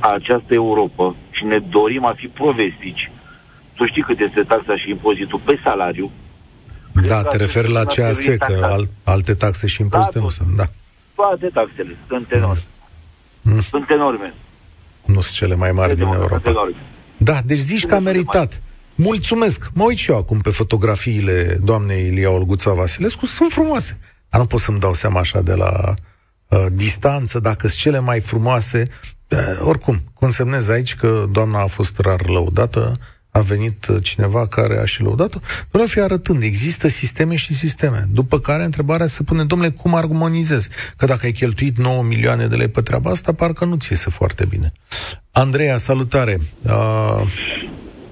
această 0.00 0.54
Europa 0.54 1.14
și 1.30 1.44
ne 1.44 1.58
dorim 1.58 2.04
a 2.04 2.12
fi 2.16 2.26
provestici, 2.26 3.10
tu 3.74 3.86
știi 3.86 4.02
cât 4.02 4.20
este 4.20 4.40
taxa 4.42 4.76
și 4.76 4.90
impozitul 4.90 5.40
pe 5.44 5.60
salariu? 5.62 6.10
Da, 7.06 7.22
te 7.22 7.36
referi 7.36 7.70
la 7.72 7.84
CAS, 7.84 8.24
că 8.24 8.58
al, 8.62 8.84
alte 9.04 9.34
taxe 9.34 9.66
și 9.66 9.80
impozite 9.80 10.18
da, 10.18 10.24
nu 10.24 10.28
sunt, 10.28 10.48
da. 10.56 10.64
Toate 11.14 11.46
taxele 11.46 11.96
sunt 12.08 12.32
enorme. 12.32 12.62
Mm. 13.52 13.60
Sunt 13.60 13.90
enorme. 13.90 14.34
Nu 15.04 15.20
sunt 15.20 15.36
cele 15.36 15.54
mai 15.54 15.72
mari 15.72 15.92
enorme, 15.92 16.12
din 16.12 16.22
Europa. 16.22 16.70
Da, 17.16 17.40
deci 17.44 17.58
zici 17.58 17.86
că 17.86 17.94
a 17.94 17.98
meritat. 17.98 18.62
Mulțumesc! 18.94 19.70
Mă 19.74 19.84
uit 19.84 19.96
și 19.96 20.10
eu 20.10 20.16
acum 20.16 20.40
pe 20.40 20.50
fotografiile 20.50 21.58
doamnei 21.62 22.06
Ilia 22.06 22.30
Olguța 22.30 22.72
Vasilescu, 22.72 23.26
sunt 23.26 23.52
frumoase. 23.52 23.98
Dar 24.28 24.40
nu 24.40 24.46
pot 24.46 24.60
să-mi 24.60 24.78
dau 24.78 24.94
seama 24.94 25.20
așa 25.20 25.40
de 25.40 25.54
la 25.54 25.94
uh, 26.48 26.66
distanță, 26.72 27.38
dacă 27.38 27.68
sunt 27.68 27.80
cele 27.80 27.98
mai 27.98 28.20
frumoase. 28.20 28.86
Uh, 29.28 29.38
oricum, 29.62 30.02
consemnez 30.14 30.68
aici 30.68 30.94
că 30.94 31.26
doamna 31.30 31.60
a 31.60 31.66
fost 31.66 31.98
rar 31.98 32.28
lăudată, 32.28 32.98
a 33.30 33.40
venit 33.40 33.86
uh, 33.86 34.02
cineva 34.02 34.46
care 34.46 34.78
a 34.78 34.84
și 34.84 35.02
lăudat-o, 35.02 35.38
vreau 35.70 35.86
fi 35.86 36.00
arătând, 36.00 36.42
există 36.42 36.88
sisteme 36.88 37.36
și 37.36 37.54
sisteme. 37.54 38.08
După 38.12 38.38
care 38.38 38.64
întrebarea 38.64 39.06
se 39.06 39.22
pune, 39.22 39.44
domnule, 39.44 39.70
cum 39.70 39.94
armonizez? 39.94 40.68
Că 40.96 41.06
dacă 41.06 41.20
ai 41.26 41.32
cheltuit 41.32 41.78
9 41.78 42.02
milioane 42.02 42.46
de 42.46 42.56
lei 42.56 42.68
pe 42.68 42.80
treaba 42.80 43.10
asta, 43.10 43.32
parcă 43.32 43.64
nu-ți 43.64 43.88
iese 43.90 44.10
foarte 44.10 44.44
bine. 44.44 44.72
Andreea, 45.32 45.76
salutare! 45.76 46.38
Uh, 46.62 47.22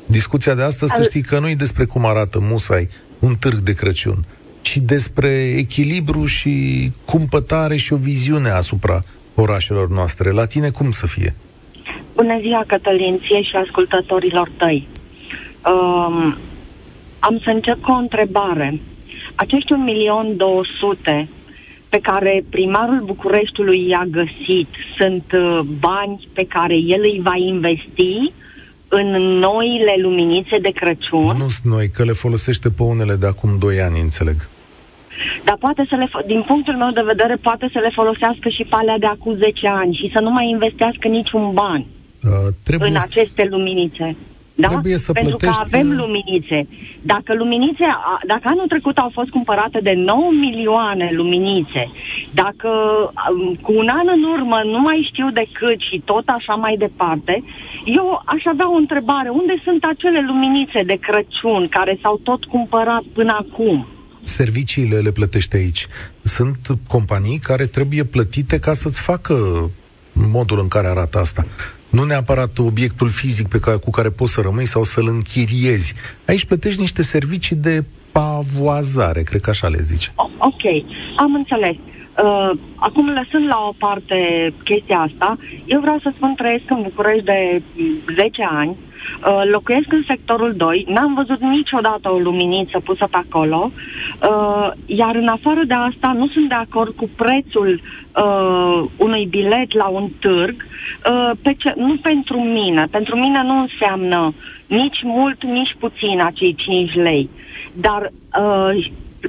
discuția 0.06 0.54
de 0.54 0.62
astăzi, 0.62 0.92
Al... 0.92 1.02
să 1.02 1.08
știi 1.08 1.22
că 1.22 1.38
nu 1.38 1.48
e 1.48 1.54
despre 1.54 1.84
cum 1.84 2.04
arată 2.04 2.38
musai 2.40 2.88
un 3.18 3.34
târg 3.34 3.58
de 3.58 3.74
Crăciun, 3.74 4.24
ci 4.60 4.76
despre 4.76 5.54
echilibru 5.56 6.26
și 6.26 6.90
cumpătare 7.04 7.76
și 7.76 7.92
o 7.92 7.96
viziune 7.96 8.50
asupra 8.50 9.04
orașelor 9.34 9.88
noastre. 9.88 10.30
La 10.30 10.46
tine 10.46 10.70
cum 10.70 10.90
să 10.90 11.06
fie? 11.06 11.34
Bună 12.14 12.38
ziua, 12.40 12.64
Cătălin, 12.66 13.18
ție 13.18 13.42
și 13.42 13.56
ascultătorilor 13.56 14.50
tăi. 14.56 14.88
Um, 15.72 16.36
am 17.18 17.38
să 17.44 17.50
încep 17.50 17.80
cu 17.80 17.90
o 17.90 17.94
întrebare. 17.94 18.80
Acești 19.34 19.72
1.200.000 21.04 21.28
pe 21.88 21.98
care 22.02 22.44
primarul 22.50 23.02
Bucureștiului 23.04 23.88
i-a 23.88 24.06
găsit 24.10 24.68
sunt 24.96 25.24
uh, 25.32 25.60
bani 25.78 26.28
pe 26.32 26.46
care 26.46 26.74
el 26.74 27.00
îi 27.00 27.20
va 27.22 27.36
investi 27.36 28.32
în 28.88 29.06
noile 29.38 29.94
luminițe 29.98 30.58
de 30.58 30.70
Crăciun. 30.70 31.36
Nu 31.38 31.48
sunt 31.48 31.72
noi, 31.72 31.90
că 31.90 32.04
le 32.04 32.12
folosește 32.12 32.70
pe 32.70 32.82
unele 32.82 33.14
de 33.14 33.26
acum 33.26 33.50
2 33.58 33.80
ani, 33.80 34.00
înțeleg. 34.00 34.48
Dar 35.44 35.56
poate 35.56 35.86
să 35.88 35.94
le, 35.94 36.08
din 36.26 36.42
punctul 36.46 36.74
meu 36.74 36.90
de 36.90 37.02
vedere, 37.04 37.36
poate 37.36 37.68
să 37.72 37.78
le 37.78 37.90
folosească 37.94 38.48
și 38.48 38.62
pe 38.62 38.74
alea 38.74 38.98
de 38.98 39.06
acum 39.06 39.34
10 39.34 39.68
ani 39.68 39.94
și 39.94 40.10
să 40.12 40.20
nu 40.20 40.30
mai 40.30 40.48
investească 40.48 41.08
niciun 41.08 41.52
ban 41.52 41.84
uh, 42.22 42.52
trebuie 42.62 42.90
în 42.90 42.96
aceste 42.96 43.46
luminițe. 43.50 44.16
Da? 44.58 44.68
Trebuie 44.68 44.96
să 44.96 45.12
Pentru 45.12 45.36
plătești... 45.36 45.62
că 45.62 45.66
avem 45.66 45.96
luminițe. 45.96 46.68
Dacă 47.02 47.34
luminițe, 47.34 47.84
dacă 48.26 48.42
anul 48.44 48.66
trecut 48.68 48.96
au 48.96 49.10
fost 49.12 49.28
cumpărate 49.28 49.78
de 49.82 49.92
9 49.96 50.30
milioane 50.30 51.10
luminițe, 51.12 51.90
dacă 52.30 52.68
um, 53.30 53.54
cu 53.54 53.72
un 53.72 53.88
an 53.88 54.06
în 54.16 54.22
urmă 54.22 54.60
nu 54.64 54.80
mai 54.80 55.08
știu 55.10 55.30
de 55.30 55.46
cât 55.52 55.78
și 55.88 56.02
tot 56.04 56.26
așa 56.26 56.54
mai 56.54 56.76
departe, 56.78 57.42
eu 57.84 58.22
aș 58.24 58.42
avea 58.44 58.72
o 58.72 58.76
întrebare. 58.76 59.28
Unde 59.28 59.54
sunt 59.64 59.84
acele 59.84 60.20
luminițe 60.26 60.82
de 60.82 60.98
Crăciun 61.00 61.68
care 61.68 61.98
s-au 62.02 62.20
tot 62.22 62.44
cumpărat 62.44 63.02
până 63.12 63.36
acum? 63.40 63.86
Serviciile 64.22 64.98
le 64.98 65.10
plătește 65.10 65.56
aici. 65.56 65.86
Sunt 66.22 66.58
companii 66.88 67.38
care 67.38 67.66
trebuie 67.66 68.04
plătite 68.04 68.58
ca 68.58 68.72
să-ți 68.72 69.00
facă 69.00 69.34
modul 70.12 70.58
în 70.58 70.68
care 70.68 70.86
arată 70.86 71.18
asta. 71.18 71.42
Nu 71.96 72.04
neapărat 72.04 72.58
obiectul 72.58 73.08
fizic 73.08 73.48
pe 73.48 73.58
care, 73.58 73.76
cu 73.76 73.90
care 73.90 74.08
poți 74.08 74.32
să 74.32 74.40
rămâi 74.40 74.66
sau 74.66 74.82
să-l 74.84 75.08
închiriezi. 75.08 75.94
Aici 76.26 76.44
plătești 76.44 76.80
niște 76.80 77.02
servicii 77.02 77.56
de 77.56 77.84
pavoazare, 78.12 79.22
cred 79.22 79.40
că 79.40 79.50
așa 79.50 79.68
le 79.68 79.80
zice. 79.80 80.12
Ok, 80.38 80.64
am 81.16 81.34
înțeles. 81.34 81.76
Uh, 82.24 82.50
acum, 82.76 83.08
lăsând 83.08 83.46
la 83.48 83.58
o 83.68 83.72
parte 83.78 84.18
chestia 84.64 84.98
asta, 84.98 85.36
eu 85.64 85.80
vreau 85.80 85.98
să 86.02 86.12
spun 86.16 86.34
trăiesc 86.34 86.64
în 86.68 86.82
București 86.82 87.24
de 87.24 87.62
10 88.14 88.48
ani, 88.50 88.70
uh, 88.70 88.95
locuiesc 89.50 89.92
în 89.92 90.02
sectorul 90.06 90.52
2, 90.56 90.86
n-am 90.88 91.14
văzut 91.14 91.40
niciodată 91.40 92.12
o 92.12 92.18
luminiță 92.18 92.80
pusă 92.84 93.06
pe 93.10 93.16
acolo, 93.16 93.70
uh, 93.70 94.70
iar 94.86 95.14
în 95.14 95.28
afară 95.28 95.60
de 95.66 95.74
asta 95.74 96.12
nu 96.16 96.28
sunt 96.28 96.48
de 96.48 96.54
acord 96.54 96.94
cu 96.94 97.10
prețul 97.16 97.80
uh, 97.80 98.84
unui 98.96 99.26
bilet 99.26 99.74
la 99.74 99.86
un 99.86 100.08
târg, 100.20 100.54
uh, 101.10 101.30
pe 101.42 101.54
ce, 101.58 101.74
nu 101.76 101.96
pentru 102.02 102.40
mine. 102.40 102.86
Pentru 102.90 103.16
mine 103.16 103.42
nu 103.42 103.60
înseamnă 103.60 104.34
nici 104.66 105.02
mult, 105.02 105.44
nici 105.44 105.76
puțin 105.78 106.20
acei 106.20 106.54
5 106.54 106.94
lei, 106.94 107.28
dar 107.72 108.12
uh, 108.40 108.86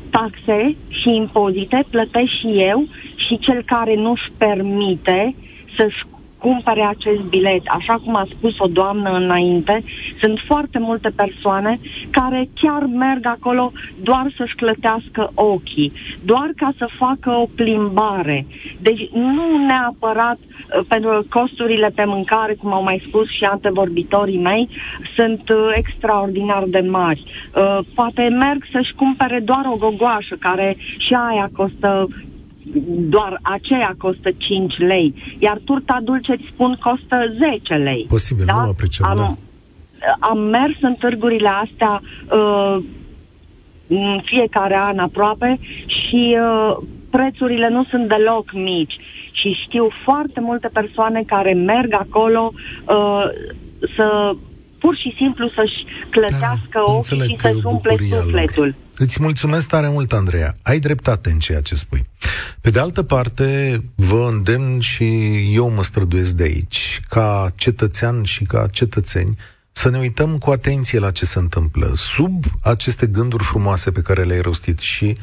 taxe 0.09 0.75
și 0.89 1.15
impozite 1.15 1.83
plătesc 1.89 2.31
și 2.39 2.47
eu 2.47 2.85
și 3.15 3.37
cel 3.39 3.63
care 3.65 3.95
nu-și 3.95 4.31
permite 4.37 5.35
să-și 5.77 6.03
cumpere 6.39 6.81
acest 6.81 7.21
bilet. 7.21 7.61
Așa 7.65 8.01
cum 8.05 8.15
a 8.15 8.27
spus 8.37 8.59
o 8.59 8.67
doamnă 8.67 9.09
înainte, 9.09 9.83
sunt 10.19 10.39
foarte 10.45 10.79
multe 10.79 11.09
persoane 11.15 11.79
care 12.11 12.49
chiar 12.53 12.83
merg 12.85 13.25
acolo 13.25 13.71
doar 14.03 14.33
să-și 14.37 14.55
clătească 14.55 15.31
ochii, 15.33 15.91
doar 16.23 16.49
ca 16.55 16.71
să 16.77 16.87
facă 16.97 17.29
o 17.29 17.45
plimbare. 17.55 18.45
Deci 18.79 19.09
nu 19.13 19.65
neapărat 19.65 20.37
uh, 20.39 20.85
pentru 20.87 21.25
costurile 21.29 21.91
pe 21.95 22.03
mâncare, 22.05 22.53
cum 22.53 22.73
au 22.73 22.83
mai 22.83 23.03
spus 23.07 23.29
și 23.29 23.43
antevorbitorii 23.43 24.39
mei, 24.39 24.69
sunt 25.15 25.49
uh, 25.49 25.71
extraordinar 25.73 26.63
de 26.67 26.79
mari. 26.79 27.23
Uh, 27.55 27.79
poate 27.95 28.21
merg 28.21 28.63
să-și 28.71 28.93
cumpere 28.93 29.39
doar 29.39 29.65
o 29.65 29.77
gogoașă, 29.77 30.35
care 30.39 30.77
și 30.97 31.13
aia 31.13 31.49
costă 31.55 32.07
doar 33.09 33.39
aceea 33.41 33.95
costă 33.97 34.29
5 34.37 34.77
lei, 34.77 35.13
iar 35.39 35.59
turta 35.63 35.99
dulce, 36.03 36.31
îți 36.31 36.49
spun, 36.53 36.77
costă 36.81 37.35
10 37.59 37.73
lei. 37.73 38.05
Posibil, 38.09 38.45
da? 38.45 38.53
nu 38.53 38.65
mă 38.65 38.73
pricep, 38.77 39.05
am, 39.05 39.15
da. 39.15 39.35
am 40.19 40.39
mers 40.39 40.75
în 40.81 40.93
târgurile 40.93 41.49
astea 41.49 42.01
uh, 42.31 42.77
în 43.87 44.19
fiecare 44.23 44.75
an 44.75 44.97
aproape 44.97 45.59
și 45.85 46.37
uh, 46.41 46.77
prețurile 47.09 47.69
nu 47.69 47.83
sunt 47.83 48.07
deloc 48.07 48.51
mici 48.53 48.97
și 49.31 49.59
știu 49.65 49.89
foarte 50.03 50.39
multe 50.39 50.69
persoane 50.73 51.23
care 51.25 51.53
merg 51.53 51.93
acolo 51.93 52.51
uh, 52.87 53.23
să 53.95 54.35
pur 54.79 54.95
și 54.95 55.13
simplu 55.17 55.49
să-și 55.55 55.85
clătească 56.09 56.83
da, 56.85 56.93
ochii 56.93 57.21
și 57.21 57.37
să-și 57.41 57.61
umple 57.63 57.95
sufletul. 58.09 58.63
Lor. 58.63 58.75
Îți 58.97 59.21
mulțumesc 59.21 59.67
tare 59.67 59.89
mult, 59.89 60.13
Andreea. 60.13 60.57
Ai 60.63 60.79
dreptate 60.79 61.29
în 61.29 61.39
ceea 61.39 61.61
ce 61.61 61.75
spui. 61.75 62.05
Pe 62.61 62.69
de 62.69 62.79
altă 62.79 63.03
parte, 63.03 63.79
vă 63.95 64.29
îndemn 64.31 64.79
și 64.79 65.05
eu 65.53 65.69
mă 65.69 65.83
străduiesc 65.83 66.31
de 66.31 66.43
aici, 66.43 66.99
ca 67.09 67.53
cetățean 67.55 68.23
și 68.23 68.43
ca 68.43 68.67
cetățeni, 68.71 69.37
să 69.71 69.89
ne 69.89 69.97
uităm 69.97 70.37
cu 70.37 70.49
atenție 70.49 70.99
la 70.99 71.11
ce 71.11 71.25
se 71.25 71.39
întâmplă 71.39 71.91
sub 71.95 72.43
aceste 72.61 73.05
gânduri 73.05 73.43
frumoase 73.43 73.91
pe 73.91 74.01
care 74.01 74.23
le-ai 74.23 74.41
rostit 74.41 74.79
și 74.79 75.05
mm, 75.05 75.15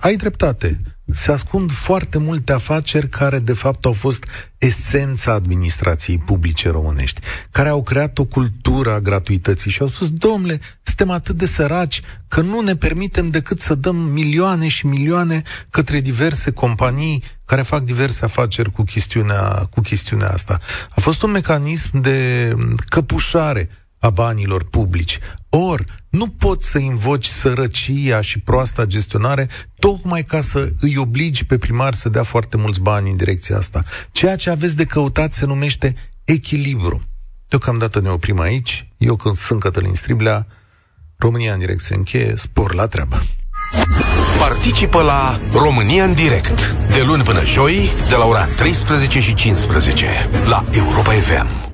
ai 0.00 0.16
dreptate 0.16 0.80
se 1.12 1.32
ascund 1.32 1.72
foarte 1.72 2.18
multe 2.18 2.52
afaceri 2.52 3.08
care 3.08 3.38
de 3.38 3.52
fapt 3.52 3.84
au 3.84 3.92
fost 3.92 4.24
esența 4.58 5.32
administrației 5.32 6.18
publice 6.18 6.68
românești, 6.68 7.20
care 7.50 7.68
au 7.68 7.82
creat 7.82 8.18
o 8.18 8.24
cultură 8.24 8.92
a 8.92 9.00
gratuității 9.00 9.70
și 9.70 9.82
au 9.82 9.88
spus, 9.88 10.10
domnule, 10.10 10.60
suntem 10.82 11.10
atât 11.10 11.36
de 11.36 11.46
săraci 11.46 12.02
că 12.28 12.40
nu 12.40 12.60
ne 12.60 12.76
permitem 12.76 13.30
decât 13.30 13.60
să 13.60 13.74
dăm 13.74 13.96
milioane 13.96 14.68
și 14.68 14.86
milioane 14.86 15.42
către 15.70 16.00
diverse 16.00 16.50
companii 16.50 17.24
care 17.44 17.62
fac 17.62 17.82
diverse 17.82 18.24
afaceri 18.24 18.70
cu 18.70 18.82
chestiunea, 18.82 19.68
cu 19.70 19.80
chestiunea 19.80 20.30
asta. 20.30 20.58
A 20.90 21.00
fost 21.00 21.22
un 21.22 21.30
mecanism 21.30 22.00
de 22.00 22.52
căpușare 22.88 23.68
a 23.98 24.10
banilor 24.10 24.64
publici. 24.64 25.18
Or, 25.50 25.84
nu 26.08 26.26
poți 26.26 26.68
să 26.68 26.78
invoci 26.78 27.26
sărăcia 27.26 28.20
și 28.20 28.40
proasta 28.40 28.84
gestionare 28.84 29.48
tocmai 29.78 30.24
ca 30.24 30.40
să 30.40 30.72
îi 30.80 30.96
obligi 30.96 31.44
pe 31.44 31.58
primar 31.58 31.94
să 31.94 32.08
dea 32.08 32.22
foarte 32.22 32.56
mulți 32.56 32.80
bani 32.80 33.10
în 33.10 33.16
direcția 33.16 33.56
asta. 33.56 33.82
Ceea 34.12 34.36
ce 34.36 34.50
aveți 34.50 34.76
de 34.76 34.84
căutat 34.84 35.32
se 35.32 35.44
numește 35.44 35.94
echilibru. 36.24 37.02
Deocamdată 37.48 38.00
ne 38.00 38.08
oprim 38.08 38.40
aici. 38.40 38.88
Eu 38.98 39.16
când 39.16 39.36
sunt 39.36 39.60
Cătălin 39.60 39.94
Striblea, 39.94 40.46
România 41.16 41.52
în 41.52 41.58
direct 41.58 41.80
se 41.80 41.94
încheie, 41.94 42.34
spor 42.36 42.74
la 42.74 42.86
treabă. 42.86 43.22
Participă 44.38 45.02
la 45.02 45.40
România 45.52 46.04
în 46.04 46.14
direct, 46.14 46.76
de 46.90 47.02
luni 47.02 47.22
până 47.22 47.44
joi, 47.44 47.90
de 48.08 48.14
la 48.14 48.24
ora 48.24 48.46
13 48.46 49.20
și 49.20 49.34
15, 49.34 50.06
la 50.44 50.64
Europa 50.72 51.12
FM. 51.12 51.69